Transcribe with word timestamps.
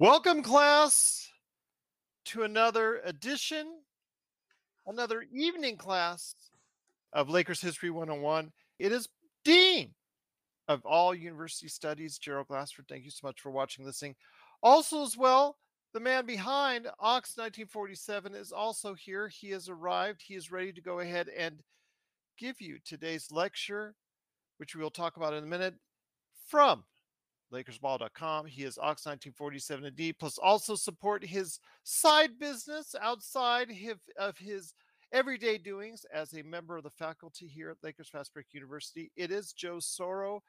Welcome, 0.00 0.44
class, 0.44 1.28
to 2.26 2.44
another 2.44 3.00
edition, 3.04 3.66
another 4.86 5.24
evening 5.34 5.76
class 5.76 6.36
of 7.12 7.28
Lakers 7.28 7.60
History 7.60 7.90
101. 7.90 8.52
It 8.78 8.92
is 8.92 9.08
Dean 9.44 9.92
of 10.68 10.86
all 10.86 11.16
university 11.16 11.66
studies, 11.66 12.16
Gerald 12.16 12.46
Glassford. 12.46 12.84
Thank 12.88 13.06
you 13.06 13.10
so 13.10 13.26
much 13.26 13.40
for 13.40 13.50
watching, 13.50 13.84
this 13.84 13.98
thing. 13.98 14.14
Also, 14.62 15.02
as 15.02 15.16
well, 15.16 15.58
the 15.92 15.98
man 15.98 16.26
behind 16.26 16.86
Ox 17.00 17.36
1947 17.36 18.36
is 18.36 18.52
also 18.52 18.94
here. 18.94 19.26
He 19.26 19.50
has 19.50 19.68
arrived. 19.68 20.22
He 20.22 20.36
is 20.36 20.52
ready 20.52 20.72
to 20.74 20.80
go 20.80 21.00
ahead 21.00 21.28
and 21.36 21.60
give 22.38 22.60
you 22.60 22.78
today's 22.84 23.32
lecture, 23.32 23.96
which 24.58 24.76
we 24.76 24.82
will 24.84 24.90
talk 24.90 25.16
about 25.16 25.34
in 25.34 25.42
a 25.42 25.48
minute, 25.48 25.74
from 26.46 26.84
LakersBall.com. 27.52 28.46
He 28.46 28.64
is 28.64 28.78
Ox 28.78 29.06
1947 29.06 29.92
D, 29.94 30.12
plus 30.12 30.38
also 30.38 30.74
support 30.74 31.24
his 31.24 31.60
side 31.84 32.38
business 32.38 32.94
outside 33.00 33.70
of 34.18 34.38
his 34.38 34.74
everyday 35.12 35.58
doings 35.58 36.04
as 36.12 36.34
a 36.34 36.42
member 36.42 36.76
of 36.76 36.84
the 36.84 36.90
faculty 36.90 37.46
here 37.46 37.70
at 37.70 37.76
Lakers 37.82 38.08
Fast 38.08 38.34
Break 38.34 38.46
University. 38.52 39.10
It 39.16 39.30
is 39.30 39.52
Joe 39.52 39.76
Soro. 39.76 40.40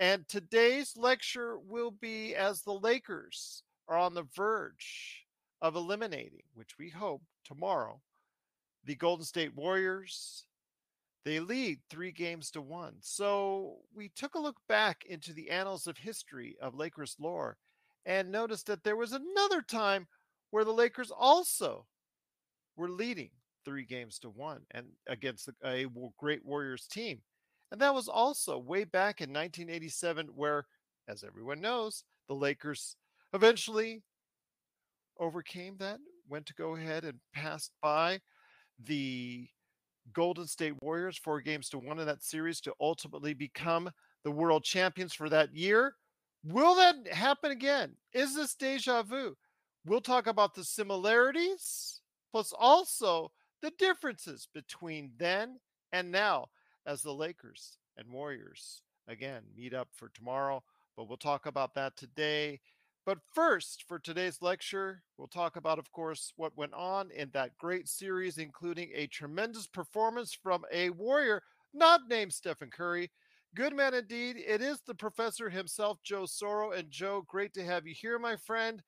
And 0.00 0.26
today's 0.28 0.96
lecture 0.96 1.58
will 1.58 1.90
be 1.90 2.34
as 2.34 2.62
the 2.62 2.72
Lakers 2.72 3.64
are 3.88 3.98
on 3.98 4.14
the 4.14 4.26
verge 4.34 5.26
of 5.60 5.74
eliminating, 5.74 6.42
which 6.54 6.78
we 6.78 6.88
hope 6.88 7.22
tomorrow, 7.44 8.00
the 8.84 8.94
Golden 8.94 9.24
State 9.24 9.54
Warriors 9.56 10.46
they 11.24 11.40
lead 11.40 11.80
three 11.90 12.12
games 12.12 12.50
to 12.52 12.60
one. 12.60 12.94
So 13.00 13.78
we 13.94 14.10
took 14.14 14.34
a 14.34 14.40
look 14.40 14.56
back 14.68 15.04
into 15.06 15.32
the 15.32 15.50
annals 15.50 15.86
of 15.86 15.98
history 15.98 16.56
of 16.60 16.74
Lakers 16.74 17.16
lore 17.18 17.56
and 18.06 18.30
noticed 18.30 18.66
that 18.66 18.84
there 18.84 18.96
was 18.96 19.12
another 19.12 19.60
time 19.62 20.06
where 20.50 20.64
the 20.64 20.72
Lakers 20.72 21.10
also 21.10 21.86
were 22.76 22.88
leading 22.88 23.30
three 23.64 23.84
games 23.84 24.18
to 24.20 24.30
one 24.30 24.62
and 24.70 24.86
against 25.06 25.50
a 25.64 25.86
great 26.16 26.44
Warriors 26.44 26.86
team. 26.86 27.20
And 27.70 27.80
that 27.80 27.94
was 27.94 28.08
also 28.08 28.58
way 28.58 28.84
back 28.84 29.20
in 29.20 29.28
1987, 29.28 30.28
where, 30.34 30.64
as 31.06 31.22
everyone 31.22 31.60
knows, 31.60 32.04
the 32.28 32.34
Lakers 32.34 32.96
eventually 33.34 34.02
overcame 35.20 35.76
that, 35.78 35.98
went 36.28 36.46
to 36.46 36.54
go 36.54 36.76
ahead 36.76 37.04
and 37.04 37.18
passed 37.34 37.72
by 37.82 38.20
the 38.82 39.48
Golden 40.12 40.46
State 40.46 40.74
Warriors 40.82 41.18
four 41.18 41.40
games 41.40 41.68
to 41.70 41.78
one 41.78 41.98
in 41.98 42.06
that 42.06 42.22
series 42.22 42.60
to 42.62 42.74
ultimately 42.80 43.34
become 43.34 43.90
the 44.24 44.30
world 44.30 44.64
champions 44.64 45.14
for 45.14 45.28
that 45.28 45.54
year. 45.54 45.94
Will 46.44 46.74
that 46.76 47.12
happen 47.12 47.50
again? 47.50 47.96
Is 48.12 48.34
this 48.34 48.54
deja 48.54 49.02
vu? 49.02 49.36
We'll 49.84 50.00
talk 50.00 50.26
about 50.26 50.54
the 50.54 50.64
similarities, 50.64 52.00
plus 52.32 52.52
also 52.56 53.32
the 53.62 53.72
differences 53.78 54.48
between 54.52 55.12
then 55.18 55.58
and 55.92 56.10
now 56.10 56.46
as 56.86 57.02
the 57.02 57.14
Lakers 57.14 57.78
and 57.96 58.08
Warriors 58.10 58.82
again 59.08 59.42
meet 59.56 59.74
up 59.74 59.88
for 59.94 60.10
tomorrow. 60.10 60.62
But 60.96 61.08
we'll 61.08 61.16
talk 61.16 61.46
about 61.46 61.74
that 61.74 61.96
today 61.96 62.60
but 63.08 63.20
first, 63.32 63.84
for 63.88 63.98
today's 63.98 64.42
lecture, 64.42 65.02
we'll 65.16 65.28
talk 65.28 65.56
about, 65.56 65.78
of 65.78 65.90
course, 65.92 66.34
what 66.36 66.54
went 66.58 66.74
on 66.74 67.10
in 67.10 67.30
that 67.32 67.56
great 67.56 67.88
series, 67.88 68.36
including 68.36 68.90
a 68.94 69.06
tremendous 69.06 69.66
performance 69.66 70.34
from 70.34 70.66
a 70.70 70.90
warrior 70.90 71.42
not 71.72 72.02
named 72.10 72.34
Stephen 72.34 72.68
Curry. 72.68 73.10
Good 73.54 73.74
man 73.74 73.94
indeed. 73.94 74.36
It 74.36 74.60
is 74.60 74.82
the 74.86 74.94
professor 74.94 75.48
himself, 75.48 76.02
Joe 76.04 76.24
Soro. 76.24 76.78
And 76.78 76.90
Joe, 76.90 77.24
great 77.26 77.54
to 77.54 77.64
have 77.64 77.86
you 77.86 77.94
here, 77.98 78.18
my 78.18 78.36
friend. 78.36 78.82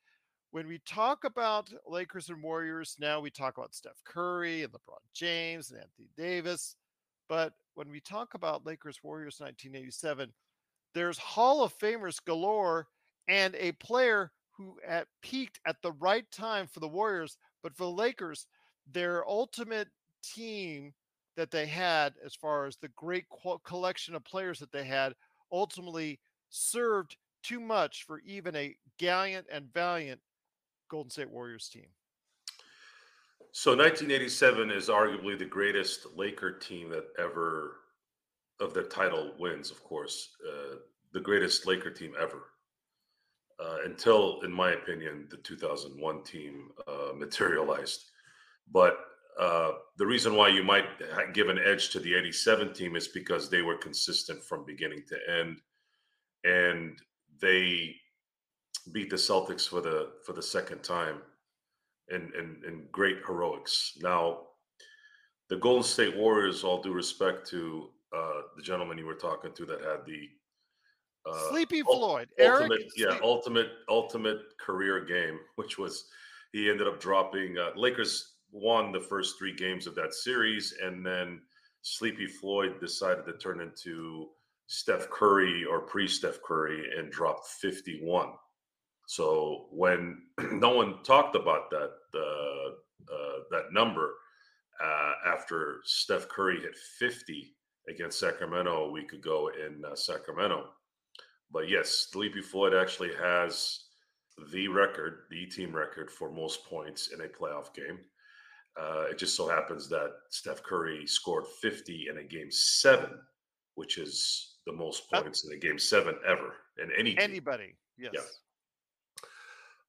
When 0.50 0.66
we 0.66 0.82
talk 0.86 1.24
about 1.24 1.72
Lakers 1.88 2.28
and 2.28 2.42
Warriors, 2.42 2.96
now 3.00 3.20
we 3.20 3.30
talk 3.30 3.56
about 3.56 3.74
Steph 3.74 4.04
Curry 4.04 4.64
and 4.64 4.72
LeBron 4.74 5.00
James 5.14 5.70
and 5.70 5.80
Anthony 5.80 6.10
Davis. 6.18 6.76
But 7.26 7.54
when 7.72 7.88
we 7.88 8.00
talk 8.00 8.34
about 8.34 8.66
Lakers 8.66 9.00
Warriors 9.02 9.40
1987, 9.40 10.30
there's 10.92 11.16
Hall 11.16 11.64
of 11.64 11.78
Famers 11.78 12.22
galore 12.22 12.86
and 13.28 13.54
a 13.56 13.72
player 13.72 14.30
who 14.52 14.76
at 14.86 15.06
peaked 15.22 15.60
at 15.66 15.76
the 15.82 15.92
right 15.92 16.30
time 16.30 16.66
for 16.66 16.80
the 16.80 16.88
Warriors, 16.88 17.38
but 17.62 17.74
for 17.74 17.84
the 17.84 17.90
Lakers, 17.90 18.46
their 18.92 19.26
ultimate 19.28 19.88
team 20.22 20.92
that 21.36 21.50
they 21.50 21.66
had, 21.66 22.14
as 22.24 22.34
far 22.34 22.66
as 22.66 22.76
the 22.76 22.88
great 22.88 23.24
collection 23.64 24.14
of 24.14 24.24
players 24.24 24.58
that 24.58 24.72
they 24.72 24.84
had, 24.84 25.14
ultimately 25.52 26.20
served 26.50 27.16
too 27.42 27.60
much 27.60 28.04
for 28.04 28.20
even 28.20 28.54
a 28.56 28.76
gallant 28.98 29.46
and 29.50 29.72
valiant 29.72 30.20
Golden 30.88 31.10
State 31.10 31.30
Warriors 31.30 31.68
team. 31.68 31.86
So 33.52 33.70
1987 33.70 34.70
is 34.70 34.88
arguably 34.88 35.38
the 35.38 35.44
greatest 35.44 36.06
Laker 36.14 36.52
team 36.52 36.90
that 36.90 37.06
ever 37.18 37.76
of 38.60 38.74
the 38.74 38.82
title 38.82 39.32
wins, 39.38 39.70
of 39.70 39.82
course, 39.82 40.30
uh, 40.46 40.76
the 41.12 41.20
greatest 41.20 41.66
Laker 41.66 41.90
team 41.90 42.12
ever 42.20 42.49
uh, 43.62 43.76
until, 43.84 44.40
in 44.42 44.52
my 44.52 44.72
opinion, 44.72 45.26
the 45.30 45.36
2001 45.38 46.22
team 46.22 46.70
uh, 46.88 47.12
materialized. 47.14 48.10
But 48.72 48.98
uh, 49.38 49.72
the 49.96 50.06
reason 50.06 50.34
why 50.34 50.48
you 50.48 50.62
might 50.62 50.86
give 51.34 51.48
an 51.48 51.58
edge 51.58 51.90
to 51.90 52.00
the 52.00 52.14
87 52.14 52.72
team 52.72 52.96
is 52.96 53.08
because 53.08 53.48
they 53.48 53.62
were 53.62 53.76
consistent 53.76 54.42
from 54.42 54.64
beginning 54.64 55.02
to 55.08 55.40
end, 55.40 55.60
and 56.44 56.98
they 57.40 57.94
beat 58.92 59.10
the 59.10 59.16
Celtics 59.16 59.68
for 59.68 59.80
the 59.80 60.10
for 60.24 60.32
the 60.32 60.42
second 60.42 60.82
time 60.82 61.18
in 62.08 62.32
in, 62.38 62.62
in 62.66 62.86
great 62.92 63.18
heroics. 63.26 63.98
Now, 64.02 64.40
the 65.48 65.56
Golden 65.56 65.82
State 65.82 66.16
Warriors, 66.16 66.64
all 66.64 66.82
due 66.82 66.92
respect 66.92 67.48
to 67.50 67.88
uh, 68.16 68.42
the 68.56 68.62
gentleman 68.62 68.98
you 68.98 69.06
were 69.06 69.14
talking 69.14 69.52
to 69.52 69.66
that 69.66 69.80
had 69.80 70.04
the 70.06 70.28
uh, 71.26 71.50
Sleepy 71.50 71.82
Floyd, 71.82 72.28
ultimate, 72.40 72.70
Eric. 72.70 72.90
Yeah, 72.96 73.10
Sleep- 73.10 73.22
ultimate, 73.22 73.68
ultimate 73.88 74.40
career 74.58 75.04
game, 75.04 75.38
which 75.56 75.78
was 75.78 76.06
he 76.52 76.70
ended 76.70 76.88
up 76.88 77.00
dropping. 77.00 77.58
Uh, 77.58 77.70
Lakers 77.76 78.34
won 78.52 78.92
the 78.92 79.00
first 79.00 79.38
three 79.38 79.54
games 79.54 79.86
of 79.86 79.94
that 79.94 80.14
series, 80.14 80.74
and 80.82 81.04
then 81.04 81.40
Sleepy 81.82 82.26
Floyd 82.26 82.80
decided 82.80 83.24
to 83.26 83.34
turn 83.34 83.60
into 83.60 84.28
Steph 84.66 85.10
Curry 85.10 85.64
or 85.64 85.80
pre 85.80 86.06
Steph 86.06 86.42
Curry 86.42 86.84
and 86.96 87.10
dropped 87.10 87.46
51. 87.46 88.28
So 89.06 89.66
when 89.72 90.22
no 90.52 90.70
one 90.70 91.02
talked 91.02 91.34
about 91.36 91.70
that 91.70 91.90
uh, 92.14 92.70
uh, 93.12 93.38
that 93.50 93.72
number 93.72 94.14
uh, 94.82 95.12
after 95.26 95.80
Steph 95.84 96.28
Curry 96.28 96.60
hit 96.60 96.76
50 96.98 97.54
against 97.88 98.20
Sacramento 98.20 98.84
a 98.84 98.90
week 98.90 99.12
ago 99.12 99.50
in 99.66 99.84
uh, 99.84 99.94
Sacramento, 99.94 100.68
but 101.52 101.68
yes, 101.68 102.08
Sleepy 102.10 102.42
Floyd 102.42 102.74
actually 102.74 103.14
has 103.20 103.84
the 104.52 104.68
record, 104.68 105.24
the 105.30 105.46
team 105.46 105.74
record 105.74 106.10
for 106.10 106.30
most 106.30 106.64
points 106.66 107.08
in 107.12 107.20
a 107.20 107.28
playoff 107.28 107.74
game. 107.74 107.98
Uh, 108.80 109.06
it 109.10 109.18
just 109.18 109.36
so 109.36 109.48
happens 109.48 109.88
that 109.88 110.12
Steph 110.30 110.62
Curry 110.62 111.06
scored 111.06 111.44
50 111.60 112.06
in 112.10 112.18
a 112.18 112.22
game 112.22 112.50
seven, 112.50 113.10
which 113.74 113.98
is 113.98 114.56
the 114.66 114.72
most 114.72 115.10
points 115.10 115.44
in 115.44 115.52
a 115.52 115.56
game 115.56 115.78
seven 115.78 116.14
ever 116.26 116.54
in 116.82 116.90
any 116.96 117.18
anybody. 117.18 117.74
Yes. 117.98 118.12
Yeah. 118.14 118.20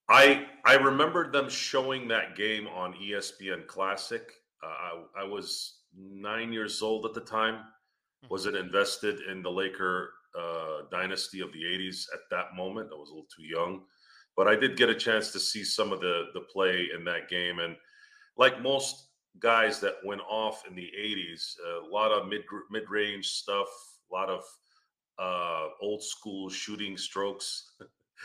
I 0.10 0.46
I 0.66 0.74
remembered 0.74 1.31
them 1.31 1.50
showing 1.50 2.07
that 2.07 2.36
game 2.36 2.68
on 2.68 2.94
ESPN 2.94 3.68
Classic. 3.68 4.30
Uh, 4.64 4.68
I, 4.68 5.22
I 5.22 5.24
was 5.24 5.81
nine 5.96 6.52
years 6.52 6.81
old 6.81 7.06
at 7.06 7.14
the 7.14 7.22
time. 7.22 7.56
Mm-hmm. 7.56 8.28
Wasn't 8.30 8.56
invested 8.56 9.22
in 9.30 9.42
the 9.42 9.52
Laker 9.52 10.12
uh, 10.38 10.83
dynasty 10.92 11.42
of 11.42 11.51
the 11.54 11.63
'80s 11.63 12.06
at 12.13 12.22
that 12.30 12.56
moment. 12.56 12.89
I 12.92 12.95
was 12.98 13.10
a 13.10 13.13
little 13.13 13.28
too 13.36 13.44
young, 13.44 13.81
but 14.36 14.48
I 14.48 14.56
did 14.56 14.78
get 14.78 14.89
a 14.89 14.95
chance 14.95 15.31
to 15.31 15.39
see 15.39 15.63
some 15.63 15.92
of 15.92 16.00
the 16.01 16.28
the 16.33 16.42
play 16.42 16.88
in 16.95 17.04
that 17.06 17.30
game. 17.30 17.60
And 17.60 17.75
like 18.38 18.62
most 18.62 19.07
guys 19.39 19.80
that 19.80 19.95
went 20.04 20.22
off 20.30 20.63
in 20.68 20.75
the 20.75 20.89
'80s, 20.98 21.56
a 21.83 21.88
lot 21.88 22.12
of 22.12 22.28
mid 22.28 22.42
mid 22.69 22.89
range 22.89 23.28
stuff, 23.28 23.68
a 24.12 24.13
lot 24.13 24.30
of 24.30 24.44
uh, 25.19 25.68
old 25.81 26.04
school 26.04 26.50
shooting 26.50 26.98
strokes. 26.98 27.74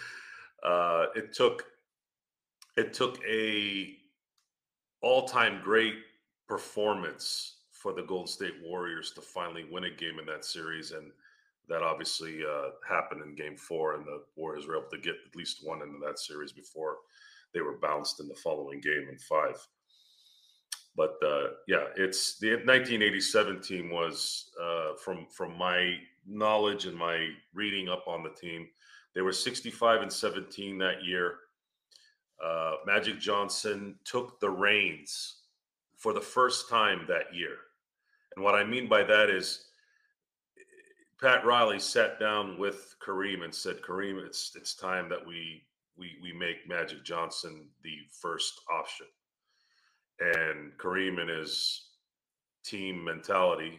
uh, 0.63 1.07
it 1.15 1.33
took 1.33 1.65
it 2.77 2.93
took 2.93 3.19
a 3.25 3.97
all-time 5.03 5.61
great 5.63 5.95
performance 6.49 7.59
for 7.71 7.93
the 7.93 8.03
Golden 8.03 8.27
State 8.27 8.55
Warriors 8.63 9.13
to 9.13 9.21
finally 9.21 9.65
win 9.71 9.85
a 9.85 9.91
game 9.91 10.19
in 10.19 10.27
that 10.27 10.45
series, 10.45 10.91
and 10.91 11.11
that 11.69 11.83
obviously 11.83 12.41
uh, 12.45 12.71
happened 12.89 13.23
in 13.23 13.35
Game 13.35 13.57
Four, 13.57 13.95
and 13.95 14.05
the 14.05 14.23
Warriors 14.37 14.67
were 14.67 14.77
able 14.77 14.91
to 14.91 14.99
get 14.99 15.15
at 15.27 15.37
least 15.37 15.67
one 15.67 15.83
into 15.83 15.99
that 16.05 16.19
series 16.19 16.53
before 16.53 16.97
they 17.53 17.61
were 17.61 17.79
bounced 17.79 18.21
in 18.21 18.29
the 18.29 18.35
following 18.35 18.81
game 18.81 19.07
in 19.11 19.19
five. 19.19 19.67
But 20.97 21.17
uh, 21.25 21.49
yeah, 21.69 21.87
it's 21.97 22.39
the 22.39 22.51
1987 22.51 23.61
team 23.61 23.91
was 23.91 24.51
uh, 24.63 24.95
from 25.03 25.27
from 25.31 25.57
my 25.59 25.99
knowledge 26.27 26.87
and 26.87 26.97
my 26.97 27.29
reading 27.55 27.89
up 27.89 28.05
on 28.09 28.23
the 28.23 28.31
team, 28.31 28.69
they 29.15 29.21
were 29.21 29.33
65 29.33 30.03
and 30.03 30.13
17 30.13 30.79
that 30.79 31.05
year. 31.05 31.39
Uh, 32.45 32.75
Magic 32.87 33.19
Johnson 33.19 33.95
took 34.05 34.41
the 34.41 34.51
reins 34.51 35.37
for 35.97 36.13
the 36.13 36.21
first 36.21 36.69
time 36.69 37.05
that 37.09 37.35
year. 37.35 37.57
And 38.35 38.45
what 38.45 38.55
I 38.55 38.65
mean 38.65 38.89
by 38.89 39.03
that 39.05 39.31
is 39.31 39.66
Pat 41.21 41.47
Riley 41.47 41.79
sat 41.79 42.21
down 42.21 42.59
with 42.59 42.95
Kareem 43.05 43.43
and 43.43 43.55
said, 43.55 43.81
Kareem, 43.81 44.25
it's 44.25 44.53
it's 44.55 44.75
time 44.75 45.09
that 45.09 45.27
we 45.27 45.63
we 45.97 46.17
we 46.23 46.33
make 46.33 46.69
Magic 46.69 47.05
Johnson 47.05 47.69
the 47.83 47.97
first 48.21 48.61
option. 48.71 49.07
And 50.21 50.73
Kareem 50.79 51.21
and 51.21 51.31
his 51.31 51.89
team 52.65 53.03
mentality 53.03 53.79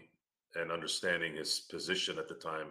and 0.55 0.71
understanding 0.71 1.35
his 1.35 1.59
position 1.71 2.17
at 2.17 2.27
the 2.27 2.35
time 2.35 2.67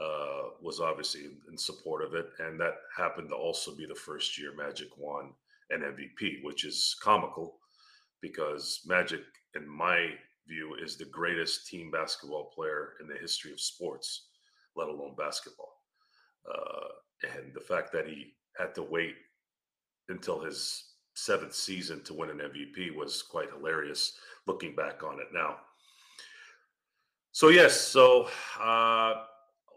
uh, 0.00 0.50
was 0.60 0.80
obviously 0.80 1.22
in 1.50 1.56
support 1.56 2.02
of 2.02 2.14
it. 2.14 2.30
And 2.38 2.58
that 2.60 2.74
happened 2.96 3.28
to 3.30 3.36
also 3.36 3.74
be 3.74 3.86
the 3.86 3.94
first 3.94 4.38
year 4.38 4.52
Magic 4.56 4.88
won 4.96 5.32
an 5.70 5.80
MVP, 5.80 6.42
which 6.42 6.64
is 6.64 6.96
comical 7.00 7.58
because 8.20 8.80
Magic, 8.86 9.20
in 9.54 9.68
my 9.68 10.10
view, 10.48 10.76
is 10.82 10.96
the 10.96 11.04
greatest 11.04 11.66
team 11.66 11.90
basketball 11.90 12.50
player 12.54 12.94
in 13.00 13.06
the 13.06 13.16
history 13.16 13.52
of 13.52 13.60
sports, 13.60 14.28
let 14.76 14.88
alone 14.88 15.14
basketball. 15.16 15.82
Uh, 16.48 17.28
and 17.34 17.54
the 17.54 17.60
fact 17.60 17.92
that 17.92 18.06
he 18.06 18.34
had 18.56 18.74
to 18.74 18.82
wait 18.82 19.14
until 20.08 20.40
his 20.40 20.94
seventh 21.14 21.54
season 21.54 22.02
to 22.04 22.14
win 22.14 22.30
an 22.30 22.38
MVP 22.38 22.94
was 22.94 23.22
quite 23.22 23.50
hilarious 23.50 24.18
looking 24.46 24.74
back 24.74 25.02
on 25.02 25.20
it 25.20 25.28
now. 25.32 25.56
So, 27.32 27.48
yes, 27.48 27.78
so 27.78 28.28
uh, 28.58 29.14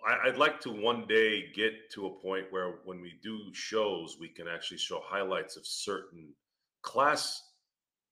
I, 0.08 0.26
would 0.26 0.38
like 0.38 0.60
to 0.62 0.72
one 0.72 1.06
day 1.08 1.52
get 1.54 1.92
to 1.94 2.08
a 2.08 2.22
point 2.22 2.46
where 2.50 2.76
when 2.86 3.02
we 3.02 3.20
do 3.22 3.40
shows, 3.54 4.18
we 4.20 4.30
can 4.30 4.48
actually 4.48 4.78
show 4.78 5.02
highlights 5.04 5.58
of 5.58 5.66
certain 5.66 6.34
class 6.82 7.42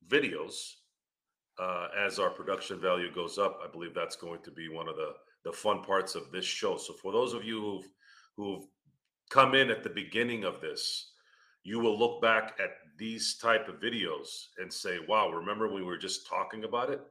videos 0.07 0.73
uh, 1.59 1.87
as 1.97 2.19
our 2.19 2.29
production 2.29 2.79
value 2.79 3.13
goes 3.13 3.37
up. 3.37 3.59
I 3.63 3.69
believe 3.69 3.93
that's 3.93 4.15
going 4.15 4.41
to 4.43 4.51
be 4.51 4.69
one 4.69 4.87
of 4.87 4.95
the 4.95 5.13
the 5.45 5.51
fun 5.53 5.81
parts 5.83 6.15
of 6.15 6.31
this 6.31 6.45
show. 6.45 6.75
So 6.77 6.93
for 6.93 7.11
those 7.11 7.33
of 7.33 7.43
you 7.43 7.61
who've 7.61 7.89
who've 8.35 8.65
come 9.29 9.55
in 9.55 9.69
at 9.69 9.83
the 9.83 9.89
beginning 9.89 10.43
of 10.43 10.61
this, 10.61 11.11
you 11.63 11.79
will 11.79 11.97
look 11.97 12.21
back 12.21 12.57
at 12.61 12.71
these 12.97 13.37
type 13.37 13.67
of 13.67 13.79
videos 13.79 14.27
and 14.57 14.71
say, 14.71 14.99
"Wow, 15.07 15.29
remember 15.31 15.67
we 15.67 15.83
were 15.83 15.97
just 15.97 16.27
talking 16.27 16.63
about 16.63 16.89
it?" 16.89 17.01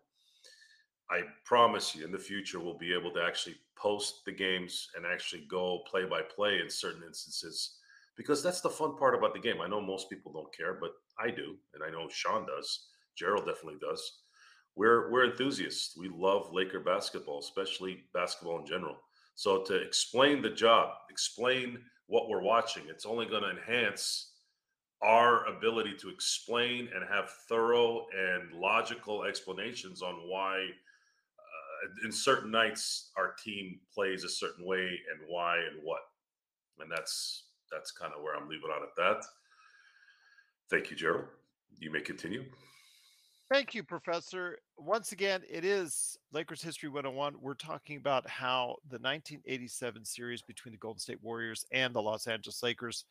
I 1.11 1.23
promise 1.44 1.94
you, 1.94 2.05
in 2.05 2.12
the 2.12 2.19
future, 2.19 2.61
we'll 2.61 2.77
be 2.77 2.93
able 2.93 3.12
to 3.12 3.23
actually 3.23 3.56
post 3.77 4.25
the 4.27 4.33
games 4.33 4.89
and 4.94 5.06
actually 5.06 5.47
go 5.49 5.83
play 5.91 6.05
by 6.05 6.21
play 6.23 6.61
in 6.61 6.69
certain 6.69 7.03
instances 7.03 7.79
because 8.17 8.43
that's 8.43 8.61
the 8.61 8.69
fun 8.69 8.97
part 8.97 9.15
about 9.15 9.33
the 9.33 9.41
game. 9.41 9.61
I 9.61 9.69
know 9.69 9.81
most 9.81 10.11
people 10.11 10.33
don't 10.33 10.55
care, 10.55 10.75
but 10.75 10.91
I 11.19 11.31
do, 11.31 11.56
and 11.73 11.83
I 11.83 11.91
know 11.91 12.09
Sean 12.11 12.47
does. 12.47 12.89
Gerald 13.17 13.47
definitely 13.47 13.79
does. 13.81 14.21
We're 14.79 15.11
we're 15.11 15.25
enthusiasts. 15.25 15.97
We 15.99 16.09
love 16.09 16.53
Laker 16.53 16.79
basketball, 16.79 17.41
especially 17.41 18.05
basketball 18.15 18.61
in 18.61 18.67
general. 18.67 18.97
So 19.35 19.65
to 19.65 19.75
explain 19.75 20.41
the 20.41 20.51
job, 20.51 20.91
explain 21.11 21.79
what 22.07 22.29
we're 22.29 22.43
watching, 22.43 22.85
it's 22.89 23.05
only 23.05 23.27
going 23.27 23.43
to 23.43 23.51
enhance 23.51 24.35
our 25.03 25.47
ability 25.47 25.95
to 26.01 26.11
explain 26.11 26.89
and 26.95 27.05
have 27.09 27.29
thorough 27.49 28.07
and 28.17 28.53
logical 28.53 29.25
explanations 29.25 30.01
on 30.01 30.15
why 30.29 30.59
uh, 30.59 32.07
in 32.07 32.13
certain 32.13 32.51
nights 32.51 33.11
our 33.17 33.35
team 33.45 33.81
plays 33.93 34.23
a 34.25 34.29
certain 34.29 34.65
way 34.65 34.81
and 34.81 35.21
why 35.29 35.59
and 35.59 35.81
what 35.83 36.01
and 36.81 36.91
that's 36.91 37.45
that's 37.71 37.93
kind 37.93 38.13
of 38.13 38.25
where 38.25 38.35
i'm 38.35 38.49
leaving 38.49 38.71
on 38.71 38.83
at 38.83 38.97
that 38.97 39.25
thank 40.69 40.91
you 40.91 40.97
gerald 40.97 41.27
you 41.79 41.93
may 41.93 42.01
continue 42.01 42.45
thank 43.50 43.75
you 43.75 43.83
professor. 43.83 44.59
Once 44.77 45.12
again 45.12 45.43
it 45.49 45.65
is 45.65 46.19
lakers 46.33 46.62
history 46.62 46.89
101 46.89 47.35
we're 47.41 47.55
talking 47.55 47.97
about 47.97 48.29
how 48.29 48.77
the 48.91 48.99
1987 48.99 50.05
series 50.05 50.43
between 50.43 50.73
the 50.73 50.79
golden 50.79 51.00
state 51.00 51.23
warriors 51.23 51.65
and 51.73 51.95
the 51.95 52.00
los 52.00 52.27
angeles 52.27 52.62
lakers 52.62 53.05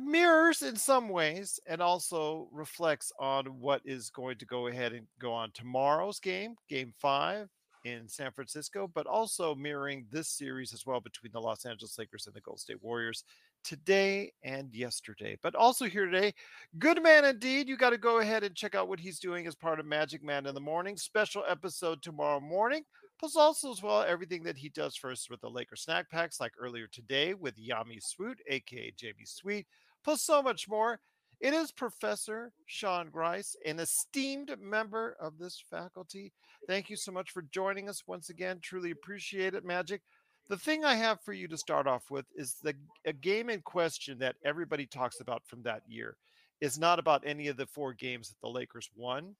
mirrors 0.00 0.62
in 0.62 0.76
some 0.76 1.08
ways 1.08 1.60
and 1.66 1.82
also 1.82 2.48
reflects 2.52 3.12
on 3.18 3.46
what 3.60 3.82
is 3.84 4.10
going 4.10 4.38
to 4.38 4.46
go 4.46 4.68
ahead 4.68 4.92
and 4.92 5.06
go 5.18 5.32
on 5.32 5.50
tomorrow's 5.52 6.20
game, 6.20 6.56
game 6.68 6.92
five 6.98 7.48
in 7.84 8.08
San 8.08 8.32
Francisco, 8.32 8.90
but 8.94 9.06
also 9.06 9.54
mirroring 9.54 10.06
this 10.10 10.28
series 10.28 10.72
as 10.72 10.86
well 10.86 11.00
between 11.00 11.32
the 11.32 11.40
Los 11.40 11.66
Angeles 11.66 11.98
Lakers 11.98 12.26
and 12.26 12.34
the 12.34 12.40
Golden 12.40 12.58
State 12.58 12.82
Warriors 12.82 13.24
today 13.64 14.32
and 14.42 14.72
yesterday. 14.74 15.36
But 15.42 15.54
also 15.54 15.86
here 15.86 16.06
today, 16.06 16.34
good 16.78 17.02
man 17.02 17.24
indeed. 17.24 17.68
You 17.68 17.76
got 17.76 17.90
to 17.90 17.98
go 17.98 18.18
ahead 18.18 18.44
and 18.44 18.54
check 18.54 18.74
out 18.74 18.88
what 18.88 19.00
he's 19.00 19.18
doing 19.18 19.46
as 19.46 19.54
part 19.54 19.80
of 19.80 19.86
Magic 19.86 20.22
Man 20.22 20.46
in 20.46 20.54
the 20.54 20.60
Morning. 20.60 20.96
Special 20.96 21.42
episode 21.48 22.02
tomorrow 22.02 22.40
morning. 22.40 22.84
Plus, 23.18 23.36
also 23.36 23.70
as 23.70 23.82
well, 23.82 24.02
everything 24.02 24.42
that 24.42 24.56
he 24.56 24.68
does 24.68 24.96
first 24.96 25.30
with 25.30 25.40
the 25.40 25.48
Laker 25.48 25.76
snack 25.76 26.10
packs, 26.10 26.40
like 26.40 26.52
earlier 26.58 26.86
today 26.86 27.32
with 27.32 27.54
Yami 27.56 28.02
Sweet, 28.02 28.38
aka 28.48 28.92
Jamie 28.96 29.24
Sweet, 29.24 29.66
plus 30.04 30.22
so 30.22 30.42
much 30.42 30.68
more. 30.68 31.00
It 31.40 31.52
is 31.52 31.72
Professor 31.72 32.52
Sean 32.66 33.10
Grice, 33.10 33.56
an 33.66 33.78
esteemed 33.78 34.54
member 34.60 35.16
of 35.20 35.38
this 35.38 35.62
faculty. 35.70 36.32
Thank 36.66 36.88
you 36.88 36.96
so 36.96 37.12
much 37.12 37.30
for 37.30 37.42
joining 37.42 37.88
us 37.88 38.02
once 38.06 38.30
again. 38.30 38.60
Truly 38.62 38.90
appreciate 38.90 39.54
it, 39.54 39.64
Magic. 39.64 40.02
The 40.48 40.58
thing 40.58 40.84
I 40.84 40.94
have 40.94 41.20
for 41.22 41.32
you 41.32 41.48
to 41.48 41.56
start 41.56 41.86
off 41.86 42.10
with 42.10 42.26
is 42.34 42.56
the 42.62 42.74
a 43.06 43.12
game 43.12 43.48
in 43.48 43.62
question 43.62 44.18
that 44.18 44.36
everybody 44.44 44.86
talks 44.86 45.20
about 45.20 45.46
from 45.46 45.62
that 45.62 45.82
year 45.88 46.16
is 46.60 46.78
not 46.78 46.98
about 46.98 47.22
any 47.24 47.48
of 47.48 47.56
the 47.56 47.66
four 47.66 47.94
games 47.94 48.28
that 48.28 48.40
the 48.42 48.52
Lakers 48.52 48.90
won. 48.94 49.34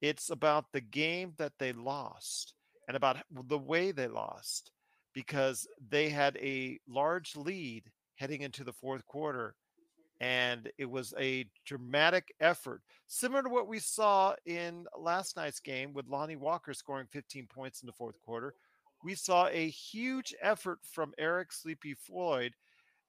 It's 0.00 0.30
about 0.30 0.66
the 0.72 0.80
game 0.80 1.34
that 1.36 1.52
they 1.58 1.72
lost 1.72 2.54
and 2.88 2.96
about 2.96 3.18
the 3.30 3.58
way 3.58 3.92
they 3.92 4.08
lost 4.08 4.72
because 5.14 5.66
they 5.90 6.08
had 6.08 6.36
a 6.38 6.78
large 6.88 7.36
lead 7.36 7.84
heading 8.16 8.40
into 8.40 8.64
the 8.64 8.72
fourth 8.72 9.06
quarter 9.06 9.54
and 10.20 10.70
it 10.78 10.88
was 10.88 11.12
a 11.18 11.44
dramatic 11.66 12.32
effort, 12.40 12.80
similar 13.08 13.42
to 13.42 13.48
what 13.48 13.66
we 13.66 13.80
saw 13.80 14.34
in 14.46 14.86
last 14.96 15.36
night's 15.36 15.58
game 15.58 15.92
with 15.92 16.06
Lonnie 16.06 16.36
Walker 16.36 16.72
scoring 16.72 17.08
15 17.10 17.48
points 17.48 17.82
in 17.82 17.86
the 17.86 17.92
fourth 17.92 18.14
quarter. 18.24 18.54
We 19.02 19.14
saw 19.14 19.48
a 19.48 19.68
huge 19.68 20.34
effort 20.40 20.78
from 20.82 21.12
Eric 21.18 21.52
Sleepy 21.52 21.94
Floyd. 21.94 22.52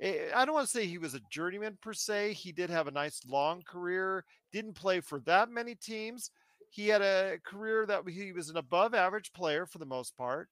Eh, 0.02 0.30
I 0.36 0.46
don't 0.46 0.56
want 0.56 0.68
to 0.68 0.72
say 0.72 0.86
he 0.86 0.98
was 0.98 1.14
a 1.14 1.22
journeyman 1.30 1.78
per 1.82 1.94
se. 1.94 2.34
He 2.34 2.52
did 2.52 2.70
have 2.70 2.88
a 2.88 2.92
nice 2.92 3.22
long 3.28 3.62
career, 3.62 4.26
didn't 4.52 4.74
play 4.74 5.00
for 5.00 5.20
that 5.22 5.50
many 5.50 5.76
teams. 5.76 6.32
He 6.70 6.88
had 6.88 7.02
a 7.02 7.38
career 7.46 7.86
that 7.86 8.08
he 8.10 8.32
was 8.32 8.50
an 8.50 8.58
above 8.58 8.96
average 8.96 9.32
player 9.34 9.68
for 9.68 9.78
the 9.78 9.86
most 9.86 10.18
part. 10.18 10.50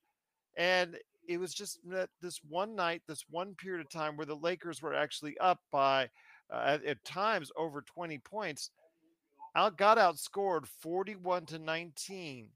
And 0.56 0.96
it 1.28 1.38
was 1.38 1.52
just 1.52 1.78
that 1.90 2.10
this 2.20 2.40
one 2.48 2.76
night, 2.76 3.02
this 3.08 3.24
one 3.28 3.54
period 3.56 3.80
of 3.80 3.90
time 3.90 4.16
where 4.16 4.26
the 4.26 4.36
Lakers 4.36 4.80
were 4.80 4.94
actually 4.94 5.36
up 5.38 5.60
by 5.72 6.08
uh, 6.52 6.62
at, 6.64 6.84
at, 6.84 7.04
times 7.04 7.50
over 7.56 7.82
20 7.82 8.18
points, 8.18 8.70
out 9.56 9.76
got 9.76 9.98
outscored 9.98 10.66
41 10.80 11.46
to 11.46 11.58
19 11.58 12.48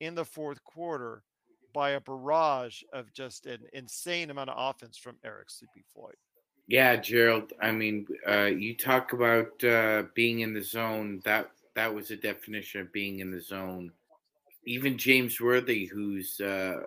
in 0.00 0.14
the 0.14 0.24
fourth 0.24 0.62
quarter 0.64 1.22
by 1.74 1.90
a 1.90 2.00
barrage 2.00 2.82
of 2.94 3.12
just 3.12 3.44
an 3.44 3.60
insane 3.74 4.30
amount 4.30 4.48
of 4.48 4.56
offense 4.56 4.96
from 4.96 5.16
Eric 5.22 5.50
Sleepy 5.50 5.84
Floyd. 5.92 6.14
Yeah, 6.66 6.96
Gerald. 6.96 7.52
I 7.60 7.72
mean, 7.72 8.06
uh, 8.26 8.44
you 8.44 8.74
talk 8.74 9.12
about 9.12 9.62
uh, 9.62 10.04
being 10.14 10.40
in 10.40 10.54
the 10.54 10.62
zone. 10.62 11.20
That 11.26 11.50
that 11.74 11.94
was 11.94 12.10
a 12.10 12.16
definition 12.16 12.80
of 12.80 12.92
being 12.92 13.18
in 13.18 13.30
the 13.30 13.40
zone. 13.40 13.92
Even 14.64 14.96
James 14.96 15.38
Worthy, 15.38 15.84
who's 15.84 16.40
uh, 16.40 16.80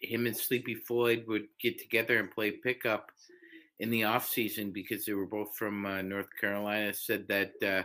him 0.00 0.26
and 0.26 0.36
Sleepy 0.36 0.76
Floyd 0.76 1.24
would 1.26 1.48
get 1.60 1.80
together 1.80 2.18
and 2.18 2.30
play 2.30 2.52
pickup 2.52 3.10
in 3.80 3.90
the 3.90 4.04
off 4.04 4.28
season 4.28 4.70
because 4.70 5.04
they 5.04 5.12
were 5.12 5.26
both 5.26 5.56
from 5.56 5.84
uh, 5.84 6.02
North 6.02 6.28
Carolina, 6.40 6.94
said 6.94 7.26
that 7.26 7.52
uh, 7.64 7.82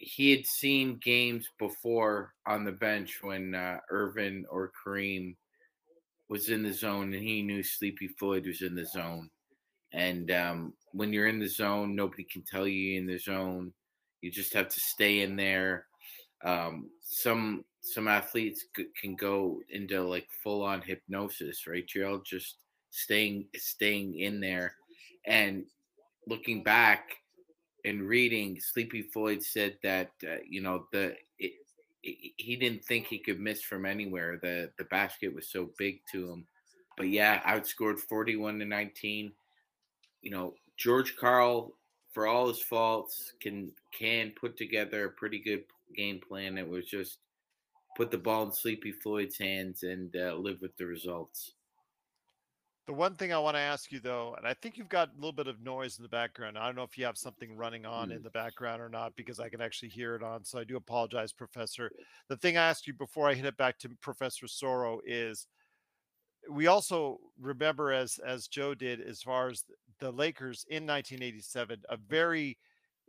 he 0.00 0.30
had 0.30 0.46
seen 0.46 0.98
games 1.02 1.46
before 1.58 2.32
on 2.46 2.64
the 2.64 2.72
bench 2.72 3.18
when 3.22 3.54
uh, 3.54 3.78
Earvin 3.90 4.44
or 4.50 4.72
Kareem 4.84 5.36
was 6.28 6.48
in 6.48 6.62
the 6.62 6.72
zone, 6.72 7.12
and 7.12 7.22
he 7.22 7.42
knew 7.42 7.62
Sleepy 7.62 8.08
Floyd 8.08 8.46
was 8.46 8.62
in 8.62 8.74
the 8.74 8.86
zone. 8.86 9.28
And 9.92 10.30
um, 10.30 10.72
when 10.92 11.12
you're 11.12 11.26
in 11.26 11.38
the 11.40 11.48
zone, 11.48 11.94
nobody 11.94 12.24
can 12.24 12.42
tell 12.42 12.66
you 12.66 12.96
in 12.98 13.06
the 13.06 13.18
zone. 13.18 13.72
You 14.22 14.30
just 14.30 14.54
have 14.54 14.68
to 14.68 14.80
stay 14.80 15.20
in 15.20 15.36
there. 15.36 15.86
Um, 16.44 16.90
some 17.02 17.64
some 17.82 18.08
athletes 18.08 18.64
c- 18.76 18.86
can 19.00 19.16
go 19.16 19.60
into 19.70 20.02
like 20.02 20.28
full 20.42 20.62
on 20.62 20.80
hypnosis, 20.80 21.66
right, 21.66 21.84
You're 21.94 22.08
all 22.08 22.22
Just 22.24 22.58
staying 22.90 23.46
staying 23.56 24.18
in 24.18 24.40
there. 24.40 24.76
And 25.26 25.64
looking 26.26 26.62
back 26.62 27.19
and 27.84 28.02
reading, 28.02 28.60
Sleepy 28.60 29.02
Floyd 29.02 29.42
said 29.42 29.76
that 29.82 30.10
uh, 30.24 30.36
you 30.48 30.60
know 30.60 30.86
the 30.92 31.16
it, 31.38 31.52
it, 32.02 32.32
he 32.36 32.56
didn't 32.56 32.84
think 32.84 33.06
he 33.06 33.18
could 33.18 33.40
miss 33.40 33.62
from 33.62 33.86
anywhere. 33.86 34.38
The 34.40 34.70
the 34.78 34.84
basket 34.84 35.34
was 35.34 35.48
so 35.48 35.70
big 35.78 36.00
to 36.12 36.30
him. 36.30 36.46
But 36.96 37.08
yeah, 37.08 37.40
outscored 37.42 37.98
forty 37.98 38.36
one 38.36 38.58
to 38.58 38.64
nineteen. 38.64 39.32
You 40.22 40.30
know, 40.30 40.54
George 40.76 41.16
Karl, 41.16 41.72
for 42.12 42.26
all 42.26 42.48
his 42.48 42.62
faults, 42.62 43.32
can 43.40 43.72
can 43.96 44.32
put 44.38 44.56
together 44.56 45.04
a 45.04 45.10
pretty 45.10 45.38
good 45.38 45.64
game 45.96 46.20
plan. 46.26 46.58
It 46.58 46.68
was 46.68 46.86
just 46.86 47.18
put 47.96 48.10
the 48.10 48.18
ball 48.18 48.44
in 48.44 48.52
Sleepy 48.52 48.92
Floyd's 48.92 49.38
hands 49.38 49.82
and 49.82 50.14
uh, 50.16 50.34
live 50.34 50.60
with 50.60 50.76
the 50.76 50.86
results. 50.86 51.52
The 52.86 52.94
one 52.94 53.14
thing 53.14 53.32
I 53.32 53.38
want 53.38 53.56
to 53.56 53.60
ask 53.60 53.92
you 53.92 54.00
though, 54.00 54.34
and 54.36 54.46
I 54.46 54.54
think 54.54 54.76
you've 54.76 54.88
got 54.88 55.10
a 55.10 55.14
little 55.16 55.32
bit 55.32 55.46
of 55.46 55.60
noise 55.60 55.98
in 55.98 56.02
the 56.02 56.08
background. 56.08 56.58
I 56.58 56.66
don't 56.66 56.74
know 56.74 56.82
if 56.82 56.98
you 56.98 57.04
have 57.04 57.18
something 57.18 57.56
running 57.56 57.86
on 57.86 58.08
mm. 58.08 58.16
in 58.16 58.22
the 58.22 58.30
background 58.30 58.82
or 58.82 58.88
not 58.88 59.14
because 59.16 59.38
I 59.38 59.48
can 59.48 59.60
actually 59.60 59.90
hear 59.90 60.16
it 60.16 60.22
on. 60.22 60.44
So 60.44 60.58
I 60.58 60.64
do 60.64 60.76
apologize, 60.76 61.32
Professor. 61.32 61.92
The 62.28 62.36
thing 62.36 62.56
I 62.56 62.68
asked 62.68 62.86
you 62.86 62.94
before 62.94 63.28
I 63.28 63.34
hit 63.34 63.44
it 63.44 63.56
back 63.56 63.78
to 63.80 63.90
Professor 64.00 64.46
Soro 64.46 64.98
is 65.06 65.46
we 66.50 66.66
also 66.66 67.18
remember 67.38 67.92
as 67.92 68.18
as 68.26 68.48
Joe 68.48 68.74
did 68.74 69.00
as 69.00 69.22
far 69.22 69.48
as 69.48 69.64
the 70.00 70.10
Lakers 70.10 70.64
in 70.68 70.86
1987, 70.86 71.82
a 71.90 71.96
very 72.08 72.58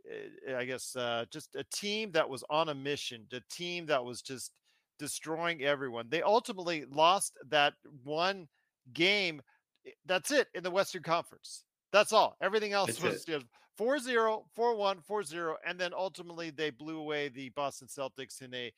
eh, 0.08 0.54
I 0.56 0.64
guess 0.64 0.94
uh, 0.94 1.24
just 1.32 1.56
a 1.56 1.64
team 1.72 2.12
that 2.12 2.28
was 2.28 2.44
on 2.50 2.68
a 2.68 2.74
mission, 2.74 3.26
a 3.32 3.40
team 3.50 3.86
that 3.86 4.04
was 4.04 4.22
just 4.22 4.52
destroying 4.98 5.62
everyone. 5.62 6.06
They 6.08 6.22
ultimately 6.22 6.84
lost 6.84 7.38
that 7.48 7.74
one 8.04 8.48
game 8.92 9.40
that's 10.06 10.30
it 10.30 10.48
in 10.54 10.62
the 10.62 10.70
Western 10.70 11.02
Conference. 11.02 11.64
That's 11.92 12.12
all. 12.12 12.36
Everything 12.40 12.72
else 12.72 12.96
that's 12.96 13.02
was 13.02 13.28
you 13.28 13.40
4 13.76 13.98
0, 13.98 14.44
4 14.54 14.76
1, 14.76 15.00
4 15.00 15.22
0. 15.22 15.56
And 15.66 15.78
then 15.78 15.92
ultimately 15.94 16.50
they 16.50 16.70
blew 16.70 16.98
away 16.98 17.28
the 17.28 17.50
Boston 17.50 17.88
Celtics 17.88 18.42
in 18.42 18.52
a 18.54 18.72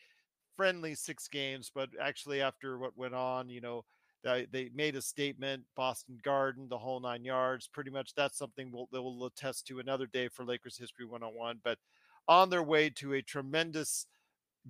friendly 0.57 0.95
six 0.95 1.29
games. 1.29 1.71
But 1.75 1.91
actually, 2.01 2.41
after 2.41 2.79
what 2.79 2.97
went 2.97 3.15
on, 3.15 3.49
you 3.49 3.61
know, 3.61 3.85
they, 4.23 4.47
they 4.51 4.71
made 4.75 4.97
a 4.97 5.03
statement, 5.03 5.65
Boston 5.77 6.19
Garden, 6.23 6.69
the 6.69 6.79
whole 6.79 7.01
nine 7.01 7.25
yards. 7.25 7.69
Pretty 7.69 7.91
much 7.91 8.15
that's 8.15 8.39
something 8.39 8.71
we'll, 8.73 8.89
they 8.93 8.99
will 8.99 9.27
attest 9.27 9.67
to 9.67 9.81
another 9.81 10.07
day 10.07 10.29
for 10.29 10.45
Lakers 10.45 10.79
History 10.79 11.05
101. 11.05 11.61
But 11.63 11.79
on 12.27 12.51
their 12.51 12.63
way 12.63 12.89
to 12.91 13.15
a 13.15 13.23
tremendous 13.23 14.07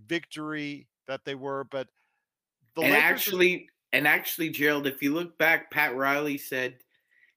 victory 0.06 0.88
that 1.06 1.24
they 1.24 1.34
were. 1.34 1.64
But 1.64 1.88
the 2.74 2.82
and 2.82 2.92
Lakers 2.92 3.04
actually, 3.04 3.68
and 3.94 4.08
actually, 4.08 4.48
Gerald, 4.48 4.88
if 4.88 5.02
you 5.02 5.14
look 5.14 5.38
back, 5.38 5.70
Pat 5.70 5.94
Riley 5.94 6.36
said 6.36 6.74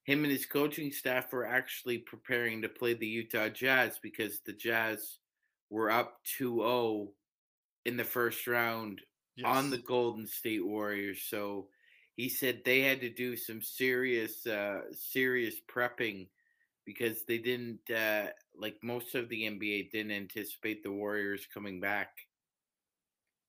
him 0.06 0.24
and 0.24 0.32
his 0.32 0.48
coaching 0.48 0.92
staff 0.92 1.32
were 1.32 1.46
actually 1.46 2.00
preparing 2.00 2.64
to 2.64 2.68
play 2.68 2.96
the 2.96 3.06
Utah 3.06 3.50
Jazz 3.50 4.00
because 4.02 4.40
the 4.40 4.54
Jazz 4.54 5.20
were 5.70 5.92
up 5.92 6.18
2-0 6.40 7.10
in 7.86 7.96
the 7.96 8.04
first 8.04 8.48
round 8.48 9.02
yes. 9.36 9.46
on 9.46 9.70
the 9.70 9.78
Golden 9.78 10.26
State 10.26 10.66
Warriors. 10.66 11.22
So 11.30 11.68
he 12.16 12.28
said 12.28 12.64
they 12.66 12.82
had 12.82 13.02
to 13.02 13.10
do 13.12 13.36
some 13.36 13.62
serious 13.62 14.48
uh 14.48 14.82
serious 14.94 15.58
prepping 15.72 16.28
because 16.88 17.24
they 17.26 17.38
didn't 17.38 17.88
uh 17.96 18.32
like 18.60 18.78
most 18.82 19.14
of 19.14 19.30
the 19.30 19.44
NBA 19.44 19.92
didn't 19.92 20.12
anticipate 20.12 20.82
the 20.82 20.92
Warriors 20.92 21.48
coming 21.54 21.80
back. 21.80 22.10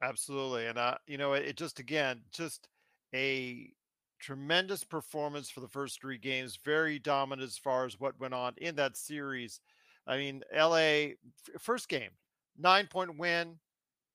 Absolutely. 0.03 0.67
And 0.67 0.77
uh 0.77 0.99
you 1.07 1.17
know 1.17 1.33
it, 1.33 1.47
it 1.47 1.57
just 1.57 1.79
again 1.79 2.21
just 2.33 2.69
a 3.15 3.73
tremendous 4.21 4.85
performance 4.85 5.49
for 5.49 5.61
the 5.61 5.69
first 5.69 6.01
three 6.01 6.19
games, 6.19 6.59
very 6.65 6.99
dominant 6.99 7.47
as 7.47 7.59
far 7.59 7.85
as 7.85 7.99
what 8.01 8.19
went 8.21 8.35
on 8.35 8.55
in 8.59 8.75
that 8.77 8.97
series. 8.97 9.61
I 10.07 10.17
mean, 10.17 10.43
LA, 10.55 11.15
first 11.59 11.89
game, 11.89 12.11
nine 12.59 12.87
point 12.87 13.19
win, 13.19 13.59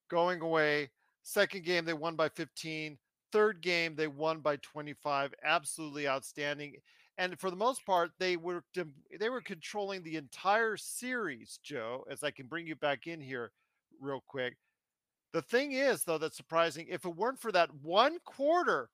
going 0.10 0.42
away. 0.42 0.90
Second 1.24 1.64
game, 1.64 1.86
they 1.86 1.94
won 1.94 2.16
by 2.16 2.30
15. 2.30 2.98
Third 3.32 3.62
game, 3.62 3.96
they 3.96 4.08
won 4.08 4.40
by 4.40 4.58
25. 4.58 5.34
Absolutely 5.44 6.08
outstanding. 6.08 6.76
And 7.18 7.40
for 7.40 7.50
the 7.50 7.56
most 7.56 7.86
part, 7.86 8.12
they 8.20 8.38
were 8.38 8.64
they 9.20 9.30
were 9.30 9.42
controlling 9.42 10.04
the 10.04 10.18
entire 10.18 10.78
series, 10.78 11.60
Joe. 11.64 12.04
As 12.10 12.24
I 12.24 12.32
can 12.32 12.48
bring 12.48 12.66
you 12.68 12.76
back 12.76 13.08
in 13.08 13.22
here 13.22 13.52
real 14.00 14.24
quick, 14.28 14.58
the 15.34 15.42
thing 15.42 15.72
is, 15.72 16.04
though, 16.04 16.18
that's 16.18 16.38
surprising. 16.38 16.88
If 16.90 17.06
it 17.06 17.16
weren't 17.16 17.42
for 17.42 17.52
that 17.52 17.70
one 17.82 18.18
quarter, 18.24 18.90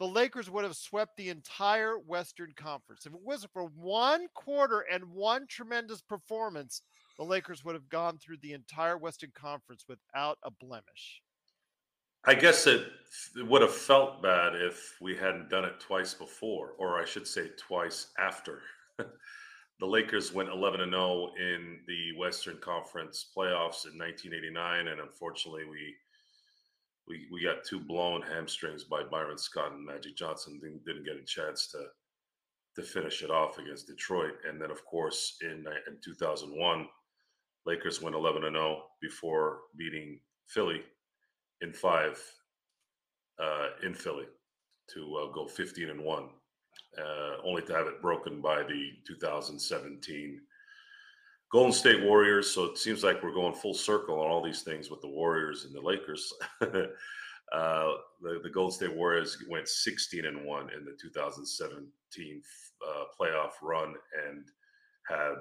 the 0.00 0.06
Lakers 0.08 0.50
would 0.50 0.64
have 0.64 0.74
swept 0.74 1.16
the 1.16 1.28
entire 1.28 1.98
Western 1.98 2.52
Conference. 2.56 3.06
If 3.06 3.12
it 3.12 3.20
wasn't 3.22 3.52
for 3.52 3.64
one 3.76 4.26
quarter 4.34 4.84
and 4.90 5.04
one 5.04 5.46
tremendous 5.46 6.00
performance, 6.00 6.82
the 7.18 7.24
Lakers 7.24 7.64
would 7.64 7.74
have 7.74 7.88
gone 7.88 8.18
through 8.18 8.38
the 8.42 8.54
entire 8.54 8.96
Western 8.96 9.30
Conference 9.34 9.84
without 9.86 10.38
a 10.42 10.50
blemish. 10.50 11.22
I 12.24 12.34
guess 12.34 12.66
it, 12.66 12.86
it 13.36 13.46
would 13.46 13.62
have 13.62 13.74
felt 13.74 14.22
bad 14.22 14.54
if 14.54 14.96
we 15.00 15.16
hadn't 15.16 15.50
done 15.50 15.64
it 15.64 15.78
twice 15.78 16.14
before, 16.14 16.72
or 16.78 17.00
I 17.00 17.04
should 17.04 17.26
say 17.26 17.48
twice 17.58 18.08
after. 18.18 18.62
the 19.82 19.88
Lakers 19.88 20.32
went 20.32 20.48
11 20.48 20.80
and 20.80 20.92
0 20.92 21.32
in 21.40 21.80
the 21.88 22.16
Western 22.16 22.56
Conference 22.58 23.26
playoffs 23.36 23.84
in 23.84 23.98
1989, 23.98 24.86
and 24.86 25.00
unfortunately, 25.00 25.64
we 25.68 25.96
we 27.08 27.26
we 27.32 27.42
got 27.42 27.64
two 27.64 27.80
blown 27.80 28.22
hamstrings 28.22 28.84
by 28.84 29.02
Byron 29.02 29.36
Scott 29.36 29.72
and 29.72 29.84
Magic 29.84 30.16
Johnson. 30.16 30.60
Didn't, 30.62 30.84
didn't 30.84 31.04
get 31.04 31.16
a 31.16 31.24
chance 31.24 31.66
to 31.72 31.86
to 32.76 32.88
finish 32.88 33.24
it 33.24 33.30
off 33.32 33.58
against 33.58 33.88
Detroit, 33.88 34.34
and 34.48 34.62
then 34.62 34.70
of 34.70 34.84
course 34.84 35.38
in 35.42 35.64
in 35.88 35.98
2001, 36.04 36.86
Lakers 37.66 38.00
went 38.00 38.14
11 38.14 38.44
and 38.44 38.54
0 38.54 38.84
before 39.00 39.62
beating 39.76 40.20
Philly 40.46 40.82
in 41.60 41.72
five 41.72 42.22
uh, 43.40 43.70
in 43.82 43.94
Philly 43.94 44.26
to 44.94 45.16
uh, 45.16 45.32
go 45.32 45.48
15 45.48 45.90
and 45.90 46.04
one 46.04 46.28
uh, 46.98 47.36
only 47.44 47.62
to 47.62 47.74
have 47.74 47.86
it 47.86 48.02
broken 48.02 48.40
by 48.40 48.62
the 48.62 48.90
2017 49.06 50.40
Golden 51.50 51.72
State 51.72 52.02
Warriors. 52.02 52.50
So 52.50 52.64
it 52.64 52.78
seems 52.78 53.04
like 53.04 53.22
we're 53.22 53.34
going 53.34 53.54
full 53.54 53.74
circle 53.74 54.20
on 54.20 54.30
all 54.30 54.42
these 54.42 54.62
things 54.62 54.90
with 54.90 55.00
the 55.00 55.08
Warriors 55.08 55.64
and 55.64 55.74
the 55.74 55.80
Lakers. 55.80 56.32
uh, 56.60 56.66
the, 57.52 58.40
the 58.42 58.50
Golden 58.52 58.72
State 58.72 58.94
Warriors 58.94 59.36
went 59.48 59.68
16 59.68 60.24
and 60.24 60.44
one 60.44 60.70
in 60.76 60.84
the 60.84 60.96
2017 61.00 62.42
uh, 62.86 63.04
playoff 63.18 63.52
run 63.62 63.94
and 64.26 64.44
had 65.08 65.34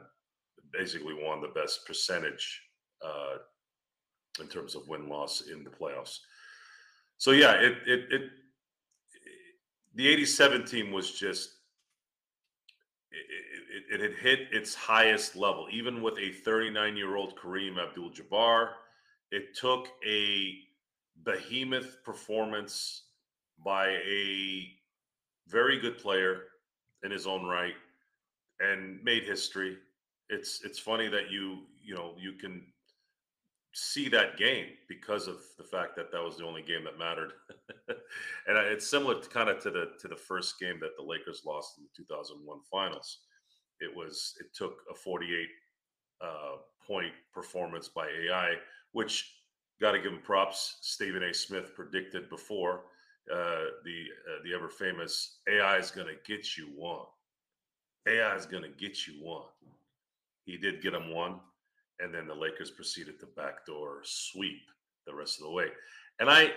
basically 0.73 1.13
won 1.13 1.41
the 1.41 1.47
best 1.49 1.85
percentage 1.85 2.61
uh, 3.05 3.37
in 4.39 4.47
terms 4.47 4.75
of 4.75 4.87
win 4.87 5.07
loss 5.09 5.43
in 5.51 5.63
the 5.63 5.69
playoffs. 5.69 6.19
So 7.17 7.31
yeah, 7.31 7.53
it 7.53 7.77
it 7.85 8.11
it 8.11 8.21
the 9.95 10.07
87 10.07 10.65
team 10.65 10.91
was 10.91 11.11
just 11.11 11.55
it, 13.11 13.93
it, 13.93 14.01
it, 14.01 14.01
had 14.01 14.19
hit 14.19 14.47
its 14.51 14.73
highest 14.73 15.35
level, 15.35 15.67
even 15.71 16.01
with 16.01 16.17
a 16.17 16.31
39 16.31 16.95
year 16.95 17.15
old 17.15 17.37
Kareem 17.37 17.77
Abdul 17.77 18.11
Jabbar. 18.11 18.69
It 19.31 19.55
took 19.55 19.89
a 20.05 20.55
behemoth 21.23 22.03
performance 22.03 23.03
by 23.63 23.87
a 23.89 24.67
very 25.47 25.79
good 25.79 25.97
player 25.97 26.43
in 27.03 27.11
his 27.11 27.27
own 27.27 27.45
right 27.45 27.75
and 28.59 29.03
made 29.03 29.23
history. 29.23 29.77
It's 30.29 30.63
it's 30.63 30.79
funny 30.79 31.09
that 31.09 31.29
you 31.29 31.63
you 31.81 31.95
know 31.95 32.13
you 32.17 32.33
can 32.33 32.63
see 33.73 34.09
that 34.09 34.37
game 34.37 34.67
because 34.87 35.27
of 35.27 35.37
the 35.57 35.63
fact 35.63 35.95
that 35.95 36.11
that 36.11 36.23
was 36.23 36.37
the 36.37 36.45
only 36.45 36.61
game 36.61 36.83
that 36.83 36.99
mattered. 36.99 37.33
and 38.47 38.57
it's 38.57 38.87
similar 38.87 39.19
to 39.19 39.29
kind 39.29 39.49
of 39.49 39.61
to 39.63 39.71
the 39.71 39.91
to 39.99 40.07
the 40.07 40.15
first 40.15 40.59
game 40.59 40.79
that 40.81 40.97
the 40.97 41.03
Lakers 41.03 41.43
lost 41.45 41.77
in 41.77 41.83
the 41.83 41.89
2001 41.95 42.59
finals. 42.69 43.19
It 43.79 43.95
was 43.95 44.35
it 44.39 44.53
took 44.53 44.79
a 44.91 44.93
48 44.93 45.47
uh, 46.21 46.27
point 46.85 47.13
performance 47.33 47.87
by 47.87 48.07
AI, 48.07 48.55
which 48.91 49.33
got 49.79 49.93
to 49.93 49.99
give 49.99 50.11
him 50.11 50.19
props. 50.21 50.77
Stephen 50.81 51.23
A. 51.23 51.33
Smith 51.33 51.73
predicted 51.75 52.29
before 52.29 52.81
uh, 53.33 53.65
the 53.85 54.05
uh, 54.29 54.43
the 54.43 54.53
ever 54.53 54.69
famous 54.69 55.39
AI 55.47 55.77
is 55.77 55.91
going 55.91 56.07
to 56.07 56.15
get 56.25 56.57
you 56.57 56.67
one. 56.75 57.05
AI 58.07 58.35
is 58.35 58.45
going 58.45 58.63
to 58.63 58.69
get 58.69 59.07
you 59.07 59.13
one. 59.23 59.45
He 60.43 60.57
did 60.57 60.81
get 60.81 60.93
him 60.93 61.13
one 61.13 61.39
and 62.01 62.13
then 62.13 62.27
the 62.27 62.35
Lakers 62.35 62.71
proceeded 62.71 63.19
to 63.19 63.27
backdoor 63.35 64.01
sweep 64.03 64.61
the 65.05 65.13
rest 65.13 65.39
of 65.39 65.45
the 65.45 65.51
way. 65.51 65.67
And 66.19 66.29
I, 66.29 66.51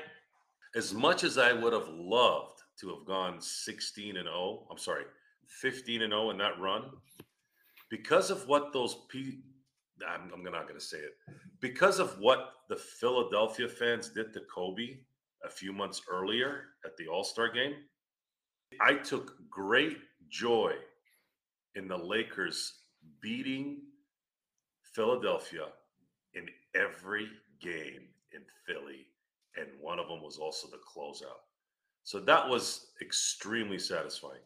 as 0.75 0.93
much 0.93 1.25
as 1.25 1.39
I 1.39 1.53
would 1.53 1.73
have 1.73 1.89
loved 1.89 2.61
to 2.81 2.89
have 2.89 3.07
gone 3.07 3.41
16 3.41 4.17
and 4.17 4.27
0, 4.27 4.67
I'm 4.71 4.79
sorry, 4.79 5.05
15 5.47 6.03
and 6.03 6.13
0 6.13 6.31
in 6.31 6.39
that 6.39 6.59
run, 6.59 6.85
because 7.91 8.31
of 8.31 8.47
what 8.49 8.73
those 8.73 8.97
P, 9.09 9.41
I'm, 10.09 10.31
I'm 10.33 10.43
not 10.43 10.67
going 10.67 10.79
to 10.79 10.85
say 10.85 10.99
it, 10.99 11.17
because 11.61 11.99
of 11.99 12.19
what 12.19 12.53
the 12.69 12.77
Philadelphia 12.77 13.69
fans 13.69 14.09
did 14.09 14.33
to 14.35 14.41
Kobe 14.53 14.99
a 15.45 15.49
few 15.51 15.73
months 15.73 16.03
earlier 16.11 16.63
at 16.85 16.97
the 16.97 17.07
All 17.07 17.25
Star 17.25 17.53
game, 17.53 17.75
I 18.81 18.95
took 18.95 19.37
great 19.51 19.99
joy 20.29 20.73
in 21.77 21.87
the 21.87 21.97
Lakers 21.97 22.81
beating 23.21 23.83
Philadelphia 24.95 25.67
in 26.35 26.49
every 26.75 27.29
game 27.61 28.09
in 28.33 28.43
Philly, 28.67 29.07
and 29.57 29.67
one 29.81 29.99
of 29.99 30.09
them 30.09 30.23
was 30.23 30.39
also 30.39 30.69
the 30.69 30.79
closeout. 30.79 31.43
So 32.03 32.21
that 32.21 32.49
was 32.49 32.89
extremely 33.01 33.79
satisfying. 33.79 34.43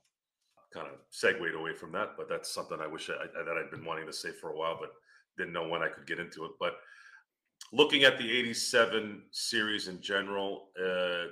Kind 0.72 0.86
of 0.86 0.94
segued 1.10 1.54
away 1.54 1.74
from 1.74 1.92
that, 1.92 2.10
but 2.16 2.28
that's 2.28 2.52
something 2.52 2.78
I 2.80 2.86
wish 2.86 3.10
I, 3.10 3.26
that 3.44 3.56
I'd 3.56 3.70
been 3.70 3.84
wanting 3.84 4.06
to 4.06 4.12
say 4.12 4.30
for 4.32 4.50
a 4.50 4.56
while, 4.56 4.76
but 4.80 4.92
didn't 5.36 5.52
know 5.52 5.68
when 5.68 5.82
I 5.82 5.88
could 5.88 6.06
get 6.06 6.18
into 6.18 6.44
it. 6.44 6.52
But 6.60 6.78
looking 7.72 8.04
at 8.04 8.18
the 8.18 8.30
87 8.30 9.22
series 9.30 9.88
in 9.88 10.00
general, 10.00 10.68
uh, 10.80 11.30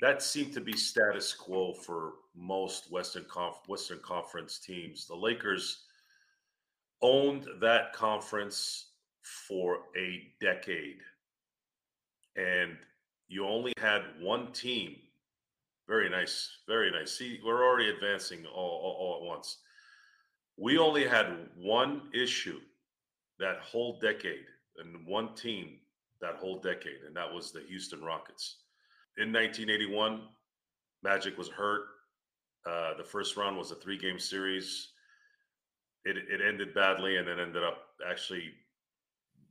that 0.00 0.22
seemed 0.22 0.52
to 0.54 0.60
be 0.60 0.76
status 0.76 1.32
quo 1.32 1.72
for 1.72 2.14
most 2.34 2.90
Western 2.90 3.24
Conf- 3.24 3.68
Western 3.68 4.00
Conference 4.00 4.58
teams. 4.58 5.06
The 5.06 5.14
Lakers 5.14 5.84
owned 7.02 7.46
that 7.60 7.92
conference 7.92 8.86
for 9.22 9.80
a 9.96 10.28
decade. 10.40 11.00
And 12.36 12.76
you 13.28 13.46
only 13.46 13.72
had 13.78 14.02
one 14.20 14.52
team. 14.52 14.96
Very 15.86 16.08
nice. 16.08 16.50
Very 16.66 16.90
nice. 16.90 17.16
See, 17.16 17.40
we're 17.44 17.64
already 17.64 17.90
advancing 17.90 18.46
all, 18.46 18.54
all, 18.54 18.96
all 18.98 19.16
at 19.22 19.26
once. 19.26 19.58
We 20.56 20.78
only 20.78 21.06
had 21.06 21.48
one 21.56 22.10
issue 22.12 22.60
that 23.38 23.60
whole 23.60 23.98
decade 24.00 24.46
and 24.78 25.06
one 25.06 25.34
team 25.34 25.78
that 26.20 26.34
whole 26.36 26.60
decade, 26.60 27.02
and 27.06 27.16
that 27.16 27.32
was 27.32 27.52
the 27.52 27.62
Houston 27.68 28.02
Rockets. 28.02 28.56
In 29.18 29.32
1981, 29.32 30.22
Magic 31.02 31.38
was 31.38 31.48
hurt. 31.48 31.82
Uh, 32.66 32.94
the 32.96 33.04
first 33.04 33.36
round 33.36 33.56
was 33.56 33.70
a 33.70 33.76
three 33.76 33.98
game 33.98 34.18
series 34.18 34.88
it, 36.04 36.16
it 36.16 36.40
ended 36.46 36.74
badly 36.74 37.16
and 37.16 37.28
then 37.28 37.40
ended 37.40 37.62
up 37.62 37.78
actually 38.08 38.52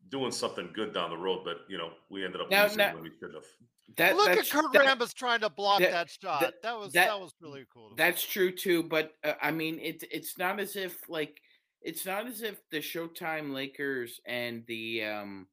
doing 0.10 0.32
something 0.32 0.70
good 0.74 0.94
down 0.94 1.10
the 1.10 1.18
road. 1.18 1.42
But 1.44 1.58
you 1.70 1.78
know, 1.78 1.92
we 2.10 2.26
ended 2.26 2.42
up 2.42 2.50
now, 2.50 2.64
losing 2.64 2.78
now, 2.78 2.94
when 2.94 3.04
we 3.04 3.12
should 3.20 3.34
have. 3.34 3.44
That, 3.96 4.18
Look 4.18 4.30
at 4.30 4.50
Kurt 4.50 4.72
that, 4.74 5.00
Rambis 5.00 5.14
trying 5.14 5.40
to 5.42 5.50
block 5.50 5.80
that, 5.80 5.92
that 5.92 6.10
shot. 6.10 6.42
That, 6.42 6.62
that 6.62 6.78
was 6.78 6.94
that, 6.94 7.20
was 7.20 7.34
really 7.42 7.66
cool. 7.74 7.94
That's 7.96 8.24
true 8.24 8.52
too. 8.52 8.84
But 8.84 9.14
uh, 9.24 9.34
I 9.42 9.52
mean, 9.52 9.80
it's 9.82 10.04
it's 10.12 10.38
not 10.38 10.60
as 10.60 10.76
if 10.76 11.10
like 11.10 11.42
it's 11.82 12.06
not 12.06 12.28
as 12.28 12.42
if 12.42 12.60
the 12.70 12.80
Showtime 12.80 13.54
Lakers 13.54 14.20
and 14.26 14.64
the 14.68 15.06
um 15.06 15.48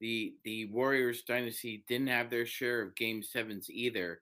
the 0.00 0.34
the 0.44 0.66
Warriors 0.66 1.22
dynasty 1.22 1.84
didn't 1.88 2.08
have 2.08 2.30
their 2.30 2.46
share 2.46 2.80
of 2.80 2.96
Game 2.96 3.22
Sevens 3.22 3.68
either. 3.68 4.20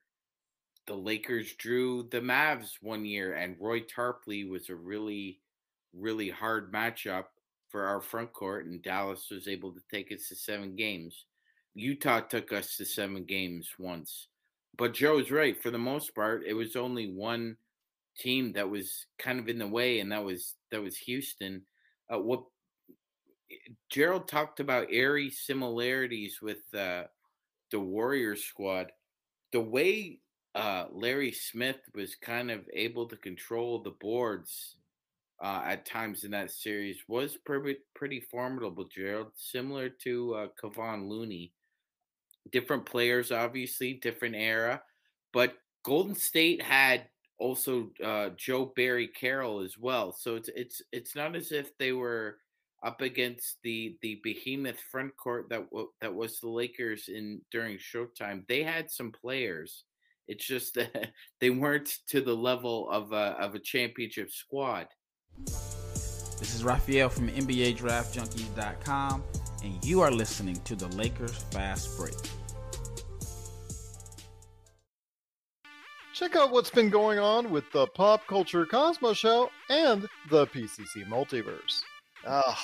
The 0.87 0.95
Lakers 0.95 1.53
drew 1.53 2.07
the 2.11 2.21
Mavs 2.21 2.71
one 2.81 3.05
year, 3.05 3.33
and 3.33 3.57
Roy 3.59 3.81
Tarpley 3.81 4.49
was 4.49 4.69
a 4.69 4.75
really 4.75 5.39
really 5.97 6.29
hard 6.29 6.71
matchup 6.71 7.25
for 7.69 7.85
our 7.85 8.01
front 8.01 8.33
court, 8.33 8.65
and 8.65 8.81
Dallas 8.81 9.27
was 9.29 9.47
able 9.47 9.73
to 9.73 9.81
take 9.91 10.11
us 10.11 10.27
to 10.29 10.35
seven 10.35 10.75
games. 10.75 11.25
Utah 11.75 12.21
took 12.21 12.51
us 12.51 12.75
to 12.77 12.85
seven 12.85 13.23
games 13.25 13.69
once. 13.77 14.27
But 14.77 14.93
Joe's 14.93 15.31
right. 15.31 15.61
For 15.61 15.71
the 15.71 15.77
most 15.77 16.15
part, 16.15 16.43
it 16.45 16.53
was 16.53 16.75
only 16.75 17.11
one 17.11 17.57
team 18.17 18.53
that 18.53 18.69
was 18.69 19.05
kind 19.19 19.39
of 19.39 19.47
in 19.49 19.59
the 19.59 19.67
way, 19.67 19.99
and 19.99 20.11
that 20.11 20.23
was 20.23 20.55
that 20.71 20.81
was 20.81 20.97
Houston. 20.97 21.63
Uh, 22.11 22.19
what 22.19 22.43
Gerald 23.89 24.27
talked 24.27 24.59
about 24.59 24.87
airy 24.91 25.29
similarities 25.29 26.39
with 26.41 26.61
uh, 26.73 27.03
the 27.71 27.79
Warriors 27.79 28.43
squad. 28.43 28.91
The 29.51 29.61
way 29.61 30.19
uh, 30.55 30.85
Larry 30.91 31.31
Smith 31.31 31.79
was 31.93 32.15
kind 32.15 32.51
of 32.51 32.67
able 32.73 33.07
to 33.07 33.17
control 33.17 33.81
the 33.81 33.91
boards 33.91 34.75
uh, 35.41 35.61
at 35.65 35.85
times 35.85 36.23
in 36.23 36.31
that 36.31 36.51
series 36.51 36.97
was 37.07 37.37
pretty 37.45 37.77
pretty 37.95 38.19
formidable, 38.19 38.85
Gerald. 38.85 39.31
Similar 39.35 39.89
to 40.03 40.33
uh, 40.35 40.97
Looney, 40.97 41.53
different 42.51 42.85
players, 42.85 43.31
obviously, 43.31 43.93
different 43.93 44.35
era, 44.35 44.81
but 45.33 45.53
Golden 45.83 46.15
State 46.15 46.61
had 46.61 47.07
also 47.39 47.91
uh, 48.03 48.29
Joe 48.35 48.73
Barry 48.75 49.07
Carroll 49.07 49.59
as 49.61 49.77
well. 49.77 50.11
So 50.11 50.35
it's 50.35 50.49
it's 50.55 50.81
it's 50.91 51.15
not 51.15 51.35
as 51.35 51.51
if 51.51 51.77
they 51.77 51.91
were 51.93 52.37
up 52.83 53.01
against 53.01 53.57
the 53.63 53.97
the 54.01 54.19
behemoth 54.23 54.79
front 54.91 55.15
court 55.17 55.47
that 55.49 55.69
w- 55.69 55.91
that 56.01 56.13
was 56.13 56.39
the 56.39 56.49
Lakers 56.49 57.09
in 57.09 57.41
during 57.51 57.77
Showtime. 57.77 58.47
They 58.47 58.63
had 58.63 58.89
some 58.89 59.11
players. 59.11 59.85
It's 60.27 60.45
just 60.45 60.73
that 60.75 61.11
they 61.39 61.49
weren't 61.49 61.89
to 62.07 62.21
the 62.21 62.35
level 62.35 62.89
of 62.89 63.11
a, 63.11 63.35
of 63.39 63.55
a 63.55 63.59
championship 63.59 64.31
squad. 64.31 64.87
This 65.45 66.55
is 66.55 66.63
Raphael 66.63 67.09
from 67.09 67.29
NBA 67.29 67.77
Draft 67.77 68.15
Junkies.com, 68.15 69.23
and 69.63 69.85
you 69.85 70.01
are 70.01 70.11
listening 70.11 70.55
to 70.65 70.75
the 70.75 70.87
Lakers 70.89 71.35
Fast 71.51 71.97
Break. 71.97 72.15
Check 76.13 76.35
out 76.35 76.51
what's 76.51 76.71
been 76.71 76.89
going 76.89 77.19
on 77.19 77.51
with 77.51 77.63
the 77.71 77.85
Pop 77.87 78.25
Culture 78.25 78.65
Cosmos 78.65 79.17
Show 79.17 79.51
and 79.69 80.07
the 80.29 80.47
PCC 80.47 81.07
Multiverse. 81.07 81.81
Uh, 82.25 82.55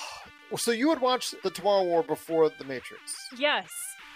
so 0.56 0.72
you 0.72 0.88
would 0.88 1.00
watch 1.00 1.34
the 1.44 1.50
Tomorrow 1.50 1.84
War 1.84 2.02
before 2.02 2.50
The 2.58 2.64
Matrix? 2.64 3.14
Yes. 3.38 3.68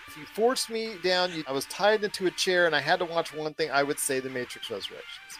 If 0.09 0.17
you 0.17 0.25
forced 0.35 0.71
me 0.71 0.97
down, 1.05 1.33
you, 1.33 1.45
I 1.47 1.53
was 1.53 1.67
tied 1.67 2.03
into 2.03 2.27
a 2.27 2.31
chair 2.33 2.67
and 2.67 2.75
I 2.75 2.81
had 2.81 2.99
to 2.99 3.05
watch 3.05 3.33
one 3.33 3.55
thing, 3.55 3.71
I 3.71 3.85
would 3.85 3.99
say 3.99 4.19
The 4.19 4.31
Matrix 4.31 4.71
Resurrections 4.71 5.39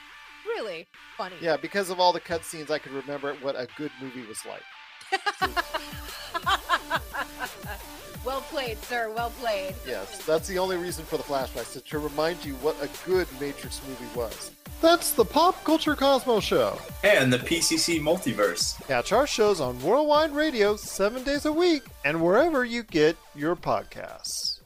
really 0.59 0.87
funny. 1.17 1.37
Yeah, 1.41 1.57
because 1.57 1.91
of 1.91 2.01
all 2.01 2.13
the 2.13 2.21
cutscenes, 2.21 2.71
I 2.71 2.79
could 2.79 2.93
remember 2.93 3.35
what 3.43 3.57
a 3.57 3.67
good 3.77 3.91
movie 4.01 4.25
was 4.27 4.39
like. 4.47 4.63
well 8.25 8.41
played, 8.43 8.79
sir. 8.85 9.13
Well 9.15 9.31
played. 9.41 9.75
Yes, 9.87 10.25
that's 10.25 10.49
the 10.49 10.59
only 10.59 10.77
reason 10.77 11.05
for 11.05 11.17
the 11.17 11.23
flashbacks 11.23 11.83
to 11.83 11.99
remind 11.99 12.45
you 12.45 12.55
what 12.57 12.77
a 12.83 12.89
good 13.09 13.27
Matrix 13.41 13.81
movie 13.89 14.05
was. 14.15 14.51
That's 14.81 15.13
the 15.13 15.25
Pop 15.25 15.65
Culture 15.65 15.97
Cosmos 15.97 16.45
Show. 16.45 16.79
And 17.03 17.33
the 17.33 17.39
PCC 17.39 18.01
Multiverse. 18.01 18.81
Catch 18.87 19.13
our 19.13 19.27
shows 19.27 19.61
on 19.61 19.81
Worldwide 19.83 20.33
Radio 20.33 20.77
seven 20.77 21.25
days 21.25 21.47
a 21.47 21.53
week 21.53 21.83
and 22.05 22.23
wherever 22.23 22.65
you 22.65 22.85
get 22.85 23.17
your 23.35 23.57
podcasts. 23.57 24.58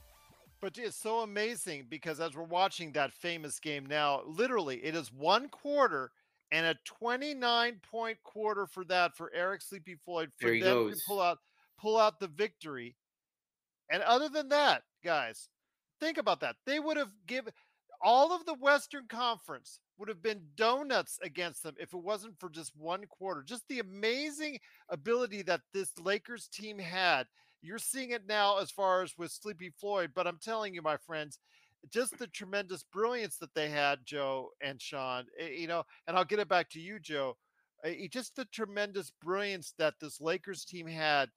But 0.62 0.78
it's 0.78 0.96
so 0.96 1.18
amazing 1.18 1.86
because 1.90 2.20
as 2.20 2.36
we're 2.36 2.44
watching 2.44 2.92
that 2.92 3.12
famous 3.12 3.58
game 3.58 3.84
now, 3.84 4.22
literally 4.24 4.76
it 4.76 4.94
is 4.94 5.12
one 5.12 5.48
quarter 5.48 6.12
and 6.52 6.64
a 6.64 6.76
29 6.84 7.80
point 7.90 8.18
quarter 8.22 8.66
for 8.66 8.84
that 8.84 9.16
for 9.16 9.32
Eric 9.34 9.60
Sleepy 9.60 9.96
Floyd 9.96 10.30
for 10.40 10.50
them 10.50 10.60
goes. 10.60 11.00
to 11.00 11.02
pull 11.08 11.20
out 11.20 11.38
pull 11.80 11.98
out 11.98 12.20
the 12.20 12.28
victory. 12.28 12.94
And 13.90 14.04
other 14.04 14.28
than 14.28 14.50
that, 14.50 14.82
guys, 15.04 15.48
think 15.98 16.16
about 16.16 16.38
that. 16.40 16.54
They 16.64 16.78
would 16.78 16.96
have 16.96 17.12
given 17.26 17.52
all 18.00 18.32
of 18.32 18.46
the 18.46 18.54
Western 18.54 19.06
Conference 19.08 19.80
would 19.98 20.08
have 20.08 20.22
been 20.22 20.42
donuts 20.56 21.18
against 21.22 21.64
them 21.64 21.74
if 21.80 21.92
it 21.92 22.02
wasn't 22.02 22.38
for 22.38 22.48
just 22.48 22.72
one 22.76 23.04
quarter. 23.06 23.42
Just 23.42 23.66
the 23.68 23.80
amazing 23.80 24.60
ability 24.90 25.42
that 25.42 25.60
this 25.74 25.90
Lakers 25.98 26.46
team 26.48 26.78
had 26.78 27.26
you're 27.62 27.78
seeing 27.78 28.10
it 28.10 28.26
now 28.26 28.58
as 28.58 28.70
far 28.70 29.02
as 29.02 29.16
with 29.16 29.30
Sleepy 29.30 29.70
Floyd, 29.70 30.10
but 30.14 30.26
I'm 30.26 30.38
telling 30.42 30.74
you, 30.74 30.82
my 30.82 30.96
friends, 30.96 31.38
just 31.90 32.18
the 32.18 32.26
tremendous 32.28 32.82
brilliance 32.82 33.36
that 33.38 33.54
they 33.54 33.68
had, 33.68 34.00
Joe 34.04 34.50
and 34.60 34.80
Sean, 34.80 35.24
eh, 35.38 35.48
you 35.56 35.66
know, 35.66 35.84
and 36.06 36.16
I'll 36.16 36.24
get 36.24 36.38
it 36.38 36.48
back 36.48 36.68
to 36.70 36.80
you, 36.80 36.98
Joe. 36.98 37.36
Eh, 37.84 38.06
just 38.10 38.36
the 38.36 38.44
tremendous 38.46 39.10
brilliance 39.10 39.74
that 39.78 39.94
this 40.00 40.20
Lakers 40.20 40.64
team 40.64 40.86
had. 40.86 41.28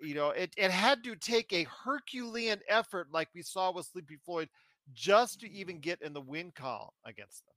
you 0.00 0.14
know, 0.14 0.30
it, 0.30 0.52
it 0.56 0.70
had 0.70 1.02
to 1.04 1.16
take 1.16 1.52
a 1.52 1.66
Herculean 1.84 2.60
effort 2.68 3.08
like 3.12 3.28
we 3.34 3.42
saw 3.42 3.72
with 3.72 3.86
Sleepy 3.86 4.16
Floyd 4.24 4.48
just 4.94 5.40
to 5.40 5.50
even 5.50 5.80
get 5.80 6.00
in 6.02 6.12
the 6.12 6.20
win 6.20 6.52
call 6.54 6.94
against 7.04 7.44
them. 7.44 7.54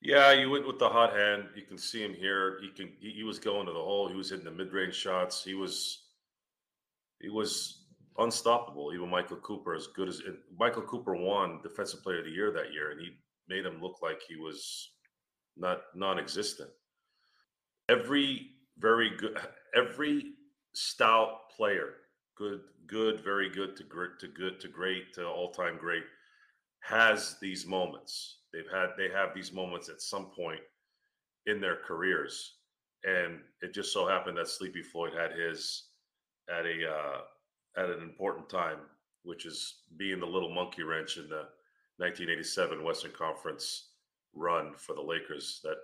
Yeah, 0.00 0.32
you 0.32 0.48
went 0.50 0.66
with 0.66 0.78
the 0.78 0.88
hot 0.88 1.14
hand. 1.14 1.48
You 1.56 1.62
can 1.62 1.76
see 1.76 2.02
him 2.04 2.14
here. 2.14 2.58
He 2.62 2.68
can. 2.70 2.92
He, 3.00 3.10
he 3.10 3.22
was 3.24 3.40
going 3.40 3.66
to 3.66 3.72
the 3.72 3.78
hole. 3.80 4.08
He 4.08 4.14
was 4.14 4.30
hitting 4.30 4.44
the 4.44 4.50
mid-range 4.52 4.94
shots. 4.94 5.42
He 5.42 5.54
was. 5.54 6.04
He 7.20 7.28
was 7.28 7.84
unstoppable. 8.18 8.92
Even 8.94 9.10
Michael 9.10 9.38
Cooper, 9.38 9.74
as 9.74 9.88
good 9.88 10.08
as 10.08 10.22
Michael 10.58 10.82
Cooper 10.82 11.14
won 11.14 11.60
Defensive 11.62 12.02
Player 12.02 12.20
of 12.20 12.24
the 12.24 12.30
Year 12.30 12.50
that 12.52 12.72
year, 12.72 12.90
and 12.90 13.00
he 13.00 13.10
made 13.48 13.64
him 13.64 13.80
look 13.80 14.02
like 14.02 14.20
he 14.26 14.36
was 14.36 14.90
not 15.56 15.80
non-existent. 15.94 16.70
Every 17.88 18.50
very 18.78 19.10
good, 19.16 19.38
every 19.74 20.32
stout 20.74 21.50
player, 21.56 21.94
good, 22.36 22.60
good, 22.86 23.20
very 23.20 23.50
good 23.50 23.76
to 23.76 23.84
great, 23.84 24.18
to 24.20 24.28
good 24.28 24.60
to 24.60 24.68
great 24.68 25.14
to 25.14 25.26
all-time 25.26 25.78
great, 25.78 26.04
has 26.80 27.36
these 27.40 27.66
moments 27.66 28.38
They've 28.52 28.70
had 28.72 28.90
they 28.96 29.08
have 29.10 29.34
these 29.34 29.52
moments 29.52 29.88
at 29.88 30.00
some 30.00 30.30
point 30.30 30.60
in 31.46 31.60
their 31.60 31.76
careers, 31.76 32.54
and 33.04 33.40
it 33.62 33.74
just 33.74 33.92
so 33.92 34.06
happened 34.06 34.38
that 34.38 34.48
Sleepy 34.48 34.82
Floyd 34.82 35.12
had 35.14 35.32
his 35.32 35.87
at 36.50 36.66
a 36.66 36.90
uh, 36.90 37.82
at 37.82 37.90
an 37.90 38.02
important 38.02 38.48
time, 38.48 38.78
which 39.22 39.46
is 39.46 39.82
being 39.96 40.20
the 40.20 40.26
little 40.26 40.52
monkey 40.52 40.82
wrench 40.82 41.16
in 41.16 41.28
the 41.28 41.46
1987 41.98 42.82
Western 42.82 43.12
Conference 43.12 43.90
run 44.34 44.72
for 44.76 44.94
the 44.94 45.02
Lakers 45.02 45.60
that 45.64 45.76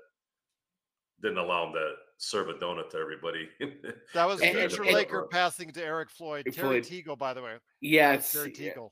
didn't 1.23 1.39
allow 1.39 1.67
him 1.67 1.73
to 1.73 1.93
serve 2.19 2.49
a 2.49 2.55
donut 2.55 2.91
to 2.91 2.99
everybody. 2.99 3.49
that 4.15 4.27
was 4.27 4.41
future 4.41 4.85
Laker 4.85 5.27
passing 5.31 5.71
to 5.73 5.85
Eric 5.85 6.11
Floyd. 6.11 6.47
Terry 6.53 6.81
Teagle, 6.81 7.19
by 7.19 7.35
the 7.35 7.43
way. 7.43 7.55
Yes. 7.81 8.33
Terry 8.33 8.53
Teagle. 8.53 8.91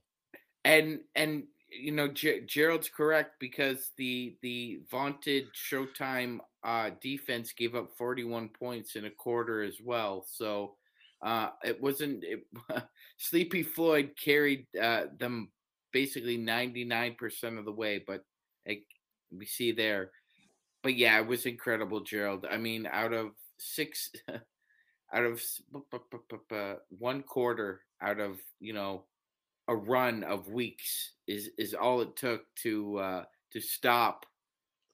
And 0.64 1.00
and 1.14 1.44
you 1.70 1.92
know, 1.92 2.08
G- 2.08 2.42
Gerald's 2.46 2.88
correct 2.88 3.32
because 3.40 3.90
the 3.96 4.37
the 4.42 4.80
vaunted 4.90 5.46
Showtime 5.54 6.38
uh, 6.64 6.90
defense 7.00 7.52
gave 7.52 7.74
up 7.74 7.90
41 7.96 8.48
points 8.48 8.96
in 8.96 9.06
a 9.06 9.11
quarter 9.11 9.62
as 9.62 9.76
well. 9.82 10.24
So 10.26 10.74
uh, 11.22 11.50
it 11.64 11.80
wasn't 11.80 12.24
it, 12.24 12.46
Sleepy 13.18 13.62
Floyd 13.62 14.11
carried 14.22 14.66
uh, 14.80 15.04
them 15.18 15.50
basically 15.92 16.38
99% 16.38 17.58
of 17.58 17.64
the 17.64 17.72
way, 17.72 18.02
but 18.06 18.24
like 18.66 18.85
we 19.30 19.46
see 19.46 19.72
there. 19.72 20.11
But 20.82 20.96
yeah, 20.96 21.18
it 21.20 21.26
was 21.26 21.46
incredible, 21.46 22.00
Gerald. 22.00 22.46
I 22.50 22.56
mean, 22.56 22.88
out 22.90 23.12
of 23.12 23.30
six, 23.58 24.11
out 25.14 25.24
of 25.24 25.40
one 26.88 27.22
quarter, 27.22 27.82
out 28.00 28.18
of 28.18 28.38
you 28.58 28.72
know 28.72 29.04
a 29.68 29.76
run 29.76 30.24
of 30.24 30.48
weeks 30.48 31.12
is 31.28 31.50
is 31.56 31.72
all 31.72 32.00
it 32.00 32.16
took 32.16 32.42
to 32.62 32.98
uh, 32.98 33.24
to 33.52 33.61
stop 33.61 34.26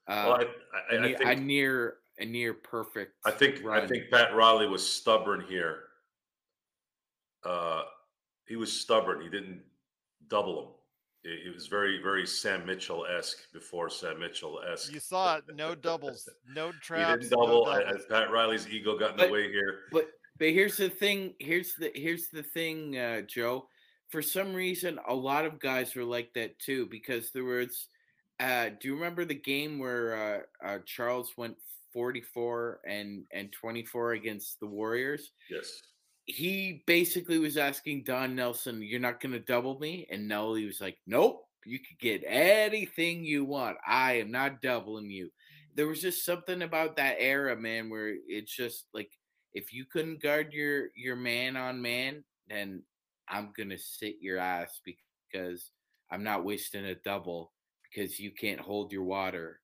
uh, 0.08 0.24
well, 0.26 0.44
I, 0.90 0.96
I, 0.96 0.98
I 0.98 1.02
think, 1.02 1.20
a 1.20 1.34
near 1.36 1.96
a 2.18 2.24
near 2.24 2.54
perfect. 2.54 3.12
I 3.26 3.30
think 3.30 3.62
run. 3.62 3.82
I 3.82 3.86
think 3.86 4.10
Pat 4.10 4.34
Riley 4.34 4.66
was 4.66 4.86
stubborn 4.86 5.44
here. 5.48 5.87
Uh, 7.48 7.82
he 8.46 8.56
was 8.56 8.72
stubborn. 8.72 9.20
He 9.22 9.28
didn't 9.28 9.60
double 10.28 10.62
him. 10.62 10.68
It, 11.24 11.52
was 11.52 11.66
very 11.66 12.00
very 12.00 12.26
Sam 12.26 12.64
Mitchell 12.64 13.04
esque 13.06 13.52
before 13.52 13.90
Sam 13.90 14.20
Mitchell 14.20 14.60
esque. 14.72 14.92
You 14.92 15.00
saw 15.00 15.36
it. 15.36 15.44
No 15.54 15.74
doubles. 15.74 16.28
No 16.54 16.72
traps. 16.80 17.10
He 17.24 17.28
didn't 17.28 17.30
double. 17.30 17.66
No 17.66 17.80
doubles. 17.80 18.02
Pat 18.08 18.30
Riley's 18.30 18.68
ego 18.68 18.96
got 18.96 19.12
in 19.12 19.16
but, 19.16 19.26
the 19.26 19.32
way 19.32 19.50
here. 19.50 19.80
But 19.92 20.08
but 20.38 20.48
here's 20.48 20.76
the 20.76 20.88
thing. 20.88 21.34
Here's 21.40 21.74
the 21.74 21.90
here's 21.94 22.28
the 22.28 22.42
thing, 22.42 22.96
uh, 22.96 23.22
Joe 23.22 23.68
for 24.08 24.22
some 24.22 24.54
reason, 24.54 24.98
a 25.08 25.14
lot 25.14 25.44
of 25.44 25.60
guys 25.60 25.94
were 25.94 26.04
like 26.04 26.32
that 26.34 26.58
too 26.58 26.86
because 26.86 27.30
there 27.30 27.44
was. 27.44 27.88
Uh, 28.40 28.70
do 28.80 28.88
you 28.88 28.94
remember 28.94 29.24
the 29.24 29.34
game 29.34 29.78
where 29.78 30.44
uh, 30.62 30.66
uh, 30.66 30.78
Charles 30.86 31.32
went 31.36 31.56
44 31.92 32.80
and 32.86 33.24
and 33.32 33.52
24 33.52 34.12
against 34.12 34.60
the 34.60 34.66
Warriors? 34.66 35.32
Yes. 35.50 35.80
He 36.28 36.84
basically 36.86 37.38
was 37.38 37.56
asking 37.56 38.04
Don 38.04 38.36
Nelson, 38.36 38.82
"You're 38.82 39.00
not 39.00 39.20
going 39.20 39.32
to 39.32 39.40
double 39.40 39.78
me," 39.78 40.06
and 40.10 40.28
Nelly 40.28 40.66
was 40.66 40.80
like, 40.80 40.98
"Nope, 41.06 41.48
you 41.64 41.78
could 41.80 41.98
get 41.98 42.22
anything 42.26 43.24
you 43.24 43.44
want. 43.44 43.78
I 43.86 44.14
am 44.20 44.30
not 44.30 44.60
doubling 44.60 45.10
you." 45.10 45.32
There 45.74 45.86
was 45.88 46.02
just 46.02 46.24
something 46.24 46.62
about 46.62 46.96
that 46.96 47.16
era, 47.18 47.56
man, 47.56 47.88
where 47.88 48.14
it's 48.26 48.54
just 48.54 48.88
like 48.92 49.10
if 49.54 49.72
you 49.72 49.86
couldn't 49.86 50.22
guard 50.22 50.52
your 50.52 50.90
your 50.94 51.16
man 51.16 51.56
on 51.56 51.80
man, 51.80 52.24
then 52.46 52.84
I'm 53.28 53.52
gonna 53.56 53.78
sit 53.78 54.16
your 54.20 54.38
ass 54.38 54.80
because 54.84 55.72
I'm 56.10 56.22
not 56.22 56.44
wasting 56.44 56.84
a 56.84 56.94
double 56.94 57.54
because 57.84 58.20
you 58.20 58.32
can't 58.32 58.60
hold 58.60 58.92
your 58.92 59.04
water. 59.04 59.62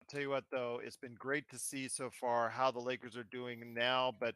I'll 0.00 0.06
tell 0.08 0.20
you 0.20 0.30
what 0.30 0.44
though, 0.50 0.80
it's 0.84 0.96
been 0.96 1.14
great 1.14 1.48
to 1.50 1.58
see 1.58 1.88
so 1.88 2.10
far 2.10 2.50
how 2.50 2.70
the 2.70 2.80
Lakers 2.80 3.16
are 3.16 3.24
doing 3.24 3.72
now. 3.72 4.12
But 4.18 4.34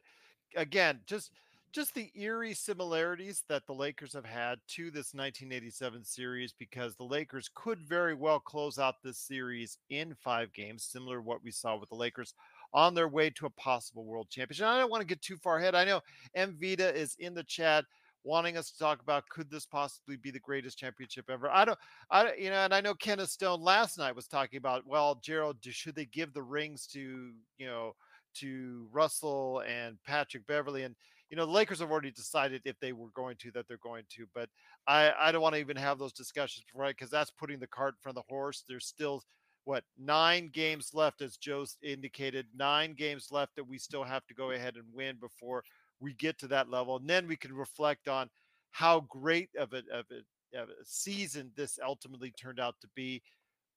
again, 0.57 1.01
just 1.07 1.33
just 1.73 1.95
the 1.95 2.11
eerie 2.15 2.55
similarities 2.55 3.45
that 3.49 3.67
the 3.67 3.75
Lakers 3.75 4.13
have 4.13 4.25
had 4.25 4.59
to 4.69 4.85
this 4.85 5.13
1987 5.13 6.05
series 6.05 6.53
because 6.53 6.95
the 6.95 7.05
Lakers 7.05 7.51
could 7.55 7.81
very 7.81 8.15
well 8.15 8.41
close 8.41 8.79
out 8.79 9.03
this 9.03 9.19
series 9.19 9.79
in 9.91 10.15
five 10.23 10.53
games, 10.53 10.85
similar 10.85 11.17
to 11.17 11.23
what 11.23 11.45
we 11.45 11.51
saw 11.51 11.79
with 11.79 11.89
the 11.89 11.95
Lakers 11.95 12.35
on 12.73 12.95
their 12.95 13.09
way 13.09 13.31
to 13.31 13.47
a 13.47 13.51
possible 13.51 14.05
world 14.05 14.29
championship. 14.31 14.67
I 14.67 14.79
don't 14.79 14.91
want 14.91 15.03
to 15.03 15.07
get 15.07 15.23
too 15.23 15.37
far 15.37 15.59
ahead. 15.59 15.75
I 15.75 15.85
know 15.85 16.01
M 16.35 16.57
Vita 16.61 16.95
is 16.95 17.17
in 17.19 17.35
the 17.35 17.45
chat 17.45 17.85
wanting 18.25 18.57
us 18.57 18.71
to 18.73 18.79
talk 18.79 19.01
about 19.01 19.29
could 19.29 19.49
this 19.51 19.67
possibly 19.67 20.17
be 20.17 20.31
the 20.31 20.41
greatest 20.41 20.79
championship 20.79 21.31
ever? 21.31 21.49
I 21.49 21.65
don't, 21.65 21.79
I 22.11 22.35
you 22.35 22.51
know, 22.51 22.57
and 22.57 22.75
I 22.75 22.81
know 22.81 22.95
Kenneth 22.95 23.31
Stone 23.31 23.61
last 23.61 23.99
night 23.99 24.17
was 24.17 24.27
talking 24.27 24.59
about, 24.59 24.87
well, 24.87 25.21
Gerald, 25.23 25.59
should 25.63 25.95
they 25.95 26.07
give 26.07 26.33
the 26.33 26.43
rings 26.43 26.87
to 26.89 27.33
you 27.59 27.67
know 27.67 27.95
to 28.35 28.89
Russell 28.93 29.63
and 29.67 29.97
Patrick 30.05 30.47
Beverley 30.47 30.83
and 30.83 30.95
you 31.31 31.37
know 31.37 31.47
the 31.47 31.53
Lakers 31.53 31.81
have 31.81 31.91
already 31.91 32.11
decided 32.11 32.63
if 32.65 32.79
they 32.81 32.93
were 32.93 33.11
going 33.15 33.37
to 33.39 33.51
that 33.53 33.67
they're 33.69 33.79
going 33.79 34.05
to, 34.11 34.27
but 34.35 34.49
I 34.87 35.13
I 35.19 35.33
don't 35.33 35.43
want 35.43 35.55
to 35.55 35.61
even 35.61 35.77
have 35.77 35.99
those 35.99 36.13
discussions 36.13 36.65
right 36.75 36.95
because 36.97 37.11
that's 37.11 37.31
putting 37.31 37.59
the 37.59 37.67
cart 37.67 37.95
in 37.95 38.03
front 38.03 38.19
of 38.19 38.25
the 38.25 38.35
horse. 38.35 38.65
There's 38.69 38.87
still 38.87 39.23
what 39.65 39.85
nine 39.99 40.49
games 40.53 40.93
left 40.95 41.23
as 41.23 41.37
Joe's 41.37 41.77
indicated 41.83 42.47
nine 42.57 42.95
games 42.95 43.29
left 43.33 43.57
that 43.57 43.67
we 43.67 43.79
still 43.79 44.05
have 44.05 44.25
to 44.29 44.35
go 44.35 44.53
ahead 44.53 44.77
and 44.77 44.85
win 44.93 45.17
before 45.21 45.65
we 45.99 46.13
get 46.15 46.39
to 46.39 46.47
that 46.49 46.71
level, 46.71 46.97
and 46.97 47.09
then 47.09 47.27
we 47.27 47.37
can 47.37 47.53
reflect 47.53 48.09
on 48.09 48.31
how 48.71 49.01
great 49.09 49.49
of 49.59 49.73
a, 49.73 49.83
of 49.93 50.05
a, 50.13 50.61
of 50.61 50.69
a 50.69 50.85
season 50.85 51.51
this 51.57 51.79
ultimately 51.85 52.31
turned 52.31 52.61
out 52.61 52.75
to 52.81 52.89
be. 52.95 53.23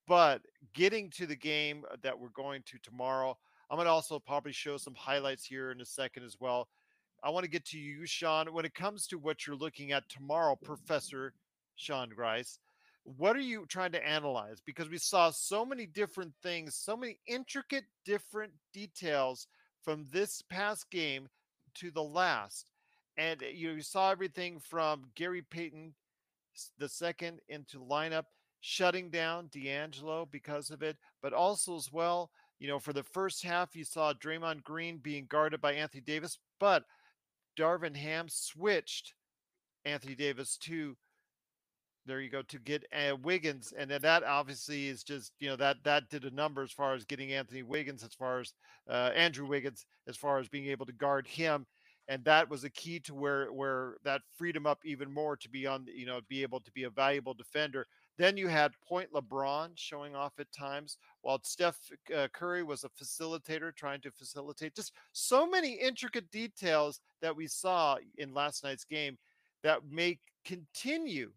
But 0.07 0.41
getting 0.73 1.09
to 1.11 1.25
the 1.25 1.35
game 1.35 1.85
uh, 1.89 1.95
that 2.03 2.19
we're 2.19 2.29
going 2.29 2.63
to 2.65 2.77
tomorrow, 2.79 3.37
I'm 3.69 3.77
going 3.77 3.85
to 3.85 3.91
also 3.91 4.19
probably 4.19 4.51
show 4.51 4.77
some 4.77 4.95
highlights 4.95 5.45
here 5.45 5.71
in 5.71 5.81
a 5.81 5.85
second 5.85 6.23
as 6.23 6.37
well. 6.39 6.67
I 7.23 7.29
want 7.29 7.43
to 7.43 7.49
get 7.49 7.65
to 7.67 7.77
you, 7.77 8.05
Sean. 8.05 8.53
When 8.53 8.65
it 8.65 8.73
comes 8.73 9.07
to 9.07 9.17
what 9.17 9.45
you're 9.45 9.55
looking 9.55 9.91
at 9.91 10.07
tomorrow, 10.09 10.55
Professor 10.55 11.33
Sean 11.75 12.09
Grice, 12.09 12.59
what 13.03 13.35
are 13.35 13.41
you 13.41 13.65
trying 13.67 13.91
to 13.93 14.07
analyze? 14.07 14.61
Because 14.65 14.89
we 14.89 14.97
saw 14.97 15.29
so 15.29 15.65
many 15.65 15.85
different 15.85 16.33
things, 16.43 16.75
so 16.75 16.95
many 16.95 17.19
intricate 17.27 17.85
different 18.05 18.53
details 18.73 19.47
from 19.83 20.05
this 20.11 20.41
past 20.49 20.89
game 20.91 21.27
to 21.75 21.91
the 21.91 22.03
last. 22.03 22.71
And 23.17 23.41
eh, 23.43 23.51
you 23.53 23.81
saw 23.81 24.11
everything 24.11 24.59
from 24.59 25.05
Gary 25.15 25.41
Payton, 25.41 25.93
the 26.77 26.89
second 26.89 27.39
into 27.49 27.79
lineup, 27.79 28.25
shutting 28.61 29.09
down 29.09 29.49
D'Angelo 29.51 30.27
because 30.31 30.69
of 30.69 30.83
it, 30.83 30.97
but 31.21 31.33
also 31.33 31.75
as 31.75 31.91
well, 31.91 32.29
you 32.59 32.67
know, 32.67 32.79
for 32.79 32.93
the 32.93 33.03
first 33.03 33.43
half, 33.43 33.75
you 33.75 33.85
saw 33.85 34.13
Draymond 34.13 34.63
Green 34.63 34.97
being 34.97 35.25
guarded 35.29 35.61
by 35.61 35.73
Anthony 35.73 36.01
Davis, 36.01 36.37
but 36.59 36.83
Darvin 37.59 37.95
Ham 37.95 38.27
switched 38.29 39.13
Anthony 39.85 40.15
Davis 40.15 40.57
to 40.57 40.95
there 42.05 42.21
you 42.21 42.29
go 42.29 42.41
to 42.41 42.57
get 42.59 42.85
uh, 42.91 43.15
Wiggins, 43.17 43.73
and 43.77 43.91
then 43.91 44.01
that 44.01 44.23
obviously 44.23 44.87
is 44.87 45.03
just 45.03 45.33
you 45.39 45.49
know 45.49 45.55
that 45.57 45.77
that 45.83 46.09
did 46.09 46.23
a 46.23 46.31
number 46.31 46.63
as 46.63 46.71
far 46.71 46.95
as 46.95 47.05
getting 47.05 47.33
Anthony 47.33 47.61
Wiggins, 47.61 48.03
as 48.03 48.13
far 48.15 48.39
as 48.39 48.53
uh, 48.89 49.11
Andrew 49.13 49.45
Wiggins, 49.45 49.85
as 50.07 50.17
far 50.17 50.39
as 50.39 50.47
being 50.47 50.67
able 50.67 50.85
to 50.87 50.91
guard 50.93 51.27
him, 51.27 51.67
and 52.07 52.23
that 52.25 52.49
was 52.49 52.63
a 52.63 52.69
key 52.69 52.99
to 53.01 53.13
where 53.13 53.51
where 53.51 53.97
that 54.03 54.21
freed 54.37 54.55
him 54.55 54.65
up 54.65 54.79
even 54.83 55.13
more 55.13 55.37
to 55.37 55.49
be 55.49 55.67
on 55.67 55.85
you 55.93 56.05
know 56.05 56.19
be 56.27 56.41
able 56.41 56.61
to 56.61 56.71
be 56.71 56.83
a 56.83 56.89
valuable 56.89 57.33
defender. 57.33 57.85
Then 58.19 58.35
you 58.35 58.49
had 58.49 58.73
Point 58.85 59.13
LeBron 59.13 59.69
showing 59.75 60.13
off 60.13 60.33
at 60.39 60.51
times, 60.51 60.97
while 61.21 61.39
Steph 61.41 61.79
uh, 62.13 62.27
Curry 62.33 62.63
was 62.63 62.83
a 62.83 62.89
facilitator 62.89 63.73
trying 63.73 64.01
to 64.01 64.11
facilitate. 64.11 64.75
Just 64.75 64.91
so 65.13 65.49
many 65.49 65.75
intricate 65.75 66.29
details 66.29 66.99
that 67.21 67.33
we 67.33 67.47
saw 67.47 67.95
in 68.17 68.33
last 68.33 68.61
night's 68.61 68.83
game 68.83 69.17
that 69.63 69.79
may 69.89 70.19
continue 70.43 71.31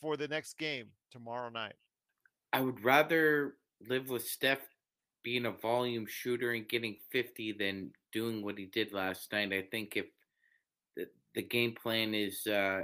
for 0.00 0.16
the 0.16 0.26
next 0.26 0.58
game 0.58 0.88
tomorrow 1.12 1.50
night? 1.50 1.74
I 2.52 2.62
would 2.62 2.82
rather 2.82 3.54
live 3.88 4.08
with 4.08 4.26
Steph 4.26 4.66
being 5.22 5.46
a 5.46 5.52
volume 5.52 6.04
shooter 6.04 6.50
and 6.50 6.68
getting 6.68 6.96
50 7.12 7.52
than 7.52 7.92
doing 8.12 8.44
what 8.44 8.58
he 8.58 8.66
did 8.66 8.92
last 8.92 9.30
night. 9.30 9.52
I 9.52 9.62
think 9.70 9.96
if 9.96 10.06
the 11.34 11.42
game 11.42 11.74
plan 11.80 12.12
is 12.12 12.44
uh, 12.48 12.82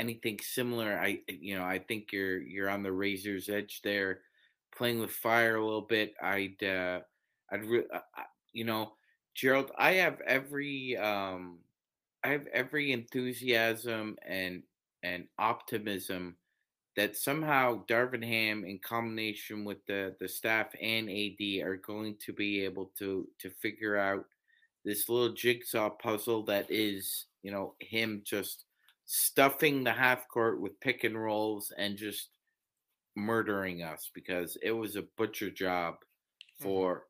anything 0.00 0.38
similar, 0.42 0.98
I 0.98 1.20
you 1.28 1.56
know 1.56 1.64
I 1.64 1.78
think 1.78 2.12
you're 2.12 2.40
you're 2.40 2.70
on 2.70 2.82
the 2.82 2.92
razor's 2.92 3.48
edge 3.48 3.80
there, 3.84 4.20
playing 4.76 5.00
with 5.00 5.12
fire 5.12 5.56
a 5.56 5.64
little 5.64 5.82
bit. 5.82 6.14
I'd 6.22 6.62
uh, 6.64 7.00
I'd 7.52 7.64
re- 7.64 7.88
uh, 7.92 8.00
you 8.52 8.64
know 8.64 8.94
Gerald, 9.34 9.70
I 9.78 9.92
have 9.94 10.20
every 10.22 10.96
um, 10.96 11.58
I 12.24 12.28
have 12.30 12.46
every 12.48 12.92
enthusiasm 12.92 14.16
and 14.26 14.62
and 15.02 15.26
optimism 15.38 16.36
that 16.96 17.16
somehow 17.16 17.84
Darvin 17.86 18.24
Ham, 18.24 18.64
in 18.64 18.78
combination 18.80 19.64
with 19.64 19.78
the 19.86 20.16
the 20.20 20.28
staff 20.28 20.68
and 20.80 21.08
AD, 21.10 21.62
are 21.64 21.76
going 21.76 22.16
to 22.26 22.32
be 22.32 22.64
able 22.64 22.92
to 22.98 23.28
to 23.40 23.50
figure 23.50 23.96
out 23.96 24.26
this 24.84 25.08
little 25.08 25.34
jigsaw 25.34 25.90
puzzle 25.90 26.42
that 26.44 26.70
is, 26.70 27.26
you 27.42 27.50
know, 27.50 27.74
him 27.80 28.22
just 28.24 28.64
stuffing 29.12 29.82
the 29.82 29.92
half 29.92 30.28
court 30.28 30.60
with 30.60 30.78
pick 30.80 31.02
and 31.02 31.20
rolls 31.20 31.72
and 31.76 31.96
just 31.96 32.28
murdering 33.16 33.82
us 33.82 34.08
because 34.14 34.56
it 34.62 34.70
was 34.70 34.94
a 34.96 35.02
butcher 35.16 35.50
job 35.50 35.94
Mm-hmm. 36.62 36.68
for 36.68 37.06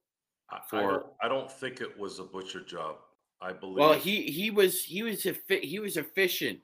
I, 0.50 0.56
I, 0.56 0.60
for 0.70 0.80
don't, 0.92 1.06
I 1.22 1.28
don't 1.28 1.50
think 1.50 1.80
it 1.80 1.98
was 1.98 2.20
a 2.20 2.24
butcher 2.24 2.60
job. 2.64 2.96
I 3.42 3.52
believe. 3.52 3.78
well 3.78 3.94
he 3.94 4.22
he 4.30 4.50
was 4.50 4.82
he 4.84 5.02
was 5.02 5.26
effi- 5.26 5.66
he 5.66 5.78
was 5.80 5.96
efficient 5.96 6.60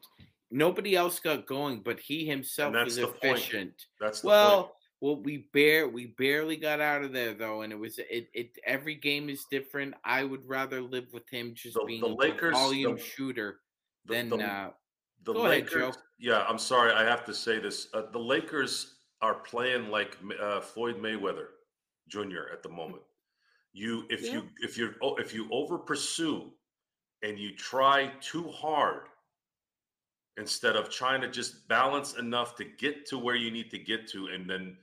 nobody 0.53 0.95
else 0.95 1.19
got 1.19 1.47
going 1.47 1.81
but 1.85 1.99
he 1.99 2.25
himself 2.27 2.73
that's 2.73 2.85
was 2.85 2.97
the 2.97 3.07
point. 3.09 3.19
efficient 3.25 3.73
that's 4.01 4.23
well 4.23 4.63
point. 4.63 4.73
well 5.01 5.17
we 5.23 5.49
bare 5.53 5.89
we 5.89 6.07
barely 6.19 6.57
got 6.57 6.81
out 6.81 7.03
of 7.03 7.13
there 7.13 7.35
though 7.35 7.63
and 7.63 7.73
it 7.73 7.79
was 7.79 7.99
it, 7.99 8.29
it 8.35 8.51
every 8.65 8.95
game 8.95 9.29
is 9.31 9.45
different 9.51 9.95
i 10.05 10.23
would 10.23 10.47
rather 10.47 10.81
live 10.81 11.07
with 11.13 11.29
him 11.31 11.53
just 11.55 11.75
The- 11.75 11.85
being 11.87 12.01
the 12.03 12.07
a 12.09 12.15
Lakers- 12.15 12.53
volume 12.53 12.95
the- 12.97 13.03
shooter 13.03 13.61
The- 14.05 14.15
than 14.15 14.29
the- 14.31 14.37
uh 14.45 14.71
the 15.25 15.33
Go 15.33 15.41
ahead, 15.41 15.65
Lakers, 15.65 15.97
Joe. 15.97 16.03
Yeah, 16.19 16.45
I'm 16.49 16.59
sorry, 16.59 16.93
I 16.93 17.05
have 17.05 17.25
to 17.27 17.35
say 17.35 17.59
this. 17.59 17.89
Uh, 17.93 18.03
the 18.13 18.19
Lakers 18.19 18.95
are 19.23 19.35
playing 19.35 19.91
like 19.91 20.17
uh, 20.41 20.61
Floyd 20.61 20.97
Mayweather 20.99 21.49
Jr. 22.09 22.53
at 22.53 22.63
the 22.63 22.69
moment. 22.69 23.03
You, 23.73 24.05
if 24.09 24.23
Yeah. 24.23 24.33
you, 24.35 24.49
if 24.63 24.79
you, 24.79 24.95
oh, 25.03 25.17
if 25.17 25.35
you 25.35 25.49
over 25.51 25.79
pursue 25.79 26.53
and 27.23 27.39
you 27.39 27.55
try 27.55 28.13
too 28.21 28.49
hard 28.51 29.09
instead 30.39 30.77
of 30.77 30.91
trying 30.91 31.21
to 31.23 31.29
just 31.31 31.67
balance 31.69 32.15
enough 32.15 32.55
to 32.57 32.65
get 32.65 33.07
to 33.07 33.19
where 33.19 33.37
you 33.37 33.51
need 33.51 33.71
to 33.71 33.79
get 33.79 34.07
to, 34.09 34.29
and 34.29 34.49
then 34.49 34.77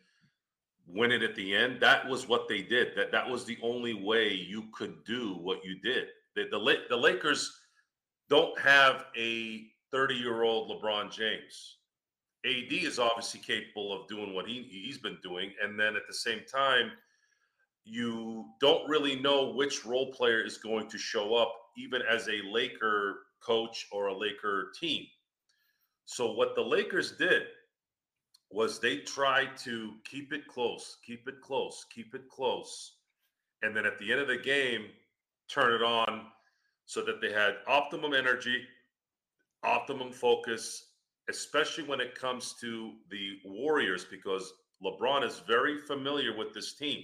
win 0.87 1.11
it 1.11 1.23
at 1.23 1.35
the 1.35 1.55
end. 1.55 1.79
That 1.79 2.07
was 2.07 2.27
what 2.27 2.47
they 2.47 2.61
did. 2.61 2.95
That 2.95 3.11
that 3.11 3.27
was 3.27 3.45
the 3.45 3.57
only 3.61 3.93
way 3.93 4.33
you 4.33 4.65
could 4.73 5.03
do 5.05 5.35
what 5.35 5.63
you 5.63 5.79
did. 5.79 6.07
The 6.35 6.45
the, 6.51 6.77
the 6.89 6.97
Lakers 6.97 7.59
don't 8.29 8.57
have 8.59 9.05
a 9.17 9.67
30 9.93 10.15
year 10.15 10.43
old 10.43 10.69
LeBron 10.69 11.11
James. 11.11 11.77
AD 12.45 12.73
is 12.73 12.99
obviously 12.99 13.39
capable 13.39 13.93
of 13.93 14.07
doing 14.09 14.33
what 14.33 14.47
he 14.47 14.63
he's 14.69 14.97
been 14.97 15.17
doing, 15.23 15.53
and 15.63 15.79
then 15.79 15.95
at 15.95 16.07
the 16.07 16.13
same 16.13 16.41
time, 16.51 16.91
you 17.85 18.45
don't 18.59 18.89
really 18.89 19.15
know 19.15 19.53
which 19.53 19.85
role 19.85 20.11
player 20.11 20.41
is 20.41 20.57
going 20.57 20.89
to 20.89 20.97
show 20.97 21.35
up, 21.35 21.53
even 21.77 22.01
as 22.01 22.27
a 22.27 22.41
Laker 22.51 23.19
coach 23.41 23.87
or 23.91 24.07
a 24.07 24.17
Laker 24.17 24.71
team. 24.79 25.05
So 26.05 26.33
what 26.33 26.55
the 26.55 26.61
Lakers 26.61 27.13
did 27.13 27.43
was 28.51 28.79
they 28.79 28.97
tried 28.97 29.55
to 29.57 29.93
keep 30.09 30.33
it 30.33 30.47
close, 30.47 30.97
keep 31.05 31.27
it 31.27 31.41
close, 31.41 31.85
keep 31.93 32.13
it 32.13 32.27
close, 32.29 32.97
and 33.61 33.75
then 33.75 33.85
at 33.85 33.97
the 33.99 34.11
end 34.11 34.21
of 34.21 34.27
the 34.27 34.37
game, 34.37 34.85
turn 35.49 35.73
it 35.73 35.83
on 35.83 36.25
so 36.85 37.01
that 37.01 37.21
they 37.21 37.31
had 37.31 37.55
optimum 37.67 38.13
energy, 38.13 38.63
optimum 39.63 40.11
focus, 40.11 40.87
especially 41.29 41.83
when 41.83 42.01
it 42.01 42.19
comes 42.19 42.55
to 42.61 42.93
the 43.09 43.39
Warriors, 43.45 44.05
because 44.05 44.53
LeBron 44.83 45.25
is 45.25 45.41
very 45.47 45.79
familiar 45.79 46.35
with 46.35 46.53
this 46.53 46.73
team. 46.73 47.03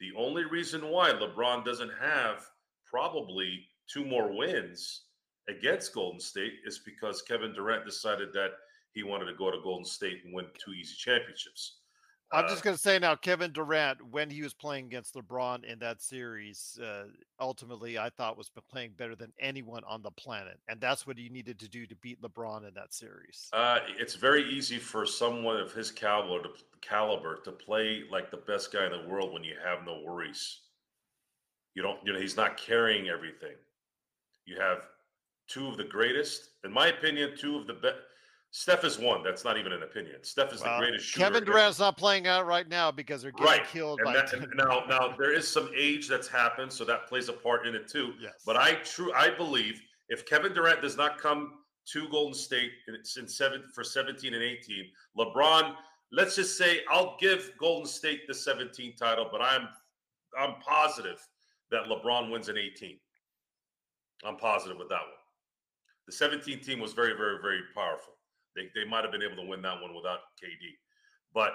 The 0.00 0.12
only 0.16 0.44
reason 0.44 0.88
why 0.88 1.10
LeBron 1.10 1.64
doesn't 1.64 1.92
have 2.00 2.46
probably 2.86 3.66
two 3.88 4.04
more 4.04 4.36
wins 4.36 5.02
against 5.48 5.94
Golden 5.94 6.20
State 6.20 6.54
is 6.64 6.80
because 6.84 7.22
Kevin 7.22 7.52
Durant 7.52 7.84
decided 7.84 8.32
that 8.32 8.52
he 8.92 9.02
wanted 9.02 9.26
to 9.26 9.34
go 9.34 9.50
to 9.50 9.60
Golden 9.62 9.84
State 9.84 10.24
and 10.24 10.34
win 10.34 10.46
two 10.58 10.72
easy 10.72 10.94
championships. 10.96 11.81
I'm 12.32 12.46
Uh, 12.46 12.48
just 12.48 12.62
going 12.64 12.74
to 12.74 12.80
say 12.80 12.98
now, 12.98 13.14
Kevin 13.14 13.52
Durant, 13.52 14.00
when 14.06 14.30
he 14.30 14.42
was 14.42 14.54
playing 14.54 14.86
against 14.86 15.14
LeBron 15.14 15.64
in 15.64 15.78
that 15.80 16.00
series, 16.00 16.78
uh, 16.82 17.08
ultimately 17.38 17.98
I 17.98 18.08
thought 18.08 18.38
was 18.38 18.50
playing 18.70 18.92
better 18.92 19.14
than 19.14 19.34
anyone 19.38 19.84
on 19.84 20.00
the 20.00 20.10
planet, 20.10 20.58
and 20.66 20.80
that's 20.80 21.06
what 21.06 21.18
he 21.18 21.28
needed 21.28 21.58
to 21.60 21.68
do 21.68 21.86
to 21.86 21.94
beat 21.96 22.22
LeBron 22.22 22.66
in 22.66 22.72
that 22.74 22.94
series. 22.94 23.50
Uh, 23.52 23.80
it's 23.98 24.14
very 24.14 24.44
easy 24.50 24.78
for 24.78 25.04
someone 25.04 25.58
of 25.58 25.74
his 25.74 25.90
caliber 25.90 26.42
to 26.42 26.50
caliber 26.80 27.42
to 27.42 27.52
play 27.52 28.04
like 28.10 28.30
the 28.30 28.38
best 28.38 28.72
guy 28.72 28.86
in 28.86 28.92
the 28.92 29.06
world 29.08 29.32
when 29.34 29.44
you 29.44 29.56
have 29.62 29.84
no 29.84 30.00
worries. 30.00 30.60
You 31.74 31.82
don't, 31.82 31.98
you 32.04 32.14
know, 32.14 32.18
he's 32.18 32.36
not 32.36 32.56
carrying 32.56 33.08
everything. 33.08 33.56
You 34.46 34.58
have 34.58 34.78
two 35.48 35.68
of 35.68 35.76
the 35.76 35.84
greatest, 35.84 36.50
in 36.64 36.72
my 36.72 36.88
opinion, 36.88 37.36
two 37.36 37.56
of 37.56 37.66
the 37.66 37.74
best. 37.74 37.96
Steph 38.54 38.84
is 38.84 38.98
one. 38.98 39.22
That's 39.22 39.44
not 39.44 39.56
even 39.56 39.72
an 39.72 39.82
opinion. 39.82 40.22
Steph 40.22 40.52
is 40.52 40.60
Well, 40.60 40.78
the 40.78 40.86
greatest 40.86 41.06
shooter. 41.08 41.24
Kevin 41.24 41.44
Durant's 41.44 41.78
not 41.78 41.96
playing 41.96 42.26
out 42.26 42.46
right 42.46 42.68
now 42.68 42.90
because 42.90 43.22
they're 43.22 43.30
getting 43.32 43.46
right. 43.46 43.66
killed 43.66 43.98
And 44.00 44.04
by. 44.04 44.12
that- 44.12 44.32
and 44.34 44.46
now, 44.54 44.84
now 44.86 45.16
there 45.16 45.32
is 45.32 45.48
some 45.48 45.70
age 45.74 46.06
that's 46.06 46.28
happened, 46.28 46.70
so 46.70 46.84
that 46.84 47.06
plays 47.06 47.30
a 47.30 47.32
part 47.32 47.66
in 47.66 47.74
it 47.74 47.88
too. 47.88 48.14
yes, 48.20 48.42
But 48.44 48.56
I 48.58 48.74
true 48.76 49.10
I 49.14 49.30
believe 49.30 49.82
if 50.10 50.26
Kevin 50.26 50.52
Durant 50.52 50.82
does 50.82 50.98
not 50.98 51.16
come 51.18 51.64
to 51.86 52.08
Golden 52.10 52.34
State 52.34 52.72
in, 52.88 52.94
in 52.94 53.26
seven 53.26 53.64
for 53.74 53.82
17 53.82 54.34
and 54.34 54.42
18, 54.42 54.92
LeBron, 55.16 55.74
let's 56.12 56.36
just 56.36 56.58
say 56.58 56.82
I'll 56.90 57.16
give 57.18 57.56
Golden 57.56 57.86
State 57.86 58.26
the 58.28 58.34
17 58.34 58.96
title, 58.96 59.28
but 59.32 59.40
I'm 59.40 59.66
I'm 60.38 60.60
positive 60.60 61.26
that 61.70 61.84
LeBron 61.86 62.30
wins 62.30 62.50
in 62.50 62.58
18. 62.58 63.00
I'm 64.24 64.36
positive 64.36 64.76
with 64.76 64.90
that 64.90 65.00
one. 65.00 65.10
The 66.06 66.12
17 66.12 66.60
team 66.60 66.80
was 66.80 66.92
very, 66.92 67.14
very, 67.16 67.38
very 67.40 67.62
powerful. 67.74 68.12
They, 68.54 68.68
they 68.74 68.88
might 68.88 69.02
have 69.02 69.12
been 69.12 69.22
able 69.22 69.42
to 69.42 69.48
win 69.48 69.62
that 69.62 69.80
one 69.80 69.94
without 69.94 70.20
KD, 70.42 70.76
but 71.32 71.54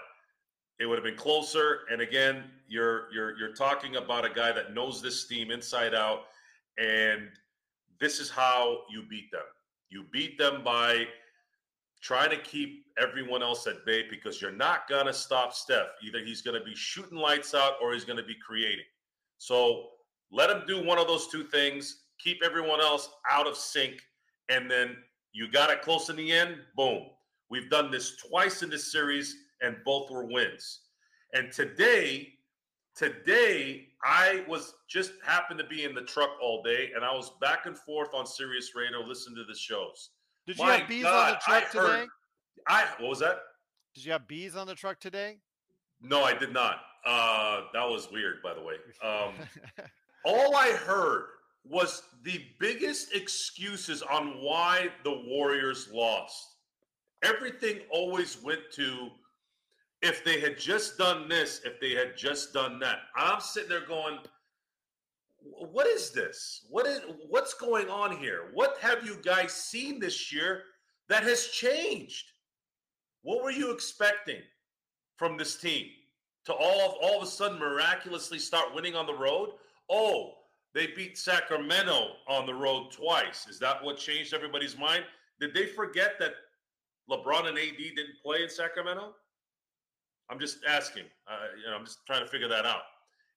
it 0.79 0.85
would 0.85 0.95
have 0.95 1.03
been 1.03 1.15
closer. 1.15 1.79
And 1.91 2.01
again, 2.01 2.45
you're 2.67 3.11
you're 3.11 3.37
you're 3.37 3.53
talking 3.53 3.95
about 3.95 4.25
a 4.25 4.29
guy 4.29 4.51
that 4.51 4.73
knows 4.73 5.01
this 5.01 5.27
team 5.27 5.51
inside 5.51 5.95
out, 5.95 6.25
and 6.77 7.29
this 7.99 8.19
is 8.19 8.29
how 8.29 8.81
you 8.89 9.03
beat 9.09 9.31
them. 9.31 9.41
You 9.89 10.05
beat 10.11 10.37
them 10.37 10.63
by 10.63 11.07
trying 12.01 12.29
to 12.29 12.37
keep 12.37 12.85
everyone 13.01 13.41
else 13.41 13.65
at 13.65 13.85
bay 13.85 14.05
because 14.09 14.41
you're 14.41 14.51
not 14.51 14.87
gonna 14.87 15.13
stop 15.13 15.53
Steph. 15.53 15.87
Either 16.05 16.19
he's 16.19 16.41
gonna 16.41 16.63
be 16.63 16.75
shooting 16.75 17.17
lights 17.17 17.55
out 17.55 17.73
or 17.81 17.93
he's 17.93 18.05
gonna 18.05 18.23
be 18.23 18.35
creating. 18.45 18.85
So 19.39 19.89
let 20.31 20.49
him 20.49 20.63
do 20.67 20.83
one 20.83 20.99
of 20.99 21.07
those 21.07 21.27
two 21.27 21.43
things. 21.43 22.03
Keep 22.19 22.43
everyone 22.43 22.81
else 22.81 23.09
out 23.29 23.47
of 23.47 23.55
sync, 23.55 24.01
and 24.49 24.69
then 24.69 24.95
you 25.37 25.47
got 25.51 25.69
it 25.69 25.83
close 25.83 26.09
in 26.09 26.15
the 26.15 26.31
end. 26.31 26.55
Boom. 26.75 27.03
We've 27.51 27.69
done 27.69 27.91
this 27.91 28.17
twice 28.17 28.63
in 28.63 28.71
this 28.71 28.91
series, 28.91 29.35
and 29.61 29.75
both 29.85 30.09
were 30.09 30.25
wins. 30.25 30.79
And 31.33 31.51
today, 31.51 32.29
today 32.95 33.89
I 34.03 34.43
was 34.47 34.73
just 34.89 35.11
happened 35.23 35.59
to 35.59 35.65
be 35.67 35.83
in 35.83 35.93
the 35.93 36.01
truck 36.01 36.31
all 36.41 36.63
day, 36.63 36.89
and 36.95 37.05
I 37.05 37.13
was 37.13 37.33
back 37.39 37.67
and 37.67 37.77
forth 37.77 38.09
on 38.15 38.25
Sirius 38.25 38.71
Radio 38.75 39.01
listening 39.01 39.35
to 39.37 39.43
the 39.43 39.55
shows. 39.57 40.09
did 40.47 40.57
you 40.57 40.65
have 40.65 40.87
bees 40.87 41.05
on 41.05 41.11
God, 41.11 41.37
the 41.47 41.53
I 41.53 41.59
truck 41.59 41.63
heard- 41.71 41.99
today? 41.99 42.07
I 42.67 42.85
what 42.97 43.09
was 43.09 43.19
that? 43.19 43.37
Did 43.93 44.05
you 44.05 44.11
have 44.13 44.27
bees 44.27 44.55
on 44.55 44.65
the 44.65 44.75
truck 44.75 44.99
today? 44.99 45.37
No, 46.01 46.23
I 46.23 46.33
did 46.33 46.51
not. 46.51 46.81
Uh, 47.05 47.61
that 47.73 47.87
was 47.87 48.09
weird, 48.11 48.41
by 48.41 48.53
the 48.55 48.61
way. 48.61 48.75
Um, 49.03 49.33
all 50.25 50.55
I 50.55 50.71
heard 50.71 51.25
was 51.69 52.03
the 52.23 52.41
biggest 52.59 53.13
excuses 53.13 54.01
on 54.01 54.41
why 54.41 54.89
the 55.03 55.23
Warriors 55.25 55.89
lost. 55.91 56.55
Everything 57.23 57.79
always 57.89 58.41
went 58.41 58.61
to 58.73 59.09
if 60.01 60.23
they 60.23 60.39
had 60.39 60.59
just 60.59 60.97
done 60.97 61.27
this, 61.27 61.61
if 61.65 61.79
they 61.79 61.91
had 61.91 62.15
just 62.15 62.53
done 62.53 62.79
that. 62.79 62.99
I'm 63.15 63.41
sitting 63.41 63.69
there 63.69 63.85
going, 63.87 64.19
what 65.39 65.87
is 65.87 66.11
this? 66.11 66.65
What 66.69 66.85
is 66.85 67.01
what's 67.29 67.53
going 67.53 67.89
on 67.89 68.17
here? 68.17 68.49
What 68.53 68.77
have 68.79 69.05
you 69.05 69.17
guys 69.23 69.53
seen 69.53 69.99
this 69.99 70.31
year 70.31 70.63
that 71.09 71.23
has 71.23 71.47
changed? 71.47 72.25
What 73.21 73.43
were 73.43 73.51
you 73.51 73.71
expecting 73.71 74.41
from 75.17 75.37
this 75.37 75.57
team? 75.57 75.87
To 76.45 76.53
all 76.53 76.81
of 76.81 76.95
all 77.01 77.17
of 77.17 77.27
a 77.27 77.31
sudden 77.31 77.59
miraculously 77.59 78.39
start 78.39 78.73
winning 78.73 78.95
on 78.95 79.05
the 79.05 79.13
road? 79.13 79.49
Oh, 79.89 80.33
they 80.73 80.87
beat 80.87 81.17
Sacramento 81.17 82.13
on 82.27 82.45
the 82.45 82.53
road 82.53 82.91
twice. 82.91 83.47
Is 83.47 83.59
that 83.59 83.83
what 83.83 83.97
changed 83.97 84.33
everybody's 84.33 84.77
mind? 84.77 85.03
Did 85.39 85.53
they 85.53 85.65
forget 85.65 86.13
that 86.19 86.33
LeBron 87.09 87.47
and 87.47 87.57
AD 87.57 87.77
didn't 87.77 88.21
play 88.23 88.43
in 88.43 88.49
Sacramento? 88.49 89.13
I'm 90.29 90.39
just 90.39 90.59
asking. 90.67 91.05
Uh, 91.27 91.47
you 91.57 91.69
know, 91.69 91.77
I'm 91.77 91.85
just 91.85 92.05
trying 92.05 92.21
to 92.21 92.27
figure 92.27 92.49
that 92.49 92.65
out. 92.65 92.81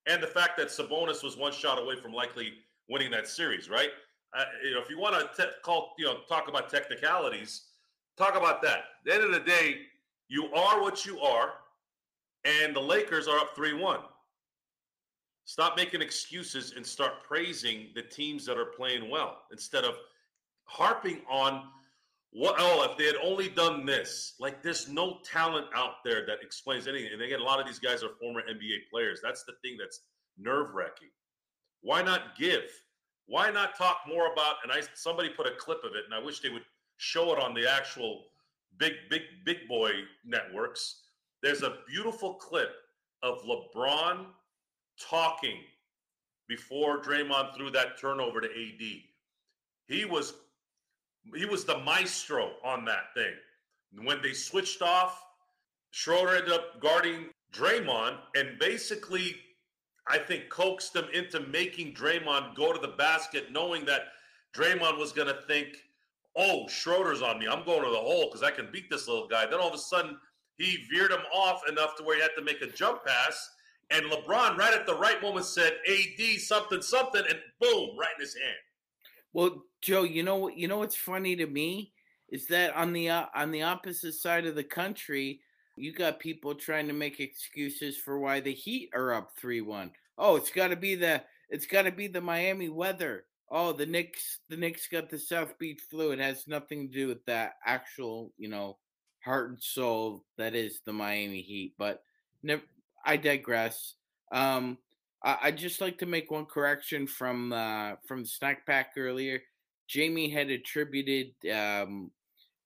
And 0.06 0.22
the 0.22 0.26
fact 0.26 0.56
that 0.58 0.68
Sabonis 0.68 1.22
was 1.22 1.36
one 1.36 1.52
shot 1.52 1.80
away 1.80 1.96
from 1.96 2.12
likely 2.12 2.52
winning 2.88 3.10
that 3.12 3.28
series, 3.28 3.68
right? 3.70 3.90
Uh, 4.36 4.44
you 4.64 4.74
know, 4.74 4.80
if 4.80 4.90
you 4.90 4.98
want 4.98 5.14
to 5.14 5.42
te- 5.42 5.50
call, 5.62 5.92
you 5.98 6.06
know, 6.06 6.18
talk 6.28 6.48
about 6.48 6.70
technicalities, 6.70 7.62
talk 8.16 8.36
about 8.36 8.62
that. 8.62 8.78
At 8.78 8.84
the 9.04 9.14
end 9.14 9.24
of 9.24 9.32
the 9.32 9.40
day, 9.40 9.82
you 10.28 10.46
are 10.52 10.80
what 10.80 11.04
you 11.04 11.20
are, 11.20 11.52
and 12.44 12.74
the 12.74 12.80
Lakers 12.80 13.28
are 13.28 13.38
up 13.38 13.54
three-one. 13.54 14.00
Stop 15.44 15.76
making 15.76 16.00
excuses 16.00 16.74
and 16.76 16.86
start 16.86 17.22
praising 17.22 17.88
the 17.94 18.02
teams 18.02 18.44
that 18.46 18.56
are 18.56 18.66
playing 18.66 19.10
well 19.10 19.38
instead 19.50 19.84
of 19.84 19.94
harping 20.64 21.22
on 21.28 21.64
what 22.32 22.54
oh 22.58 22.86
if 22.88 22.96
they 22.96 23.06
had 23.06 23.16
only 23.22 23.48
done 23.48 23.84
this. 23.84 24.34
Like 24.38 24.62
there's 24.62 24.88
no 24.88 25.18
talent 25.24 25.66
out 25.74 26.04
there 26.04 26.24
that 26.26 26.38
explains 26.42 26.86
anything. 26.86 27.12
And 27.12 27.20
again 27.20 27.40
a 27.40 27.44
lot 27.44 27.58
of 27.58 27.66
these 27.66 27.80
guys 27.80 28.04
are 28.04 28.10
former 28.20 28.42
nba 28.42 28.76
players. 28.90 29.20
That's 29.22 29.44
the 29.44 29.54
thing 29.62 29.76
that's 29.78 30.00
nerve-wracking. 30.38 31.08
Why 31.82 32.02
not 32.02 32.36
give? 32.38 32.70
Why 33.26 33.50
not 33.50 33.76
talk 33.76 34.02
more 34.06 34.32
about 34.32 34.56
and 34.62 34.70
i 34.72 34.80
somebody 34.94 35.30
put 35.30 35.46
a 35.46 35.56
clip 35.58 35.82
of 35.84 35.92
it 35.94 36.04
and 36.04 36.14
i 36.14 36.24
wish 36.24 36.40
they 36.40 36.50
would 36.50 36.64
show 36.98 37.32
it 37.32 37.42
on 37.42 37.54
the 37.54 37.68
actual 37.68 38.24
big 38.78 38.92
big 39.08 39.22
big 39.44 39.66
boy 39.68 39.90
networks. 40.24 41.02
There's 41.42 41.62
a 41.62 41.78
beautiful 41.88 42.34
clip 42.34 42.70
of 43.22 43.42
lebron 43.42 44.26
talking 45.00 45.58
before 46.48 47.00
Draymond 47.00 47.56
threw 47.56 47.70
that 47.70 47.98
turnover 48.00 48.40
to 48.40 48.48
AD. 48.48 48.80
He 49.86 50.04
was 50.04 50.34
he 51.34 51.44
was 51.44 51.64
the 51.64 51.78
maestro 51.78 52.52
on 52.64 52.84
that 52.86 53.14
thing. 53.14 53.34
When 54.02 54.22
they 54.22 54.32
switched 54.32 54.82
off, 54.82 55.22
Schroeder 55.90 56.36
ended 56.36 56.52
up 56.52 56.80
guarding 56.80 57.26
Draymond 57.52 58.16
and 58.34 58.58
basically 58.58 59.36
I 60.08 60.18
think 60.18 60.48
coaxed 60.48 60.96
him 60.96 61.06
into 61.12 61.40
making 61.40 61.94
Draymond 61.94 62.56
go 62.56 62.72
to 62.72 62.78
the 62.78 62.94
basket 62.96 63.52
knowing 63.52 63.84
that 63.84 64.08
Draymond 64.54 64.98
was 64.98 65.12
going 65.12 65.28
to 65.28 65.42
think, 65.42 65.84
"Oh, 66.34 66.66
Schroeder's 66.68 67.22
on 67.22 67.38
me. 67.38 67.46
I'm 67.46 67.64
going 67.64 67.84
to 67.84 67.90
the 67.90 67.96
hole 67.96 68.26
because 68.26 68.42
I 68.42 68.50
can 68.50 68.70
beat 68.72 68.90
this 68.90 69.06
little 69.06 69.28
guy." 69.28 69.46
Then 69.46 69.60
all 69.60 69.68
of 69.68 69.74
a 69.74 69.78
sudden, 69.78 70.18
he 70.56 70.84
veered 70.90 71.12
him 71.12 71.22
off 71.32 71.68
enough 71.68 71.96
to 71.96 72.02
where 72.02 72.16
he 72.16 72.22
had 72.22 72.34
to 72.36 72.42
make 72.42 72.60
a 72.60 72.66
jump 72.66 73.04
pass 73.04 73.50
and 73.90 74.06
LeBron, 74.06 74.56
right 74.56 74.74
at 74.74 74.86
the 74.86 74.96
right 74.96 75.20
moment, 75.20 75.46
said 75.46 75.72
AD 75.88 76.40
something 76.40 76.82
something, 76.82 77.22
and 77.28 77.38
boom, 77.60 77.96
right 77.98 78.14
in 78.16 78.20
his 78.20 78.34
hand. 78.34 78.56
Well, 79.32 79.64
Joe, 79.80 80.02
you 80.02 80.22
know 80.22 80.36
what? 80.36 80.56
You 80.56 80.68
know 80.68 80.78
what's 80.78 80.96
funny 80.96 81.36
to 81.36 81.46
me 81.46 81.92
is 82.30 82.46
that 82.46 82.74
on 82.74 82.92
the 82.92 83.10
uh, 83.10 83.26
on 83.34 83.50
the 83.50 83.62
opposite 83.62 84.14
side 84.14 84.46
of 84.46 84.54
the 84.54 84.64
country, 84.64 85.40
you 85.76 85.92
got 85.92 86.20
people 86.20 86.54
trying 86.54 86.86
to 86.88 86.92
make 86.92 87.20
excuses 87.20 87.96
for 87.96 88.18
why 88.18 88.40
the 88.40 88.52
Heat 88.52 88.90
are 88.94 89.12
up 89.12 89.32
three 89.36 89.60
one. 89.60 89.92
Oh, 90.18 90.36
it's 90.36 90.50
got 90.50 90.68
to 90.68 90.76
be 90.76 90.94
the 90.94 91.22
it's 91.48 91.66
got 91.66 91.82
to 91.82 91.92
be 91.92 92.06
the 92.06 92.20
Miami 92.20 92.68
weather. 92.68 93.24
Oh, 93.50 93.72
the 93.72 93.86
Knicks 93.86 94.38
the 94.48 94.56
Knicks 94.56 94.86
got 94.88 95.10
the 95.10 95.18
South 95.18 95.58
Beach 95.58 95.80
flu. 95.90 96.12
It 96.12 96.20
has 96.20 96.46
nothing 96.46 96.88
to 96.88 96.92
do 96.92 97.08
with 97.08 97.24
that 97.26 97.54
actual, 97.64 98.32
you 98.38 98.48
know, 98.48 98.78
heart 99.24 99.50
and 99.50 99.60
soul 99.60 100.24
that 100.38 100.54
is 100.54 100.80
the 100.84 100.92
Miami 100.92 101.42
Heat. 101.42 101.74
But 101.78 102.02
never, 102.42 102.62
I 103.04 103.16
digress. 103.16 103.94
Um, 104.32 104.78
I, 105.24 105.36
I'd 105.44 105.58
just 105.58 105.80
like 105.80 105.98
to 105.98 106.06
make 106.06 106.30
one 106.30 106.46
correction 106.46 107.06
from 107.06 107.52
uh, 107.52 107.92
from 108.06 108.22
the 108.22 108.28
snack 108.28 108.66
pack 108.66 108.92
earlier. 108.96 109.40
Jamie 109.88 110.28
had 110.30 110.50
attributed 110.50 111.32
um, 111.52 112.10